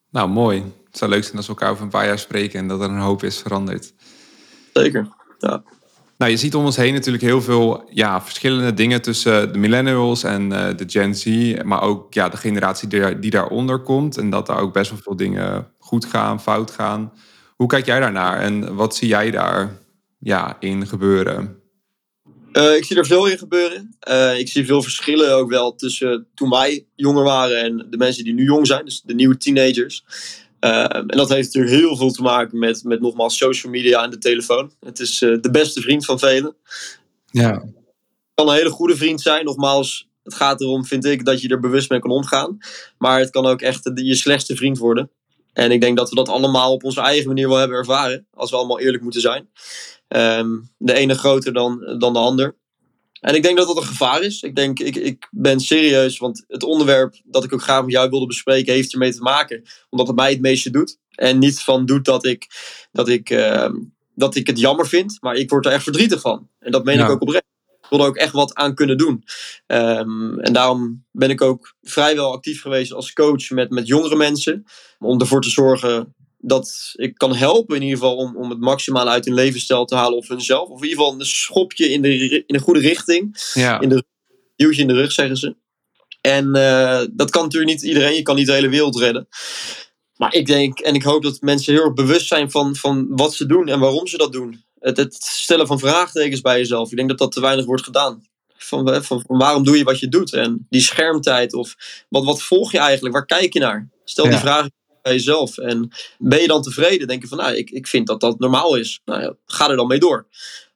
Nou, 0.09 0.29
mooi. 0.29 0.63
Het 0.85 0.97
zou 0.97 1.11
leuk 1.11 1.23
zijn 1.23 1.37
als 1.37 1.45
we 1.45 1.51
elkaar 1.51 1.71
over 1.71 1.83
een 1.83 1.89
paar 1.89 2.05
jaar 2.05 2.19
spreken 2.19 2.59
en 2.59 2.67
dat 2.67 2.81
er 2.81 2.89
een 2.89 2.99
hoop 2.99 3.23
is 3.23 3.37
veranderd. 3.37 3.93
Zeker, 4.73 5.09
ja. 5.37 5.63
Nou, 6.19 6.31
je 6.31 6.37
ziet 6.37 6.55
om 6.55 6.65
ons 6.65 6.75
heen 6.75 6.93
natuurlijk 6.93 7.23
heel 7.23 7.41
veel 7.41 7.89
ja, 7.89 8.21
verschillende 8.21 8.73
dingen 8.73 9.01
tussen 9.01 9.53
de 9.53 9.59
millennials 9.59 10.23
en 10.23 10.51
uh, 10.51 10.67
de 10.75 10.83
Gen 10.87 11.15
Z. 11.15 11.55
Maar 11.63 11.81
ook 11.81 12.13
ja, 12.13 12.29
de 12.29 12.37
generatie 12.37 13.19
die, 13.19 13.29
daaronder 13.29 13.79
komt. 13.79 14.17
En 14.17 14.29
dat 14.29 14.45
daar 14.45 14.59
ook 14.59 14.73
best 14.73 14.89
wel 14.89 14.99
veel 15.03 15.15
dingen 15.15 15.71
goed 15.77 16.05
gaan, 16.05 16.41
fout 16.41 16.71
gaan. 16.71 17.13
Hoe 17.55 17.67
kijk 17.67 17.85
jij 17.85 17.99
daarnaar 17.99 18.39
en 18.39 18.75
wat 18.75 18.95
zie 18.95 19.07
jij 19.07 19.31
daar 19.31 19.77
ja, 20.19 20.57
in 20.59 20.87
gebeuren? 20.87 21.61
Uh, 22.53 22.75
ik 22.75 22.85
zie 22.85 22.97
er 22.97 23.05
veel 23.05 23.25
in 23.25 23.37
gebeuren. 23.37 23.95
Uh, 24.09 24.39
ik 24.39 24.47
zie 24.47 24.65
veel 24.65 24.81
verschillen 24.81 25.35
ook 25.35 25.49
wel 25.49 25.75
tussen 25.75 26.27
toen 26.35 26.49
wij 26.49 26.85
jonger 26.95 27.23
waren 27.23 27.63
en 27.63 27.87
de 27.89 27.97
mensen 27.97 28.23
die 28.23 28.33
nu 28.33 28.43
jong 28.43 28.67
zijn, 28.67 28.85
dus 28.85 29.01
de 29.01 29.13
nieuwe 29.13 29.37
teenagers. 29.37 30.03
Ehm, 30.59 31.07
en 31.07 31.17
dat 31.17 31.29
heeft 31.29 31.53
natuurlijk 31.53 31.81
heel 31.81 31.97
veel 31.97 32.11
te 32.11 32.21
maken 32.21 32.59
met, 32.59 32.83
met 32.83 33.01
nogmaals 33.01 33.37
social 33.37 33.71
media 33.71 34.03
en 34.03 34.09
de 34.09 34.17
telefoon. 34.17 34.71
Het 34.79 34.99
is 34.99 35.21
uh, 35.21 35.41
de 35.41 35.51
beste 35.51 35.81
vriend 35.81 36.05
van 36.05 36.19
velen. 36.19 36.55
Ja. 37.25 37.51
Het 37.51 38.45
kan 38.45 38.49
een 38.49 38.55
hele 38.55 38.69
goede 38.69 38.95
vriend 38.95 39.21
zijn. 39.21 39.45
Nogmaals, 39.45 40.09
het 40.23 40.33
gaat 40.33 40.61
erom, 40.61 40.85
vind 40.85 41.05
ik, 41.05 41.25
dat 41.25 41.41
je 41.41 41.47
er 41.47 41.59
bewust 41.59 41.89
mee 41.89 41.99
kan 41.99 42.11
omgaan. 42.11 42.57
Maar 42.97 43.19
het 43.19 43.29
kan 43.29 43.45
ook 43.45 43.61
echt 43.61 43.91
je 43.93 44.15
slechtste 44.15 44.55
vriend 44.55 44.77
worden. 44.77 45.09
En 45.53 45.71
ik 45.71 45.81
denk 45.81 45.97
dat 45.97 46.09
we 46.09 46.15
dat 46.15 46.29
allemaal 46.29 46.73
op 46.73 46.83
onze 46.83 47.01
eigen 47.01 47.27
manier 47.27 47.47
wel 47.47 47.57
hebben 47.57 47.77
ervaren. 47.77 48.27
Als 48.33 48.49
we 48.49 48.57
allemaal 48.57 48.79
eerlijk 48.79 49.03
moeten 49.03 49.21
zijn. 49.21 49.49
Um, 50.07 50.69
de 50.77 50.93
ene 50.93 51.13
groter 51.13 51.53
dan, 51.53 51.95
dan 51.99 52.13
de 52.13 52.19
ander. 52.19 52.55
En 53.19 53.35
ik 53.35 53.43
denk 53.43 53.57
dat 53.57 53.67
dat 53.67 53.77
een 53.77 53.83
gevaar 53.83 54.21
is. 54.21 54.41
Ik 54.41 54.55
denk, 54.55 54.79
ik, 54.79 54.95
ik 54.95 55.27
ben 55.31 55.59
serieus, 55.59 56.17
want 56.17 56.43
het 56.47 56.63
onderwerp 56.63 57.21
dat 57.23 57.43
ik 57.43 57.53
ook 57.53 57.61
graag 57.61 57.81
met 57.81 57.91
jou 57.91 58.09
wilde 58.09 58.25
bespreken, 58.25 58.73
heeft 58.73 58.93
ermee 58.93 59.13
te 59.13 59.21
maken. 59.21 59.63
Omdat 59.89 60.07
het 60.07 60.15
mij 60.15 60.31
het 60.31 60.41
meeste 60.41 60.69
doet. 60.69 60.97
En 61.09 61.39
niet 61.39 61.61
van 61.61 61.85
doet 61.85 62.05
dat 62.05 62.25
ik, 62.25 62.47
dat 62.91 63.09
ik, 63.09 63.29
uh, 63.29 63.69
dat 64.15 64.35
ik 64.35 64.47
het 64.47 64.59
jammer 64.59 64.87
vind, 64.87 65.17
maar 65.21 65.35
ik 65.35 65.49
word 65.49 65.65
er 65.65 65.71
echt 65.71 65.83
verdrietig 65.83 66.21
van. 66.21 66.49
En 66.59 66.71
dat 66.71 66.83
meen 66.83 66.99
ik 66.99 67.09
ook 67.09 67.21
oprecht. 67.21 67.47
Ik 67.81 67.89
wil 67.89 67.99
er 67.99 68.11
ook 68.11 68.17
echt 68.17 68.33
wat 68.33 68.53
aan 68.53 68.75
kunnen 68.75 68.97
doen. 68.97 69.23
Um, 69.67 70.39
en 70.39 70.53
daarom 70.53 71.05
ben 71.11 71.29
ik 71.29 71.41
ook 71.41 71.75
vrijwel 71.81 72.31
actief 72.31 72.61
geweest 72.61 72.93
als 72.93 73.13
coach 73.13 73.49
met, 73.49 73.69
met 73.69 73.87
jongere 73.87 74.15
mensen. 74.15 74.65
Om 74.99 75.19
ervoor 75.19 75.41
te 75.41 75.49
zorgen 75.49 76.15
dat 76.41 76.91
ik 76.95 77.17
kan 77.17 77.35
helpen 77.35 77.75
in 77.75 77.81
ieder 77.81 77.97
geval 77.97 78.15
om, 78.15 78.37
om 78.37 78.49
het 78.49 78.59
maximale 78.59 79.09
uit 79.09 79.25
hun 79.25 79.33
levensstijl 79.33 79.85
te 79.85 79.95
halen 79.95 80.17
of 80.17 80.27
hunzelf. 80.27 80.69
Of 80.69 80.81
in 80.81 80.87
ieder 80.87 81.03
geval 81.03 81.19
een 81.19 81.25
schopje 81.25 81.89
in 81.89 82.01
de, 82.01 82.29
in 82.29 82.43
de 82.45 82.59
goede 82.59 82.79
richting. 82.79 83.51
Ja. 83.53 83.79
In 83.79 83.89
de, 83.89 84.03
duwtje 84.55 84.81
in 84.81 84.87
de 84.87 84.93
rug, 84.93 85.11
zeggen 85.11 85.37
ze. 85.37 85.55
En 86.21 86.45
uh, 86.55 87.01
dat 87.11 87.29
kan 87.29 87.43
natuurlijk 87.43 87.71
niet 87.71 87.83
iedereen. 87.83 88.15
Je 88.15 88.21
kan 88.21 88.35
niet 88.35 88.45
de 88.45 88.53
hele 88.53 88.69
wereld 88.69 88.97
redden. 88.97 89.27
Maar 90.15 90.33
ik 90.33 90.45
denk 90.45 90.79
en 90.79 90.93
ik 90.93 91.03
hoop 91.03 91.23
dat 91.23 91.41
mensen 91.41 91.73
heel 91.73 91.83
erg 91.83 91.93
bewust 91.93 92.27
zijn 92.27 92.51
van, 92.51 92.75
van 92.75 93.07
wat 93.09 93.33
ze 93.33 93.45
doen 93.45 93.67
en 93.67 93.79
waarom 93.79 94.07
ze 94.07 94.17
dat 94.17 94.31
doen. 94.31 94.63
Het, 94.79 94.97
het 94.97 95.13
stellen 95.15 95.67
van 95.67 95.79
vraagtekens 95.79 96.41
bij 96.41 96.57
jezelf. 96.57 96.91
Ik 96.91 96.97
denk 96.97 97.09
dat 97.09 97.17
dat 97.17 97.31
te 97.31 97.41
weinig 97.41 97.65
wordt 97.65 97.83
gedaan. 97.83 98.27
Van, 98.57 99.03
van, 99.03 99.03
van, 99.03 99.37
waarom 99.37 99.63
doe 99.63 99.77
je 99.77 99.83
wat 99.83 99.99
je 99.99 100.07
doet? 100.07 100.33
En 100.33 100.65
die 100.69 100.81
schermtijd 100.81 101.53
of 101.53 101.75
wat, 102.09 102.23
wat 102.23 102.41
volg 102.41 102.71
je 102.71 102.77
eigenlijk? 102.77 103.15
Waar 103.15 103.25
kijk 103.25 103.53
je 103.53 103.59
naar? 103.59 103.89
Stel 104.03 104.25
ja. 104.25 104.29
die 104.31 104.39
vragen 104.39 104.61
bij 104.69 104.78
jezelf. 105.11 105.57
En 105.57 105.91
ben 106.17 106.41
je 106.41 106.47
dan 106.47 106.61
tevreden? 106.61 107.07
Denk 107.07 107.21
je 107.21 107.27
van, 107.27 107.37
nou, 107.37 107.55
ik, 107.55 107.69
ik 107.69 107.87
vind 107.87 108.07
dat 108.07 108.19
dat 108.19 108.39
normaal 108.39 108.75
is. 108.75 109.01
Nou 109.05 109.21
ja, 109.21 109.35
ga 109.45 109.69
er 109.69 109.75
dan 109.75 109.87
mee 109.87 109.99
door. 109.99 110.27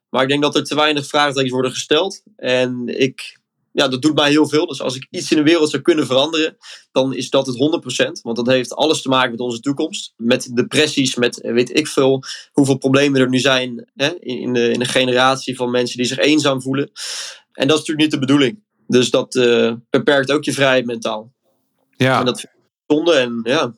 Maar 0.09 0.23
ik 0.23 0.29
denk 0.29 0.41
dat 0.41 0.55
er 0.55 0.63
te 0.63 0.75
weinig 0.75 1.07
vraagtekens 1.07 1.51
worden 1.51 1.71
gesteld. 1.71 2.23
En 2.35 2.83
ik, 2.85 3.39
ja, 3.71 3.87
dat 3.87 4.01
doet 4.01 4.15
mij 4.15 4.29
heel 4.29 4.47
veel. 4.47 4.67
Dus 4.67 4.81
als 4.81 4.95
ik 4.95 5.07
iets 5.09 5.31
in 5.31 5.37
de 5.37 5.43
wereld 5.43 5.69
zou 5.69 5.81
kunnen 5.81 6.05
veranderen, 6.05 6.57
dan 6.91 7.13
is 7.13 7.29
dat 7.29 7.47
het 7.47 7.55
100%. 8.07 8.21
Want 8.21 8.35
dat 8.35 8.47
heeft 8.47 8.73
alles 8.73 9.01
te 9.01 9.09
maken 9.09 9.31
met 9.31 9.39
onze 9.39 9.59
toekomst. 9.59 10.13
Met 10.17 10.55
depressies, 10.55 11.15
met 11.15 11.39
weet 11.41 11.77
ik 11.77 11.87
veel 11.87 12.23
hoeveel 12.51 12.77
problemen 12.77 13.21
er 13.21 13.29
nu 13.29 13.39
zijn 13.39 13.91
hè, 13.95 14.19
in, 14.19 14.53
de, 14.53 14.71
in 14.71 14.79
de 14.79 14.85
generatie 14.85 15.55
van 15.55 15.71
mensen 15.71 15.97
die 15.97 16.05
zich 16.05 16.17
eenzaam 16.17 16.61
voelen. 16.61 16.91
En 17.51 17.67
dat 17.67 17.79
is 17.79 17.87
natuurlijk 17.87 17.99
niet 17.99 18.11
de 18.11 18.27
bedoeling. 18.27 18.63
Dus 18.87 19.09
dat 19.09 19.35
uh, 19.35 19.73
beperkt 19.89 20.31
ook 20.31 20.43
je 20.43 20.53
vrijheid 20.53 20.85
mentaal. 20.85 21.33
Ja. 21.95 22.19
En 22.19 22.25
dat 22.25 22.39
vind 22.39 22.53
ik 22.53 22.95
zonde. 22.95 23.13
En 23.13 23.39
ja, 23.43 23.73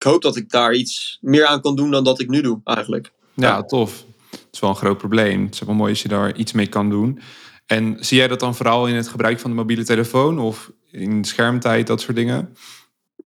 ik, 0.00 0.06
hoop 0.06 0.22
dat 0.22 0.36
ik 0.36 0.50
daar 0.50 0.74
iets 0.74 1.18
meer 1.20 1.46
aan 1.46 1.60
kan 1.60 1.76
doen 1.76 1.90
dan 1.90 2.04
dat 2.04 2.20
ik 2.20 2.28
nu 2.28 2.40
doe, 2.40 2.60
eigenlijk. 2.64 3.12
Ja, 3.34 3.62
tof. 3.62 4.04
Het 4.30 4.48
is 4.52 4.60
wel 4.60 4.70
een 4.70 4.76
groot 4.76 4.98
probleem. 4.98 5.44
Het 5.44 5.54
is 5.54 5.60
wel 5.60 5.74
mooi 5.74 5.90
als 5.90 6.02
je 6.02 6.08
daar 6.08 6.36
iets 6.36 6.52
mee 6.52 6.66
kan 6.66 6.90
doen. 6.90 7.20
En 7.66 7.96
zie 8.00 8.16
jij 8.16 8.28
dat 8.28 8.40
dan 8.40 8.54
vooral 8.54 8.86
in 8.86 8.94
het 8.94 9.08
gebruik 9.08 9.40
van 9.40 9.50
de 9.50 9.56
mobiele 9.56 9.84
telefoon 9.84 10.38
of 10.38 10.70
in 10.90 11.24
schermtijd, 11.24 11.86
dat 11.86 12.00
soort 12.00 12.16
dingen? 12.16 12.56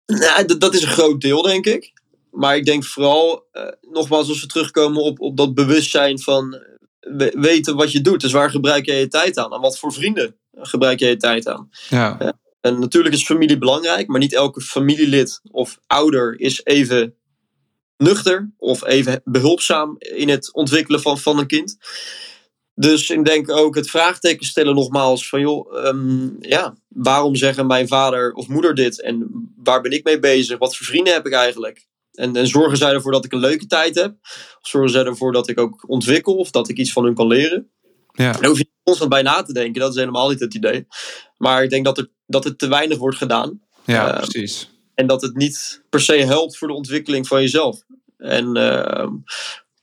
Nou, 0.06 0.46
dat, 0.46 0.60
dat 0.62 0.74
is 0.74 0.82
een 0.82 0.88
groot 0.88 1.22
deel, 1.22 1.42
denk 1.42 1.66
ik. 1.66 1.94
Maar 2.32 2.56
ik 2.56 2.66
denk 2.66 2.84
vooral, 2.84 3.48
uh, 3.54 3.64
nogmaals, 3.92 4.30
als 4.30 4.42
we 4.42 4.48
terugkomen 4.48 5.02
op, 5.02 5.20
op 5.20 5.38
dat 5.38 5.54
bewustzijn 5.54 6.20
van 6.20 6.62
weten 7.34 7.76
wat 7.76 7.92
je 7.92 8.02
doet. 8.02 8.22
Dus 8.22 8.32
waar 8.32 8.50
gebruik 8.50 8.86
je 8.86 8.94
je 8.94 9.08
tijd 9.08 9.38
aan? 9.38 9.54
En 9.54 9.62
wat 9.62 9.80
voor 9.80 9.94
vrienden 9.94 10.36
gebruik 10.54 11.00
je 11.00 11.08
je 11.08 11.18
tijd 11.18 11.48
aan? 11.48 11.70
Ja. 11.90 12.16
ja. 12.20 12.40
En 12.62 12.80
natuurlijk 12.80 13.16
is 13.16 13.26
familie 13.26 13.58
belangrijk, 13.58 14.08
maar 14.08 14.20
niet 14.20 14.34
elke 14.34 14.62
familielid 14.62 15.42
of 15.52 15.80
ouder 15.88 16.40
is 16.40 16.62
even 16.64 17.16
nuchter 17.98 18.52
of 18.58 18.86
even 18.86 19.22
behulpzaam 19.24 19.96
in 19.98 20.30
het 20.30 20.54
ontwikkelen 20.54 21.02
van, 21.02 21.20
van 21.20 21.38
een 21.38 21.48
kind. 21.48 21.78
Dus 22.76 23.10
ik 23.10 23.26
denk 23.26 23.50
ook 23.50 23.76
het 23.76 23.90
vraagteken 23.90 24.46
stellen 24.46 24.76
nogmaals 24.76 25.30
van 25.30 25.40
joh, 25.40 25.86
um, 25.86 26.38
ja, 26.40 26.76
waarom 26.88 27.36
zeggen 27.36 27.68
mijn 27.68 27.88
vader 27.88 28.34
of 28.34 28.48
moeder 28.48 28.76
dit 28.76 29.02
en 29.02 29.30
waar 29.64 29.82
ben 29.82 29.92
ik 29.92 30.04
mee 30.04 30.20
bezig? 30.20 30.58
Wat 30.58 30.76
voor 30.76 30.86
vrienden 30.86 31.14
heb 31.14 31.26
ik 31.26 31.34
eigenlijk? 31.34 31.88
En, 32.12 32.36
en 32.36 32.48
zorgen 32.48 32.78
zij 32.78 32.94
ervoor 32.94 33.12
dat 33.12 33.26
ik 33.26 33.32
een 33.32 33.40
leuke 33.40 33.66
tijd 33.66 33.96
heb? 33.96 34.16
Of 34.62 34.68
zorgen 34.68 34.92
zij 34.92 35.04
ervoor 35.04 35.32
dat 35.32 35.50
ik 35.50 35.60
ook 35.60 35.84
ontwikkel 35.88 36.36
of 36.36 36.52
dat 36.52 36.70
ik 36.70 36.78
iets 36.78 36.92
van 36.92 37.04
hun 37.04 37.14
kan 37.14 37.28
leren? 37.28 37.72
Ja. 38.12 38.32
Daar 38.32 38.46
hoef 38.46 38.58
je 38.58 38.70
constant 38.84 39.10
bij 39.10 39.22
na 39.22 39.42
te 39.42 39.54
denken, 39.54 39.82
dat 39.82 39.92
is 39.92 40.00
helemaal 40.00 40.30
niet 40.30 40.40
het 40.40 40.54
idee. 40.54 40.88
Maar 41.38 41.64
ik 41.64 41.70
denk 41.70 41.86
dat, 41.86 41.98
er, 41.98 42.10
dat 42.32 42.44
het 42.44 42.60
te 42.60 42.68
weinig 42.68 42.98
wordt 42.98 43.18
gedaan. 43.18 43.62
Ja, 43.86 44.14
uh, 44.14 44.28
precies. 44.28 44.70
En 44.96 45.08
dat 45.08 45.22
het 45.22 45.36
niet 45.36 45.82
per 45.90 46.02
se 46.02 46.14
helpt 46.14 46.58
voor 46.58 46.68
de 46.68 46.74
ontwikkeling 46.74 47.28
van 47.28 47.42
jezelf. 47.42 47.82
En 48.18 48.58
uh, 48.58 49.08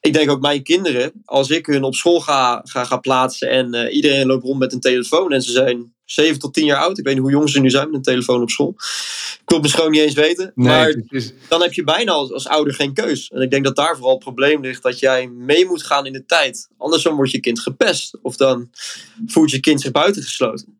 ik 0.00 0.12
denk 0.12 0.30
ook 0.30 0.40
mijn 0.40 0.62
kinderen, 0.62 1.12
als 1.24 1.50
ik 1.50 1.66
hun 1.66 1.82
op 1.82 1.94
school 1.94 2.20
ga, 2.20 2.60
ga, 2.64 2.84
ga 2.84 2.96
plaatsen 2.96 3.50
en 3.50 3.74
uh, 3.74 3.94
iedereen 3.94 4.26
loopt 4.26 4.44
rond 4.44 4.58
met 4.58 4.72
een 4.72 4.80
telefoon 4.80 5.32
en 5.32 5.42
ze 5.42 5.52
zijn 5.52 5.92
7 6.04 6.38
tot 6.38 6.54
10 6.54 6.64
jaar 6.64 6.80
oud. 6.80 6.98
Ik 6.98 7.04
weet 7.04 7.14
niet 7.14 7.22
hoe 7.22 7.32
jong 7.32 7.50
ze 7.50 7.60
nu 7.60 7.70
zijn 7.70 7.86
met 7.86 7.96
een 7.96 8.02
telefoon 8.02 8.42
op 8.42 8.50
school. 8.50 8.74
Ik 8.76 9.42
wil 9.44 9.58
het 9.58 9.62
misschien 9.62 9.90
niet 9.90 10.00
eens 10.00 10.14
weten. 10.14 10.52
Nee, 10.54 10.66
maar 10.66 11.02
is... 11.08 11.32
dan 11.48 11.62
heb 11.62 11.72
je 11.72 11.84
bijna 11.84 12.12
als, 12.12 12.32
als, 12.32 12.48
ouder 12.48 12.74
geen 12.74 12.94
keus. 12.94 13.28
En 13.28 13.40
ik 13.40 13.50
denk 13.50 13.64
dat 13.64 13.76
daar 13.76 13.94
vooral 13.94 14.14
het 14.14 14.22
probleem 14.24 14.60
ligt 14.60 14.82
dat 14.82 14.98
jij 14.98 15.28
mee 15.28 15.66
moet 15.66 15.82
gaan 15.82 16.06
in 16.06 16.12
de 16.12 16.24
tijd. 16.24 16.68
Anders 16.76 17.02
dan 17.02 17.14
wordt 17.14 17.30
je 17.30 17.40
kind 17.40 17.60
gepest. 17.60 18.18
Of 18.22 18.36
dan 18.36 18.70
voelt 19.26 19.50
je 19.50 19.60
kind 19.60 19.80
zich 19.80 19.90
buitengesloten. 19.90 20.77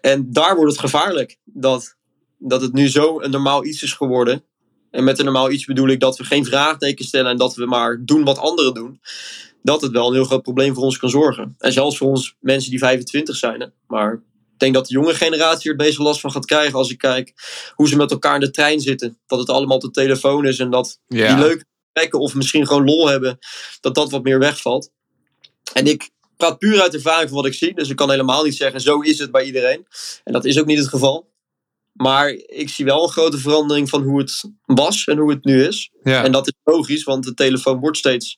En 0.00 0.32
daar 0.32 0.56
wordt 0.56 0.70
het 0.70 0.80
gevaarlijk. 0.80 1.38
Dat, 1.44 1.96
dat 2.38 2.60
het 2.60 2.72
nu 2.72 2.88
zo 2.88 3.20
een 3.20 3.30
normaal 3.30 3.64
iets 3.64 3.82
is 3.82 3.92
geworden. 3.92 4.44
En 4.90 5.04
met 5.04 5.18
een 5.18 5.24
normaal 5.24 5.50
iets 5.50 5.64
bedoel 5.64 5.88
ik 5.88 6.00
dat 6.00 6.16
we 6.16 6.24
geen 6.24 6.44
vraagtekens 6.44 7.08
stellen 7.08 7.30
en 7.30 7.36
dat 7.36 7.54
we 7.54 7.66
maar 7.66 8.04
doen 8.04 8.24
wat 8.24 8.38
anderen 8.38 8.74
doen. 8.74 9.00
Dat 9.62 9.80
het 9.80 9.92
wel 9.92 10.08
een 10.08 10.14
heel 10.14 10.24
groot 10.24 10.42
probleem 10.42 10.74
voor 10.74 10.82
ons 10.82 10.98
kan 10.98 11.10
zorgen. 11.10 11.54
En 11.58 11.72
zelfs 11.72 11.96
voor 11.96 12.08
ons 12.08 12.36
mensen 12.40 12.70
die 12.70 12.78
25 12.78 13.36
zijn. 13.36 13.72
Maar 13.86 14.12
ik 14.12 14.58
denk 14.58 14.74
dat 14.74 14.86
de 14.86 14.92
jonge 14.92 15.14
generatie 15.14 15.70
er 15.70 15.76
het 15.76 15.86
meeste 15.86 16.02
last 16.02 16.20
van 16.20 16.32
gaat 16.32 16.46
krijgen 16.46 16.78
als 16.78 16.90
ik 16.90 16.98
kijk 16.98 17.32
hoe 17.74 17.88
ze 17.88 17.96
met 17.96 18.10
elkaar 18.10 18.34
in 18.34 18.40
de 18.40 18.50
trein 18.50 18.80
zitten. 18.80 19.18
Dat 19.26 19.38
het 19.38 19.48
allemaal 19.48 19.76
op 19.76 19.82
de 19.82 19.90
telefoon 19.90 20.46
is 20.46 20.58
en 20.58 20.70
dat 20.70 21.00
die 21.06 21.36
leuke 21.36 21.66
of 22.10 22.34
misschien 22.34 22.66
gewoon 22.66 22.84
lol 22.84 23.08
hebben, 23.08 23.38
dat 23.80 23.94
dat 23.94 24.10
wat 24.10 24.22
meer 24.22 24.38
wegvalt. 24.38 24.90
En 25.72 25.86
ik 25.86 26.10
praat 26.38 26.58
puur 26.58 26.80
uit 26.80 26.94
ervaring 26.94 27.28
van 27.28 27.38
wat 27.38 27.46
ik 27.46 27.54
zie. 27.54 27.74
Dus 27.74 27.88
ik 27.88 27.96
kan 27.96 28.10
helemaal 28.10 28.44
niet 28.44 28.56
zeggen, 28.56 28.80
zo 28.80 29.00
is 29.00 29.18
het 29.18 29.30
bij 29.30 29.44
iedereen. 29.44 29.86
En 30.24 30.32
dat 30.32 30.44
is 30.44 30.60
ook 30.60 30.66
niet 30.66 30.78
het 30.78 30.88
geval. 30.88 31.28
Maar 31.92 32.28
ik 32.46 32.68
zie 32.68 32.84
wel 32.84 33.02
een 33.02 33.08
grote 33.08 33.38
verandering 33.38 33.88
van 33.88 34.02
hoe 34.02 34.18
het 34.18 34.44
was 34.64 35.04
en 35.04 35.18
hoe 35.18 35.30
het 35.30 35.44
nu 35.44 35.64
is. 35.64 35.90
Ja. 36.02 36.24
En 36.24 36.32
dat 36.32 36.46
is 36.46 36.52
logisch, 36.64 37.04
want 37.04 37.24
de 37.24 37.34
telefoon 37.34 37.78
wordt 37.78 37.96
steeds 37.96 38.36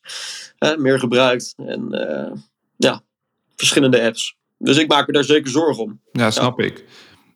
hè, 0.57 0.77
meer 0.77 0.99
gebruikt. 0.99 1.53
En 1.57 1.87
uh, 1.91 2.37
ja, 2.77 3.03
verschillende 3.55 4.01
apps. 4.01 4.35
Dus 4.57 4.77
ik 4.77 4.87
maak 4.87 5.07
me 5.07 5.13
daar 5.13 5.23
zeker 5.23 5.51
zorgen 5.51 5.83
om. 5.83 6.01
Ja, 6.11 6.31
snap 6.31 6.59
ik. 6.59 6.85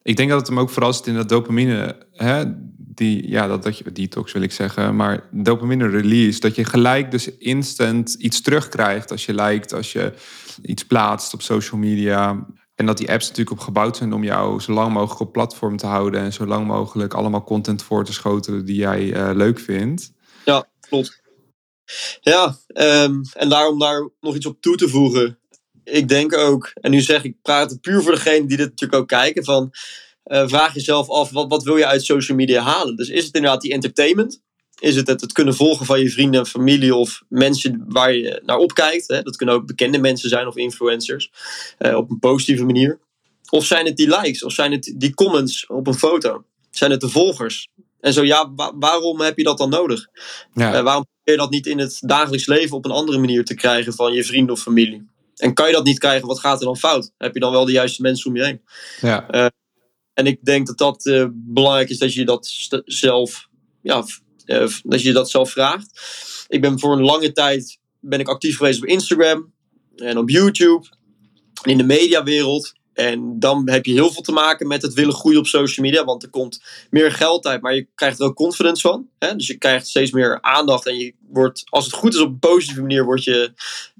Ik 0.04 0.18
denk 0.18 0.30
dat 0.30 0.40
het 0.40 0.48
hem 0.48 0.60
ook 0.60 0.70
vooral 0.70 0.94
zit 0.94 1.08
in 1.08 1.16
dat 1.16 1.30
dopamine. 1.30 2.08
Hè, 2.12 2.44
die, 2.98 3.30
ja, 3.30 3.48
dat, 3.48 3.64
dat 3.64 3.78
je, 3.78 3.92
detox 3.92 4.32
wil 4.32 4.42
ik 4.42 4.52
zeggen. 4.52 4.96
Maar 4.96 5.28
dopamine 5.32 5.90
release. 5.90 6.40
Dat 6.40 6.56
je 6.56 6.66
gelijk 6.66 7.12
dus 7.12 7.38
instant 7.38 8.14
iets 8.14 8.42
terugkrijgt 8.42 9.12
als 9.12 9.26
je 9.26 9.34
lijkt, 9.34 9.74
als 9.74 9.92
je 9.92 10.14
iets 10.62 10.86
plaatst 10.86 11.34
op 11.34 11.42
social 11.42 11.80
media. 11.80 12.46
En 12.76 12.86
dat 12.86 12.98
die 12.98 13.12
apps 13.12 13.28
natuurlijk 13.28 13.58
op 13.58 13.64
gebouwd 13.64 13.98
zijn 13.98 14.14
om 14.14 14.24
jou 14.24 14.60
zo 14.60 14.74
lang 14.74 14.94
mogelijk 14.94 15.20
op 15.20 15.34
platform 15.34 15.78
te 15.78 15.86
houden. 15.86 16.22
En 16.22 16.34
zo 16.34 16.46
lang 16.46 16.68
mogelijk 16.68 17.14
allemaal 17.14 17.44
content 17.44 17.84
voor 17.84 18.06
te 18.06 18.14
schoten 18.14 18.66
die 18.66 18.76
jij 18.76 19.04
uh, 19.04 19.30
leuk 19.34 19.60
vindt. 19.60 20.12
Ja, 20.46 20.68
klopt. 20.80 21.22
Ja, 22.22 22.58
um, 22.74 23.22
en 23.34 23.50
daarom 23.50 23.80
daar 23.80 24.10
nog 24.20 24.36
iets 24.36 24.46
op 24.46 24.62
toe 24.62 24.76
te 24.76 24.90
voegen. 24.90 25.40
Ik 25.84 26.08
denk 26.08 26.38
ook, 26.38 26.72
en 26.74 26.92
nu 26.92 27.02
zeg 27.02 27.24
ik, 27.24 27.42
praat 27.42 27.82
puur 27.82 28.02
voor 28.02 28.12
degene 28.12 28.46
die 28.46 28.58
dit 28.58 28.70
natuurlijk 28.70 29.02
ook 29.02 29.08
kijken, 29.08 29.44
van 29.44 29.72
uh, 30.26 30.48
vraag 30.48 30.74
jezelf 30.74 31.10
af, 31.10 31.30
wat, 31.30 31.50
wat 31.50 31.64
wil 31.64 31.78
je 31.78 31.86
uit 31.86 32.06
social 32.06 32.38
media 32.38 32.62
halen? 32.62 32.96
Dus 32.96 33.10
is 33.10 33.26
het 33.26 33.36
inderdaad 33.36 33.62
die 33.62 33.74
entertainment? 33.74 34.42
Is 34.80 34.96
het 34.96 35.08
het, 35.08 35.22
het 35.22 35.32
kunnen 35.32 35.56
volgen 35.56 35.86
van 35.86 36.00
je 36.00 36.10
vrienden 36.10 36.40
en 36.40 36.46
familie 36.46 36.96
of 36.96 37.22
mensen 37.30 37.84
waar 37.88 38.14
je 38.14 38.42
naar 38.46 38.58
opkijkt? 38.58 39.08
Hè? 39.08 39.22
Dat 39.22 39.36
kunnen 39.36 39.56
ook 39.56 39.66
bekende 39.66 39.98
mensen 39.98 40.30
zijn 40.30 40.48
of 40.48 40.56
influencers 40.56 41.32
uh, 41.80 41.96
op 41.96 42.10
een 42.10 42.20
positieve 42.20 42.66
manier. 42.66 43.00
Of 43.50 43.66
zijn 43.66 43.86
het 43.86 43.98
die 43.98 44.08
likes? 44.08 44.44
Of 44.44 44.54
zijn 44.54 44.72
het 44.72 44.94
die 44.98 45.14
comments 45.14 45.68
op 45.68 45.88
een 45.88 45.94
foto? 45.94 46.44
Zijn 46.72 46.92
het 46.92 47.02
de 47.02 47.10
volgers? 47.10 47.68
En 48.00 48.14
zo 48.14 48.24
ja, 48.24 48.54
waarom 48.76 49.22
heb 49.22 49.38
je 49.38 49.44
dat 49.44 49.58
dan 49.58 49.70
nodig? 49.70 50.08
Ja. 50.54 50.78
Uh, 50.78 50.82
waarom 50.84 51.06
probeer 51.06 51.34
je 51.34 51.38
dat 51.38 51.50
niet 51.50 51.66
in 51.66 51.80
het 51.80 51.98
dagelijks 52.00 52.46
leven 52.46 52.78
op 52.78 52.86
een 52.86 52.92
andere 52.92 53.18
manier 53.18 53.46
te 53.46 53.56
krijgen 53.56 53.94
van 53.94 54.14
je 54.14 54.24
vrienden 54.24 54.54
of 54.54 54.62
familie? 54.62 55.08
En 55.36 55.54
kan 55.54 55.68
je 55.68 55.74
dat 55.74 55.86
niet 55.86 56.00
krijgen, 56.00 56.28
wat 56.28 56.40
gaat 56.40 56.60
er 56.60 56.66
dan 56.66 56.78
fout? 56.78 57.12
Heb 57.18 57.34
je 57.34 57.40
dan 57.40 57.52
wel 57.52 57.66
de 57.66 57.72
juiste 57.72 58.02
mensen 58.02 58.30
om 58.30 58.36
je 58.36 58.44
heen? 58.44 58.62
Ja. 59.02 59.52
En 60.16 60.26
ik 60.26 60.46
denk 60.46 60.68
dat 60.68 60.78
dat 60.78 61.30
belangrijk 61.34 61.90
is 61.90 61.98
dat 61.98 62.14
je 62.14 62.26
dat 62.26 62.70
zelf 62.86 63.48
ja, 63.86 64.04
uh, 64.46 64.68
dat 64.84 65.02
je 65.02 65.14
dat 65.14 65.30
zelf 65.30 65.52
vraagt. 65.52 66.02
Ik 66.48 66.62
ben 66.62 66.80
voor 66.80 66.94
een 66.94 67.04
lange 67.04 67.32
tijd 67.32 67.80
ben 68.00 68.20
ik 68.20 68.28
actief 68.28 68.58
geweest 68.58 68.82
op 68.82 68.88
Instagram 68.88 69.54
en 69.96 70.18
op 70.18 70.30
YouTube 70.30 70.88
en 71.62 71.72
in 71.72 71.78
de 71.78 71.84
mediawereld. 71.84 72.74
En 72.94 73.40
dan 73.40 73.70
heb 73.70 73.86
je 73.86 73.94
heel 73.94 74.12
veel 74.12 74.22
te 74.22 74.32
maken 74.32 74.68
met 74.68 74.82
het 74.82 74.94
willen 74.94 75.14
groeien 75.14 75.40
op 75.40 75.48
social 75.48 75.86
media. 75.86 76.04
Want 76.04 76.24
er 76.24 76.30
komt 76.30 76.64
meer 76.90 77.12
geld 77.12 77.46
uit, 77.46 77.62
maar 77.62 77.76
je 77.76 77.88
krijgt 77.96 78.20
er 78.20 78.26
ook 78.26 78.36
confidence 78.36 78.82
van. 78.82 79.08
Hè? 79.20 79.36
Dus 79.36 79.48
je 79.48 79.58
krijgt 79.58 79.88
steeds 79.88 80.12
meer 80.12 80.42
aandacht. 80.42 80.86
En 80.86 80.98
je 80.98 81.14
wordt, 81.30 81.64
als 81.66 81.86
het 81.86 81.94
goed 81.94 82.14
is 82.14 82.20
op 82.20 82.28
een 82.28 82.40
positieve 82.40 82.82
manier, 82.82 83.06
word 83.06 83.24
je 83.24 83.54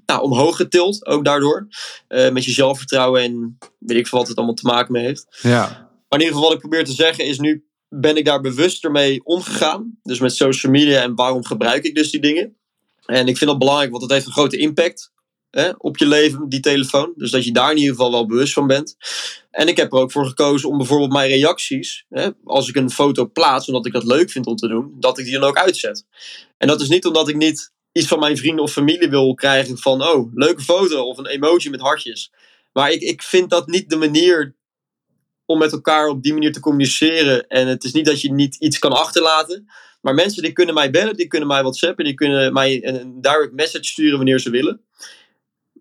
nou, 0.06 0.22
omhoog 0.22 0.56
getild. 0.56 1.06
Ook 1.06 1.24
daardoor. 1.24 1.68
Uh, 2.08 2.30
met 2.30 2.44
je 2.44 2.50
zelfvertrouwen 2.50 3.22
en 3.22 3.58
weet 3.78 3.98
ik 3.98 4.06
veel 4.06 4.18
wat 4.18 4.28
het 4.28 4.36
allemaal 4.36 4.54
te 4.54 4.66
maken 4.66 4.92
mee 4.92 5.04
heeft. 5.04 5.26
Ja. 5.42 5.85
Maar 6.08 6.18
in 6.18 6.26
ieder 6.26 6.34
geval 6.34 6.42
wat 6.42 6.52
ik 6.52 6.68
probeer 6.68 6.84
te 6.84 6.92
zeggen 6.92 7.24
is 7.24 7.38
nu 7.38 7.64
ben 7.88 8.16
ik 8.16 8.24
daar 8.24 8.40
bewuster 8.40 8.90
mee 8.90 9.24
omgegaan. 9.24 9.98
Dus 10.02 10.18
met 10.18 10.34
social 10.34 10.72
media 10.72 11.02
en 11.02 11.14
waarom 11.14 11.44
gebruik 11.44 11.84
ik 11.84 11.94
dus 11.94 12.10
die 12.10 12.20
dingen. 12.20 12.56
En 13.06 13.28
ik 13.28 13.36
vind 13.36 13.50
dat 13.50 13.58
belangrijk, 13.58 13.90
want 13.90 14.02
het 14.02 14.12
heeft 14.12 14.26
een 14.26 14.32
grote 14.32 14.56
impact 14.56 15.12
hè, 15.50 15.70
op 15.78 15.96
je 15.96 16.06
leven, 16.06 16.48
die 16.48 16.60
telefoon. 16.60 17.12
Dus 17.16 17.30
dat 17.30 17.44
je 17.44 17.52
daar 17.52 17.70
in 17.70 17.76
ieder 17.76 17.94
geval 17.94 18.10
wel 18.10 18.26
bewust 18.26 18.52
van 18.52 18.66
bent. 18.66 18.96
En 19.50 19.68
ik 19.68 19.76
heb 19.76 19.92
er 19.92 19.98
ook 19.98 20.12
voor 20.12 20.26
gekozen 20.26 20.68
om 20.68 20.76
bijvoorbeeld 20.76 21.12
mijn 21.12 21.28
reacties, 21.28 22.04
hè, 22.08 22.28
als 22.44 22.68
ik 22.68 22.76
een 22.76 22.90
foto 22.90 23.26
plaats, 23.26 23.66
omdat 23.66 23.86
ik 23.86 23.92
dat 23.92 24.04
leuk 24.04 24.30
vind 24.30 24.46
om 24.46 24.56
te 24.56 24.68
doen, 24.68 24.96
dat 24.98 25.18
ik 25.18 25.24
die 25.24 25.38
dan 25.38 25.48
ook 25.48 25.58
uitzet. 25.58 26.04
En 26.56 26.68
dat 26.68 26.80
is 26.80 26.88
niet 26.88 27.06
omdat 27.06 27.28
ik 27.28 27.36
niet 27.36 27.72
iets 27.92 28.06
van 28.06 28.18
mijn 28.18 28.36
vrienden 28.36 28.64
of 28.64 28.72
familie 28.72 29.08
wil 29.08 29.34
krijgen 29.34 29.78
van, 29.78 30.02
oh, 30.02 30.34
leuke 30.34 30.62
foto 30.62 31.02
of 31.02 31.18
een 31.18 31.26
emoji 31.26 31.70
met 31.70 31.80
hartjes. 31.80 32.32
Maar 32.72 32.90
ik, 32.90 33.00
ik 33.00 33.22
vind 33.22 33.50
dat 33.50 33.66
niet 33.66 33.90
de 33.90 33.96
manier 33.96 34.55
om 35.46 35.58
met 35.58 35.72
elkaar 35.72 36.08
op 36.08 36.22
die 36.22 36.32
manier 36.32 36.52
te 36.52 36.60
communiceren. 36.60 37.46
En 37.46 37.66
het 37.66 37.84
is 37.84 37.92
niet 37.92 38.06
dat 38.06 38.20
je 38.20 38.32
niet 38.32 38.56
iets 38.56 38.78
kan 38.78 38.92
achterlaten. 38.92 39.66
Maar 40.00 40.14
mensen 40.14 40.42
die 40.42 40.52
kunnen 40.52 40.74
mij 40.74 40.90
bellen, 40.90 41.16
die 41.16 41.26
kunnen 41.26 41.48
mij 41.48 41.62
whatsappen, 41.62 42.04
die 42.04 42.14
kunnen 42.14 42.52
mij 42.52 42.86
een 42.86 43.20
direct 43.20 43.52
message 43.52 43.84
sturen 43.84 44.16
wanneer 44.16 44.40
ze 44.40 44.50
willen. 44.50 44.80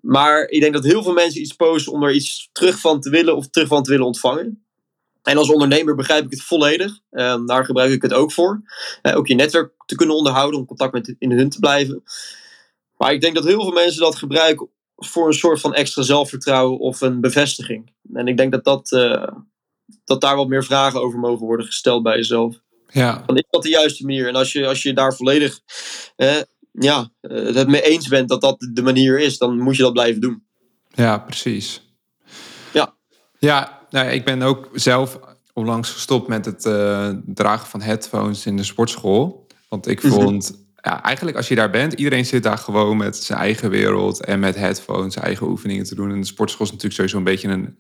Maar 0.02 0.48
ik 0.48 0.62
denk 0.62 0.74
dat 0.74 0.84
heel 0.84 1.04
veel 1.04 1.14
mensen 1.14 1.42
iets 1.42 1.54
posten 1.54 1.92
om 1.92 2.04
er 2.04 2.14
iets 2.14 2.50
terug 2.52 2.80
van 2.80 3.02
te 3.02 3.10
willen 3.10 3.36
of 3.36 3.50
terug 3.50 3.68
van 3.68 3.84
te 3.84 3.90
willen 3.90 4.06
ontvangen. 4.06 4.66
En 5.24 5.38
als 5.38 5.50
ondernemer 5.50 5.96
begrijp 5.96 6.26
ik 6.26 6.32
het 6.32 6.42
volledig. 6.42 7.00
Um, 7.12 7.46
daar 7.46 7.66
gebruik 7.66 7.92
ik 7.92 8.02
het 8.02 8.14
ook 8.14 8.32
voor. 8.32 8.62
Uh, 9.04 9.18
ook 9.18 9.28
je 9.28 9.36
netwerk 9.36 9.72
te 9.86 9.96
kunnen 9.96 10.16
onderhouden 10.16 10.60
om 10.60 10.66
contact 10.66 10.94
met 10.94 11.16
in 11.20 11.32
hun 11.32 11.50
te 11.50 11.60
blijven. 11.60 12.04
Maar 12.98 13.14
ik 13.14 13.22
denk 13.22 13.36
dat 13.36 13.44
heel 13.44 13.62
veel 13.62 13.72
mensen 13.72 14.02
dat 14.02 14.16
gebruiken 14.16 14.70
voor 14.96 15.28
een 15.28 15.34
soort 15.34 15.60
van 15.60 15.74
extra 15.74 16.02
zelfvertrouwen 16.02 16.80
of 16.80 17.02
een 17.02 17.22
bevestiging. 17.22 17.92
En 18.14 18.28
ik 18.28 18.38
denk 18.38 18.52
dat 18.52 18.64
dat, 18.64 18.92
uh, 18.92 19.28
dat 20.06 20.22
daar 20.22 20.36
wat 20.36 20.48
meer 20.48 20.64
vragen 20.64 21.02
over 21.02 21.20
mogen 21.20 21.46
worden 21.46 21.66
gesteld 21.66 22.04
bij 22.04 22.16
jezelf. 22.16 22.56
Ja. 22.90 23.24
Dan 23.26 23.36
is 23.36 23.44
dat 23.50 23.64
de 23.64 23.70
juiste 23.70 24.06
manier? 24.06 24.28
En 24.28 24.36
als 24.36 24.52
je, 24.52 24.68
als 24.68 24.84
je 24.84 24.94
daar 24.94 25.16
volledig 25.16 25.60
eh, 26.16 26.42
ja, 26.72 27.10
het 27.22 27.68
mee 27.68 27.82
eens 27.82 28.08
bent 28.08 28.30
dat 28.30 28.42
dat 28.42 28.68
de 28.74 28.82
manier 28.82 29.20
is, 29.20 29.38
dan 29.38 29.60
moet 29.60 29.76
je 29.76 29.84
dat 29.84 29.94
blijven 29.94 30.22
doen. 30.22 30.44
Ja, 30.94 31.18
precies. 31.18 31.82
Ja. 32.74 32.96
Ja, 33.40 33.82
nou, 33.90 34.10
ik 34.10 34.26
ben 34.26 34.42
ook 34.42 34.70
zelf 34.74 35.20
onlangs 35.54 35.92
gestopt 35.92 36.28
met 36.28 36.46
het 36.46 36.66
uh, 36.66 37.10
dragen 37.26 37.68
van 37.68 37.82
headphones 37.82 38.46
in 38.46 38.58
de 38.58 38.64
sportschool. 38.64 39.48
Want 39.70 39.88
ik 39.88 40.04
mhm. 40.04 40.14
vond, 40.14 40.66
ja, 40.82 41.04
eigenlijk 41.04 41.38
als 41.38 41.48
je 41.48 41.56
daar 41.56 41.70
bent, 41.70 41.94
iedereen 41.94 42.26
zit 42.26 42.44
daar 42.44 42.58
gewoon 42.58 42.98
met 42.98 43.16
zijn 43.16 43.40
eigen 43.40 43.70
wereld 43.70 44.26
en 44.26 44.40
met 44.40 44.56
headphones, 44.56 45.14
zijn 45.14 45.26
eigen 45.26 45.48
oefeningen 45.48 45.86
te 45.86 45.96
doen. 45.96 46.12
En 46.12 46.20
de 46.20 46.28
sportschool 46.28 46.66
is 46.66 46.72
natuurlijk 46.72 46.96
sowieso 46.96 47.18
een 47.18 47.24
beetje 47.24 47.48
een 47.48 47.78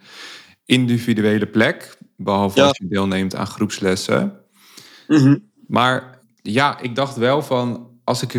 individuele 0.66 1.48
plek. 1.48 1.98
Behalve 2.18 2.62
als 2.62 2.78
je 2.78 2.88
deelneemt 2.88 3.36
aan 3.36 3.48
groepslessen. 3.48 4.40
Mhm. 5.08 5.38
Maar 5.68 6.20
ja, 6.42 6.80
ik 6.80 6.96
dacht 6.96 7.16
wel 7.16 7.42
van 7.42 7.94
als 8.04 8.22
ik 8.22 8.34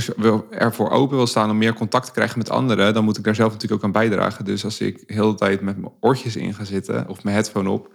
ervoor 0.50 0.90
open 0.90 1.16
wil 1.16 1.26
staan 1.26 1.50
om 1.50 1.58
meer 1.58 1.74
contact 1.74 2.06
te 2.06 2.12
krijgen 2.12 2.38
met 2.38 2.50
anderen, 2.50 2.94
dan 2.94 3.04
moet 3.04 3.18
ik 3.18 3.24
daar 3.24 3.34
zelf 3.34 3.52
natuurlijk 3.52 3.80
ook 3.80 3.86
aan 3.86 4.00
bijdragen. 4.00 4.44
Dus 4.44 4.64
als 4.64 4.80
ik 4.80 5.02
heel 5.06 5.30
de 5.30 5.38
tijd 5.38 5.60
met 5.60 5.76
mijn 5.76 5.92
oortjes 6.00 6.36
in 6.36 6.54
ga 6.54 6.64
zitten 6.64 7.08
of 7.08 7.22
mijn 7.22 7.36
headphone 7.36 7.70
op, 7.70 7.94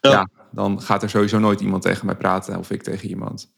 ja. 0.00 0.28
dan 0.52 0.82
gaat 0.82 1.02
er 1.02 1.10
sowieso 1.10 1.38
nooit 1.38 1.60
iemand 1.60 1.82
tegen 1.82 2.06
mij 2.06 2.16
praten 2.16 2.58
of 2.58 2.70
ik 2.70 2.82
tegen 2.82 3.08
iemand. 3.08 3.54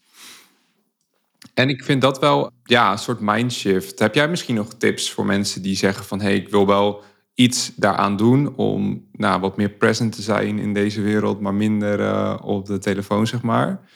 En 1.53 1.69
ik 1.69 1.83
vind 1.83 2.01
dat 2.01 2.19
wel 2.19 2.51
ja, 2.63 2.91
een 2.91 2.97
soort 2.97 3.19
mindshift. 3.19 3.99
Heb 3.99 4.15
jij 4.15 4.29
misschien 4.29 4.55
nog 4.55 4.73
tips 4.73 5.11
voor 5.11 5.25
mensen 5.25 5.61
die 5.61 5.75
zeggen 5.75 6.05
van 6.05 6.19
hé, 6.19 6.25
hey, 6.25 6.35
ik 6.35 6.49
wil 6.49 6.67
wel 6.67 7.03
iets 7.39 7.71
daaraan 7.75 8.17
doen 8.17 8.55
om 8.55 9.07
nou, 9.11 9.39
wat 9.39 9.57
meer 9.57 9.69
present 9.69 10.15
te 10.15 10.21
zijn 10.21 10.59
in 10.59 10.73
deze 10.73 11.01
wereld, 11.01 11.39
maar 11.39 11.53
minder 11.53 11.99
uh, 11.99 12.39
op 12.43 12.65
de 12.65 12.77
telefoon, 12.77 13.27
zeg 13.27 13.41
maar. 13.41 13.89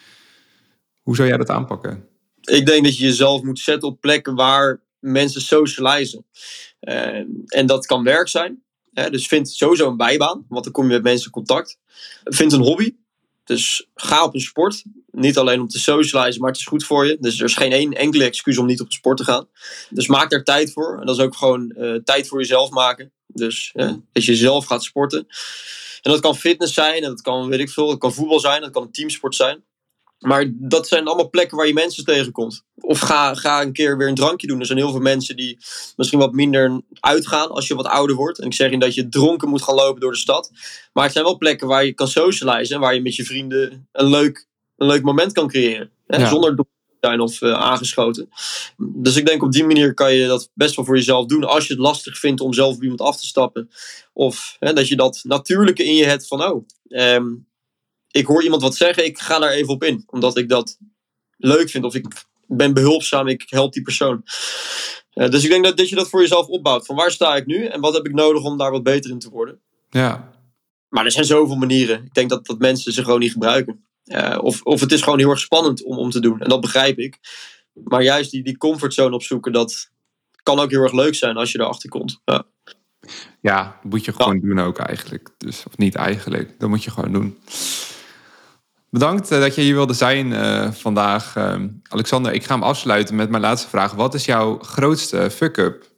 Hoe 1.01 1.15
zou 1.15 1.27
jij 1.27 1.37
dat 1.37 1.49
aanpakken? 1.49 2.07
Ik 2.41 2.65
denk 2.65 2.83
dat 2.83 2.97
je 2.97 3.03
jezelf 3.03 3.41
moet 3.41 3.59
zetten 3.59 3.89
op 3.89 4.01
plekken 4.01 4.35
waar 4.35 4.81
mensen 4.99 5.41
socializen. 5.41 6.25
Uh, 6.81 7.25
en 7.45 7.65
dat 7.65 7.85
kan 7.85 8.03
werk 8.03 8.27
zijn. 8.27 8.63
Dus 8.91 9.27
vind 9.27 9.49
sowieso 9.49 9.89
een 9.89 9.97
bijbaan, 9.97 10.45
want 10.47 10.63
dan 10.63 10.73
kom 10.73 10.85
je 10.85 10.93
met 10.93 11.03
mensen 11.03 11.25
in 11.25 11.31
contact. 11.31 11.77
Vind 12.23 12.51
een 12.51 12.61
hobby. 12.61 12.95
Dus 13.43 13.87
ga 13.95 14.23
op 14.23 14.33
een 14.33 14.41
sport. 14.41 14.83
Niet 15.11 15.37
alleen 15.37 15.61
om 15.61 15.67
te 15.67 15.79
socializen, 15.79 16.41
maar 16.41 16.49
het 16.49 16.59
is 16.59 16.65
goed 16.65 16.85
voor 16.85 17.05
je. 17.05 17.17
Dus 17.19 17.39
er 17.39 17.45
is 17.45 17.55
geen 17.55 17.71
één 17.71 17.93
enkele 17.93 18.23
excuus 18.23 18.57
om 18.57 18.65
niet 18.65 18.81
op 18.81 18.89
de 18.89 18.95
sport 18.95 19.17
te 19.17 19.23
gaan. 19.23 19.47
Dus 19.89 20.07
maak 20.07 20.29
daar 20.29 20.43
tijd 20.43 20.71
voor. 20.71 20.99
En 20.99 21.05
dat 21.05 21.17
is 21.17 21.23
ook 21.23 21.35
gewoon 21.35 21.73
uh, 21.77 21.95
tijd 21.95 22.27
voor 22.27 22.39
jezelf 22.39 22.69
maken. 22.69 23.11
Dus 23.33 23.71
uh, 23.75 23.93
dat 24.11 24.25
je 24.25 24.35
zelf 24.35 24.65
gaat 24.65 24.83
sporten. 24.83 25.27
En 26.01 26.11
dat 26.11 26.19
kan 26.19 26.35
fitness 26.35 26.73
zijn, 26.73 27.03
en 27.03 27.09
dat 27.09 27.21
kan 27.21 27.47
weet 27.47 27.59
ik 27.59 27.69
veel, 27.69 27.87
dat 27.87 27.97
kan 27.97 28.13
voetbal 28.13 28.39
zijn, 28.39 28.61
dat 28.61 28.71
kan 28.71 28.83
een 28.83 28.91
teamsport 28.91 29.35
zijn. 29.35 29.63
Maar 30.23 30.51
dat 30.53 30.87
zijn 30.87 31.07
allemaal 31.07 31.29
plekken 31.29 31.57
waar 31.57 31.67
je 31.67 31.73
mensen 31.73 32.05
tegenkomt. 32.05 32.63
Of 32.75 32.99
ga, 32.99 33.35
ga 33.35 33.61
een 33.61 33.73
keer 33.73 33.97
weer 33.97 34.07
een 34.07 34.15
drankje 34.15 34.47
doen. 34.47 34.59
Er 34.59 34.65
zijn 34.65 34.77
heel 34.77 34.91
veel 34.91 34.99
mensen 34.99 35.35
die 35.35 35.57
misschien 35.95 36.19
wat 36.19 36.31
minder 36.31 36.81
uitgaan 36.99 37.49
als 37.49 37.67
je 37.67 37.75
wat 37.75 37.85
ouder 37.85 38.15
wordt. 38.15 38.39
En 38.39 38.45
ik 38.45 38.53
zeg 38.53 38.71
niet 38.71 38.81
dat 38.81 38.93
je 38.93 39.09
dronken 39.09 39.49
moet 39.49 39.61
gaan 39.61 39.75
lopen 39.75 40.01
door 40.01 40.11
de 40.11 40.17
stad. 40.17 40.51
Maar 40.93 41.03
het 41.03 41.13
zijn 41.13 41.25
wel 41.25 41.37
plekken 41.37 41.67
waar 41.67 41.85
je 41.85 41.93
kan 41.93 42.07
socializen. 42.07 42.75
En 42.75 42.81
waar 42.81 42.93
je 42.93 43.01
met 43.01 43.15
je 43.15 43.23
vrienden 43.23 43.87
een 43.91 44.09
leuk, 44.09 44.47
een 44.77 44.87
leuk 44.87 45.03
moment 45.03 45.31
kan 45.31 45.47
creëren. 45.47 45.91
Hè? 46.07 46.27
Zonder 46.27 46.55
zijn 47.07 47.19
of 47.19 47.41
uh, 47.41 47.53
aangeschoten. 47.53 48.29
Dus 48.77 49.15
ik 49.15 49.25
denk 49.25 49.43
op 49.43 49.51
die 49.51 49.65
manier 49.65 49.93
kan 49.93 50.13
je 50.13 50.27
dat 50.27 50.49
best 50.53 50.75
wel 50.75 50.85
voor 50.85 50.95
jezelf 50.95 51.25
doen. 51.25 51.43
Als 51.43 51.67
je 51.67 51.73
het 51.73 51.81
lastig 51.81 52.17
vindt 52.17 52.41
om 52.41 52.53
zelf 52.53 52.75
op 52.75 52.81
iemand 52.81 53.01
af 53.01 53.19
te 53.19 53.25
stappen. 53.25 53.69
Of 54.13 54.55
hè, 54.59 54.73
dat 54.73 54.87
je 54.87 54.95
dat 54.95 55.19
natuurlijke 55.23 55.83
in 55.83 55.95
je 55.95 56.05
hebt 56.05 56.27
van... 56.27 56.43
Oh, 56.43 56.65
um, 56.87 57.47
ik 58.11 58.25
hoor 58.25 58.43
iemand 58.43 58.61
wat 58.61 58.75
zeggen, 58.75 59.05
ik 59.05 59.19
ga 59.19 59.39
daar 59.39 59.51
even 59.51 59.73
op 59.73 59.83
in. 59.83 60.03
Omdat 60.07 60.37
ik 60.37 60.49
dat 60.49 60.77
leuk 61.37 61.69
vind 61.69 61.83
of 61.83 61.95
ik 61.95 62.07
ben 62.47 62.73
behulpzaam, 62.73 63.27
ik 63.27 63.43
help 63.45 63.73
die 63.73 63.81
persoon. 63.81 64.23
Uh, 65.13 65.29
dus 65.29 65.43
ik 65.43 65.49
denk 65.49 65.63
dat, 65.63 65.77
dat 65.77 65.89
je 65.89 65.95
dat 65.95 66.09
voor 66.09 66.21
jezelf 66.21 66.47
opbouwt. 66.47 66.85
Van 66.85 66.95
waar 66.95 67.11
sta 67.11 67.35
ik 67.35 67.45
nu 67.45 67.65
en 67.65 67.81
wat 67.81 67.93
heb 67.93 68.05
ik 68.05 68.13
nodig 68.13 68.43
om 68.43 68.57
daar 68.57 68.71
wat 68.71 68.83
beter 68.83 69.11
in 69.11 69.19
te 69.19 69.29
worden? 69.29 69.59
Ja. 69.89 70.33
Maar 70.89 71.05
er 71.05 71.11
zijn 71.11 71.25
zoveel 71.25 71.55
manieren. 71.55 72.05
Ik 72.05 72.13
denk 72.13 72.29
dat, 72.29 72.45
dat 72.45 72.59
mensen 72.59 72.93
ze 72.93 73.03
gewoon 73.03 73.19
niet 73.19 73.31
gebruiken. 73.31 73.85
Uh, 74.05 74.37
of, 74.41 74.61
of 74.61 74.79
het 74.79 74.91
is 74.91 75.01
gewoon 75.01 75.19
heel 75.19 75.29
erg 75.29 75.39
spannend 75.39 75.83
om, 75.83 75.97
om 75.97 76.09
te 76.09 76.19
doen. 76.19 76.39
En 76.39 76.49
dat 76.49 76.61
begrijp 76.61 76.97
ik. 76.97 77.19
Maar 77.73 78.03
juist 78.03 78.31
die, 78.31 78.43
die 78.43 78.57
comfortzone 78.57 79.15
opzoeken, 79.15 79.51
dat 79.51 79.91
kan 80.43 80.59
ook 80.59 80.71
heel 80.71 80.81
erg 80.81 80.93
leuk 80.93 81.15
zijn 81.15 81.37
als 81.37 81.51
je 81.51 81.59
erachter 81.59 81.89
komt. 81.89 82.21
Ja, 82.25 82.43
ja 83.41 83.79
moet 83.83 84.05
je 84.05 84.13
gewoon 84.13 84.39
doen 84.39 84.59
ook 84.59 84.77
eigenlijk. 84.77 85.29
Dus, 85.37 85.63
of 85.67 85.77
niet 85.77 85.95
eigenlijk, 85.95 86.59
dat 86.59 86.69
moet 86.69 86.83
je 86.83 86.91
gewoon 86.91 87.13
doen. 87.13 87.37
Bedankt 88.89 89.31
eh, 89.31 89.39
dat 89.39 89.55
je 89.55 89.61
hier 89.61 89.73
wilde 89.73 89.93
zijn 89.93 90.31
uh, 90.31 90.71
vandaag. 90.71 91.35
Uh, 91.35 91.55
Alexander, 91.87 92.33
ik 92.33 92.43
ga 92.43 92.53
hem 92.53 92.63
afsluiten 92.63 93.15
met 93.15 93.29
mijn 93.29 93.41
laatste 93.41 93.69
vraag. 93.69 93.93
Wat 93.93 94.13
is 94.13 94.25
jouw 94.25 94.57
grootste 94.59 95.29
fuck-up? 95.31 95.91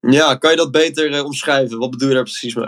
Ja, 0.00 0.36
kan 0.36 0.50
je 0.50 0.56
dat 0.56 0.70
beter 0.70 1.10
uh, 1.10 1.24
omschrijven? 1.24 1.78
Wat 1.78 1.90
bedoel 1.90 2.08
je 2.08 2.14
daar 2.14 2.22
precies 2.22 2.54
mee? 2.54 2.66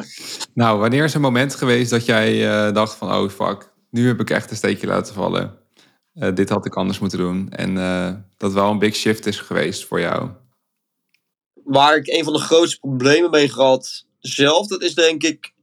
Nou, 0.54 0.78
wanneer 0.78 1.04
is 1.04 1.14
een 1.14 1.20
moment 1.20 1.54
geweest 1.54 1.90
dat 1.90 2.04
jij 2.04 2.72
dacht 2.72 2.96
van... 2.96 3.14
oh 3.14 3.30
fuck, 3.30 3.72
nu 3.94 4.06
heb 4.06 4.20
ik 4.20 4.30
echt 4.30 4.50
een 4.50 4.56
steekje 4.56 4.86
laten 4.86 5.14
vallen. 5.14 5.58
dit 6.34 6.48
had 6.48 6.66
ik 6.66 6.74
anders 6.74 6.98
moeten 6.98 7.18
doen. 7.18 7.50
En 7.50 7.74
dat 8.36 8.52
wel 8.52 8.70
een 8.70 8.78
big 8.78 8.94
shift 8.94 9.26
is 9.26 9.38
geweest 9.38 9.84
voor 9.84 10.00
jou. 10.00 10.30
Waar 11.64 11.96
ik 11.96 12.06
een 12.06 12.24
van 12.24 12.32
de 12.32 12.38
grootste 12.38 12.78
problemen 12.78 13.30
mee 13.30 13.48
gehad 13.48 14.06
zelf... 14.20 14.66
dat 14.66 14.82
is 14.82 14.94
denk 14.94 15.22
ik 15.22 15.54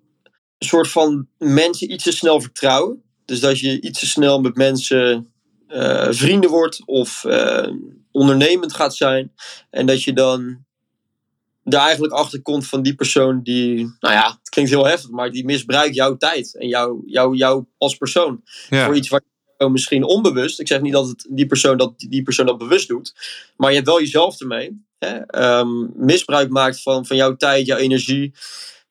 een 0.58 0.68
soort 0.68 0.88
van 0.88 1.28
mensen 1.38 1.92
iets 1.92 2.04
te 2.04 2.12
snel 2.12 2.42
vertrouwen. 2.42 3.04
Dus 3.26 3.40
dat 3.40 3.60
je 3.60 3.82
iets 3.82 4.00
te 4.00 4.08
snel 4.08 4.42
met 4.42 4.56
mensen 4.56 5.34
uh, 5.68 6.08
vrienden 6.10 6.50
wordt 6.50 6.86
of 6.86 7.24
uh, 7.24 7.68
ondernemend 8.12 8.74
gaat 8.74 8.96
zijn. 8.96 9.34
En 9.70 9.86
dat 9.86 10.04
je 10.04 10.14
dan 10.14 10.66
er 11.64 11.80
eigenlijk 11.80 12.14
achter 12.14 12.42
komt 12.42 12.68
van 12.68 12.82
die 12.82 12.96
persoon 12.96 13.44
die, 13.44 13.76
nou 14.00 14.14
ja, 14.14 14.38
het 14.40 14.50
klinkt 14.50 14.72
heel 14.72 14.86
heftig, 14.86 15.10
maar 15.10 15.32
die 15.32 15.46
misbruikt 15.46 15.96
jouw 15.96 16.18
tijd 16.18 16.56
en 16.56 16.68
jou, 16.68 17.02
jou, 17.06 17.36
jou 17.36 17.66
als 17.78 17.96
persoon. 17.96 18.42
Ja. 18.70 18.86
Voor 18.86 18.96
iets 18.96 19.10
wat 19.10 19.24
je 19.58 19.70
misschien 19.70 20.04
onbewust, 20.04 20.60
ik 20.60 20.68
zeg 20.68 20.82
niet 20.82 20.94
dat 20.94 21.08
het 21.08 21.28
die 21.30 21.46
persoon 21.46 21.78
dat, 21.78 21.94
die 21.98 22.24
persoon 22.24 22.46
dat 22.46 22.58
bewust 22.58 22.88
doet, 22.88 23.14
maar 23.56 23.70
je 23.70 23.76
hebt 23.76 23.88
wel 23.88 24.00
jezelf 24.00 24.40
ermee. 24.40 24.84
Hè? 25.00 25.40
Um, 25.60 25.92
misbruik 25.96 26.50
maakt 26.50 26.82
van, 26.82 27.06
van 27.06 27.18
jouw 27.18 27.36
tijd, 27.36 27.66
jouw 27.66 27.78
energie 27.78 28.34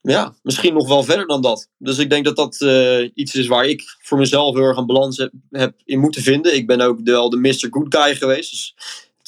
ja, 0.03 0.35
misschien 0.43 0.75
nog 0.75 0.89
wel 0.89 1.03
verder 1.03 1.27
dan 1.27 1.43
dat. 1.43 1.69
Dus 1.79 1.99
ik 1.99 2.11
denk 2.11 2.25
dat 2.25 2.37
dat 2.37 2.61
uh, 2.61 3.11
iets 3.15 3.35
is 3.35 3.47
waar 3.47 3.67
ik 3.67 3.83
voor 4.03 4.19
mezelf 4.19 4.55
heel 4.55 4.65
erg 4.65 4.77
een 4.77 4.87
balans 4.87 5.17
heb, 5.17 5.33
heb, 5.51 5.75
in 5.85 5.99
moeten 5.99 6.23
vinden. 6.23 6.55
Ik 6.55 6.67
ben 6.67 6.81
ook 6.81 7.01
wel 7.05 7.31
de 7.31 7.37
Mr. 7.37 7.67
Good 7.71 7.95
Guy 7.95 8.15
geweest. 8.15 8.51
Dus 8.51 8.75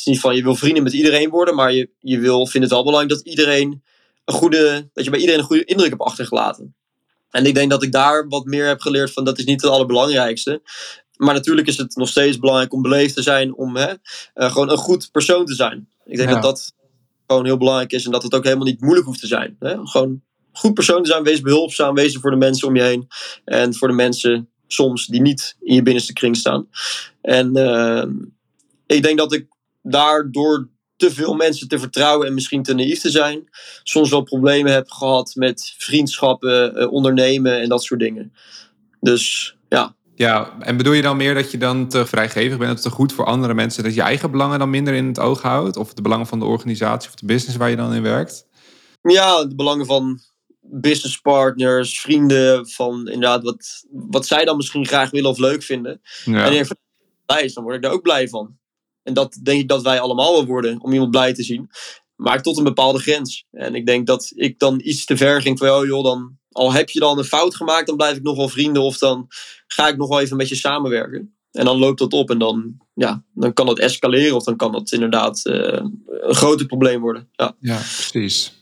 is 0.06 0.12
niet 0.12 0.20
van 0.20 0.36
je 0.36 0.42
wil 0.42 0.54
vrienden 0.54 0.82
met 0.82 0.92
iedereen 0.92 1.30
worden, 1.30 1.54
maar 1.54 1.72
je, 1.72 1.90
je 1.98 2.18
wil, 2.18 2.46
vindt 2.46 2.66
het 2.66 2.76
wel 2.76 2.84
belangrijk 2.84 3.14
dat 3.14 3.26
iedereen 3.26 3.82
een 4.24 4.34
goede, 4.34 4.90
dat 4.92 5.04
je 5.04 5.10
bij 5.10 5.20
iedereen 5.20 5.40
een 5.40 5.46
goede 5.46 5.64
indruk 5.64 5.90
hebt 5.90 6.02
achtergelaten. 6.02 6.74
En 7.30 7.46
ik 7.46 7.54
denk 7.54 7.70
dat 7.70 7.82
ik 7.82 7.92
daar 7.92 8.28
wat 8.28 8.44
meer 8.44 8.66
heb 8.66 8.80
geleerd 8.80 9.12
van 9.12 9.24
dat 9.24 9.38
is 9.38 9.44
niet 9.44 9.62
het 9.62 9.70
allerbelangrijkste. 9.70 10.62
Maar 11.16 11.34
natuurlijk 11.34 11.66
is 11.66 11.76
het 11.76 11.96
nog 11.96 12.08
steeds 12.08 12.38
belangrijk 12.38 12.72
om 12.72 12.82
beleefd 12.82 13.14
te 13.14 13.22
zijn, 13.22 13.54
om 13.54 13.76
hè, 13.76 13.92
uh, 14.34 14.52
gewoon 14.52 14.70
een 14.70 14.76
goed 14.76 15.10
persoon 15.12 15.44
te 15.44 15.54
zijn. 15.54 15.88
Ik 16.04 16.16
denk 16.16 16.30
dat 16.30 16.42
dat 16.42 16.74
gewoon 17.26 17.44
heel 17.44 17.56
belangrijk 17.56 17.92
is 17.92 18.04
en 18.04 18.10
dat 18.10 18.22
het 18.22 18.34
ook 18.34 18.44
helemaal 18.44 18.66
niet 18.66 18.80
moeilijk 18.80 19.06
hoeft 19.06 19.20
te 19.20 19.26
zijn. 19.26 19.56
Hè? 19.58 19.76
Gewoon 19.82 20.22
goed 20.52 20.74
persoon 20.74 21.02
te 21.02 21.10
zijn. 21.10 21.22
Wees 21.22 21.40
behulpzaam. 21.40 21.94
Wees 21.94 22.14
er 22.14 22.20
voor 22.20 22.30
de 22.30 22.36
mensen 22.36 22.68
om 22.68 22.76
je 22.76 22.82
heen. 22.82 23.08
En 23.44 23.74
voor 23.74 23.88
de 23.88 23.94
mensen 23.94 24.48
soms 24.66 25.06
die 25.06 25.20
niet 25.20 25.56
in 25.60 25.74
je 25.74 25.82
binnenste 25.82 26.12
kring 26.12 26.36
staan. 26.36 26.68
En 27.20 27.56
uh, 27.58 28.04
ik 28.86 29.02
denk 29.02 29.18
dat 29.18 29.32
ik 29.32 29.46
daardoor 29.82 30.68
te 30.96 31.10
veel 31.10 31.34
mensen 31.34 31.68
te 31.68 31.78
vertrouwen 31.78 32.26
en 32.26 32.34
misschien 32.34 32.62
te 32.62 32.74
naïef 32.74 33.00
te 33.00 33.10
zijn. 33.10 33.48
Soms 33.82 34.10
wel 34.10 34.22
problemen 34.22 34.72
heb 34.72 34.90
gehad 34.90 35.34
met 35.34 35.74
vriendschappen, 35.78 36.78
uh, 36.78 36.92
ondernemen 36.92 37.60
en 37.60 37.68
dat 37.68 37.82
soort 37.82 38.00
dingen. 38.00 38.32
Dus 39.00 39.56
ja. 39.68 39.94
Ja, 40.14 40.56
en 40.60 40.76
bedoel 40.76 40.92
je 40.92 41.02
dan 41.02 41.16
meer 41.16 41.34
dat 41.34 41.50
je 41.50 41.58
dan 41.58 41.88
te 41.88 42.06
vrijgevig 42.06 42.58
bent 42.58 42.72
of 42.72 42.80
te 42.80 42.90
goed 42.90 43.12
voor 43.12 43.24
andere 43.24 43.54
mensen, 43.54 43.84
dat 43.84 43.94
je 43.94 44.02
eigen 44.02 44.30
belangen 44.30 44.58
dan 44.58 44.70
minder 44.70 44.94
in 44.94 45.06
het 45.06 45.18
oog 45.18 45.42
houdt? 45.42 45.76
Of 45.76 45.94
de 45.94 46.02
belangen 46.02 46.26
van 46.26 46.38
de 46.38 46.44
organisatie 46.44 47.08
of 47.08 47.14
de 47.14 47.26
business 47.26 47.56
waar 47.56 47.70
je 47.70 47.76
dan 47.76 47.94
in 47.94 48.02
werkt? 48.02 48.46
Ja, 49.02 49.44
de 49.44 49.54
belangen 49.54 49.86
van 49.86 50.20
businesspartners, 50.60 52.00
vrienden, 52.00 52.68
van 52.68 53.08
inderdaad 53.08 53.42
wat, 53.42 53.84
wat 53.90 54.26
zij 54.26 54.44
dan 54.44 54.56
misschien 54.56 54.86
graag 54.86 55.10
willen 55.10 55.30
of 55.30 55.38
leuk 55.38 55.62
vinden. 55.62 56.00
Ja. 56.24 56.44
En 56.44 56.58
als 56.58 56.68
blij 57.26 57.42
is, 57.42 57.54
dan 57.54 57.64
word 57.64 57.76
ik 57.76 57.82
daar 57.82 57.92
ook 57.92 58.02
blij 58.02 58.28
van. 58.28 58.56
En 59.02 59.14
dat 59.14 59.38
denk 59.42 59.60
ik 59.60 59.68
dat 59.68 59.82
wij 59.82 60.00
allemaal 60.00 60.32
wel 60.32 60.46
worden, 60.46 60.80
om 60.80 60.92
iemand 60.92 61.10
blij 61.10 61.34
te 61.34 61.42
zien. 61.42 61.70
Maar 62.14 62.42
tot 62.42 62.58
een 62.58 62.64
bepaalde 62.64 62.98
grens. 62.98 63.44
En 63.50 63.74
ik 63.74 63.86
denk 63.86 64.06
dat 64.06 64.32
ik 64.34 64.58
dan 64.58 64.80
iets 64.84 65.04
te 65.04 65.16
ver 65.16 65.42
ging 65.42 65.58
van, 65.58 65.68
oh 65.68 65.86
joh, 65.86 66.04
dan, 66.04 66.38
al 66.50 66.72
heb 66.72 66.90
je 66.90 67.00
dan 67.00 67.18
een 67.18 67.24
fout 67.24 67.54
gemaakt, 67.54 67.86
dan 67.86 67.96
blijf 67.96 68.16
ik 68.16 68.22
nog 68.22 68.36
wel 68.36 68.48
vrienden. 68.48 68.82
Of 68.82 68.98
dan 68.98 69.26
ga 69.66 69.88
ik 69.88 69.96
nog 69.96 70.08
wel 70.08 70.20
even 70.20 70.36
met 70.36 70.48
je 70.48 70.54
samenwerken. 70.54 71.36
En 71.52 71.64
dan 71.64 71.78
loopt 71.78 71.98
dat 71.98 72.12
op 72.12 72.30
en 72.30 72.38
dan, 72.38 72.76
ja, 72.94 73.24
dan 73.34 73.52
kan 73.52 73.66
dat 73.66 73.78
escaleren 73.78 74.36
of 74.36 74.44
dan 74.44 74.56
kan 74.56 74.72
dat 74.72 74.92
inderdaad 74.92 75.40
uh, 75.44 75.54
een 76.06 76.34
groter 76.34 76.66
probleem 76.66 77.00
worden. 77.00 77.28
Ja, 77.32 77.56
ja 77.60 77.76
precies. 77.76 78.52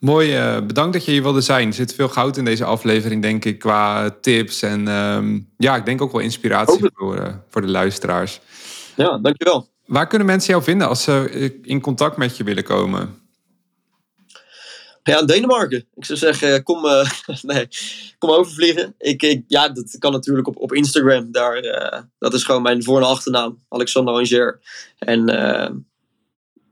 Mooi, 0.00 0.38
uh, 0.38 0.66
bedankt 0.66 0.92
dat 0.92 1.04
je 1.04 1.10
hier 1.10 1.22
wilde 1.22 1.40
zijn. 1.40 1.68
Er 1.68 1.74
zit 1.74 1.94
veel 1.94 2.08
goud 2.08 2.36
in 2.36 2.44
deze 2.44 2.64
aflevering, 2.64 3.22
denk 3.22 3.44
ik, 3.44 3.58
qua 3.58 4.10
tips. 4.10 4.62
En 4.62 4.88
um, 4.88 5.50
ja, 5.56 5.76
ik 5.76 5.84
denk 5.84 6.02
ook 6.02 6.12
wel 6.12 6.20
inspiratie 6.20 6.90
voor, 6.94 7.16
uh, 7.16 7.34
voor 7.48 7.60
de 7.60 7.68
luisteraars. 7.68 8.40
Ja, 8.96 9.18
dankjewel. 9.18 9.68
Waar 9.86 10.06
kunnen 10.06 10.26
mensen 10.26 10.50
jou 10.50 10.62
vinden 10.62 10.88
als 10.88 11.02
ze 11.02 11.58
in 11.62 11.80
contact 11.80 12.16
met 12.16 12.36
je 12.36 12.44
willen 12.44 12.64
komen? 12.64 13.26
Ja, 15.02 15.22
Denemarken. 15.22 15.84
Ik 15.94 16.04
zou 16.04 16.18
zeggen, 16.18 16.62
kom, 16.62 16.84
uh, 16.84 17.10
nee, 17.42 17.68
kom 18.18 18.30
overvliegen. 18.30 18.94
Ik, 18.98 19.22
ik, 19.22 19.44
ja, 19.46 19.68
dat 19.68 19.96
kan 19.98 20.12
natuurlijk 20.12 20.48
op, 20.48 20.56
op 20.56 20.72
Instagram. 20.72 21.32
Daar, 21.32 21.62
dat 22.18 22.34
is 22.34 22.44
gewoon 22.44 22.62
mijn 22.62 22.84
voor- 22.84 23.00
en 23.00 23.06
achternaam, 23.06 23.62
Alexander 23.68 24.14
Anger. 24.14 24.60
En 24.98 25.28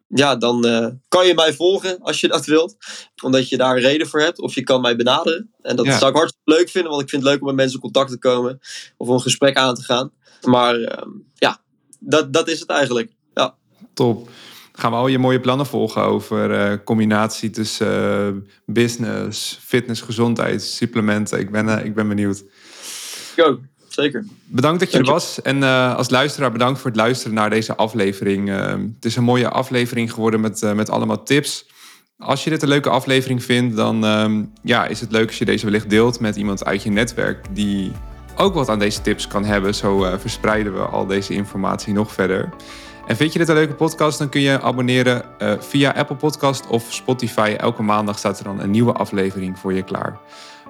ja, 0.09 0.37
dan 0.37 0.67
uh, 0.67 0.87
kan 1.09 1.27
je 1.27 1.35
mij 1.35 1.55
volgen 1.55 1.99
als 2.01 2.21
je 2.21 2.29
dat 2.29 2.47
wilt. 2.47 2.77
Omdat 3.23 3.49
je 3.49 3.57
daar 3.57 3.77
een 3.77 3.83
reden 3.83 4.07
voor 4.07 4.21
hebt. 4.21 4.41
Of 4.41 4.55
je 4.55 4.63
kan 4.63 4.81
mij 4.81 4.97
benaderen. 4.97 5.51
En 5.63 5.77
dat 5.77 5.87
zou 5.87 6.11
ik 6.11 6.17
hartstikke 6.17 6.51
leuk 6.51 6.69
vinden. 6.69 6.91
Want 6.91 7.03
ik 7.03 7.09
vind 7.09 7.23
het 7.23 7.31
leuk 7.31 7.41
om 7.41 7.47
met 7.47 7.57
mensen 7.57 7.75
in 7.75 7.81
contact 7.81 8.11
te 8.11 8.19
komen. 8.19 8.61
Of 8.97 9.09
een 9.09 9.21
gesprek 9.21 9.57
aan 9.57 9.75
te 9.75 9.83
gaan. 9.83 10.11
Maar 10.43 10.79
uh, 10.79 10.89
ja, 11.35 11.61
dat, 12.01 12.33
dat 12.33 12.49
is 12.49 12.61
het 12.61 12.71
eigenlijk. 12.71 13.13
Ja. 13.35 13.57
Top. 13.95 14.29
Gaan 14.73 14.91
we 14.91 14.97
al 14.97 15.07
je 15.07 15.19
mooie 15.19 15.41
plannen 15.41 15.67
volgen 15.67 16.03
over 16.03 16.51
uh, 16.51 16.79
combinatie 16.85 17.51
tussen 17.51 18.49
business, 18.67 19.59
fitness, 19.63 20.01
gezondheid, 20.01 20.63
supplementen. 20.63 21.39
Ik 21.39 21.51
ben, 21.51 21.85
ik 21.85 21.95
ben 21.95 22.09
benieuwd. 22.09 22.45
Go 23.37 23.59
zeker. 23.97 24.25
Bedankt 24.45 24.81
dat 24.81 24.93
je 24.93 24.99
er 24.99 25.05
was. 25.05 25.43
En 25.43 25.57
uh, 25.57 25.97
als 25.97 26.11
luisteraar 26.11 26.53
bedankt 26.53 26.81
voor 26.81 26.91
het 26.91 26.99
luisteren 26.99 27.35
naar 27.35 27.51
deze 27.51 27.77
aflevering. 27.77 28.49
Uh, 28.49 28.67
het 28.67 29.05
is 29.05 29.17
een 29.17 29.25
mooie 29.25 29.49
aflevering 29.49 30.13
geworden 30.13 30.41
met, 30.41 30.63
uh, 30.63 30.73
met 30.73 30.91
allemaal 30.91 31.23
tips. 31.23 31.67
Als 32.19 32.45
je 32.45 32.51
dit 32.51 32.63
een 32.63 32.69
leuke 32.69 32.91
aflevering 32.91 33.43
vindt, 33.43 33.77
dan 33.77 34.05
uh, 34.05 34.43
ja, 34.63 34.87
is 34.87 35.01
het 35.01 35.13
leuk 35.13 35.27
als 35.27 35.39
je 35.39 35.45
deze 35.45 35.65
wellicht 35.65 35.91
deelt 35.91 36.21
met 36.21 36.37
iemand 36.37 36.65
uit 36.65 36.83
je 36.83 36.91
netwerk 36.91 37.45
die 37.53 37.93
ook 38.37 38.55
wat 38.55 38.69
aan 38.69 38.79
deze 38.79 39.01
tips 39.01 39.27
kan 39.27 39.45
hebben. 39.45 39.75
Zo 39.75 40.17
verspreiden 40.19 40.73
we 40.75 40.81
al 40.81 41.07
deze 41.07 41.35
informatie 41.35 41.93
nog 41.93 42.13
verder. 42.13 42.49
En 43.07 43.17
vind 43.17 43.33
je 43.33 43.39
dit 43.39 43.49
een 43.49 43.55
leuke 43.55 43.75
podcast, 43.75 44.19
dan 44.19 44.29
kun 44.29 44.41
je 44.41 44.61
abonneren 44.61 45.25
via 45.59 45.91
Apple 45.91 46.17
Podcast 46.17 46.67
of 46.67 46.87
Spotify. 46.89 47.55
Elke 47.59 47.83
maandag 47.83 48.19
staat 48.19 48.39
er 48.39 48.45
dan 48.45 48.61
een 48.61 48.71
nieuwe 48.71 48.93
aflevering 48.93 49.59
voor 49.59 49.73
je 49.73 49.83
klaar. 49.83 50.21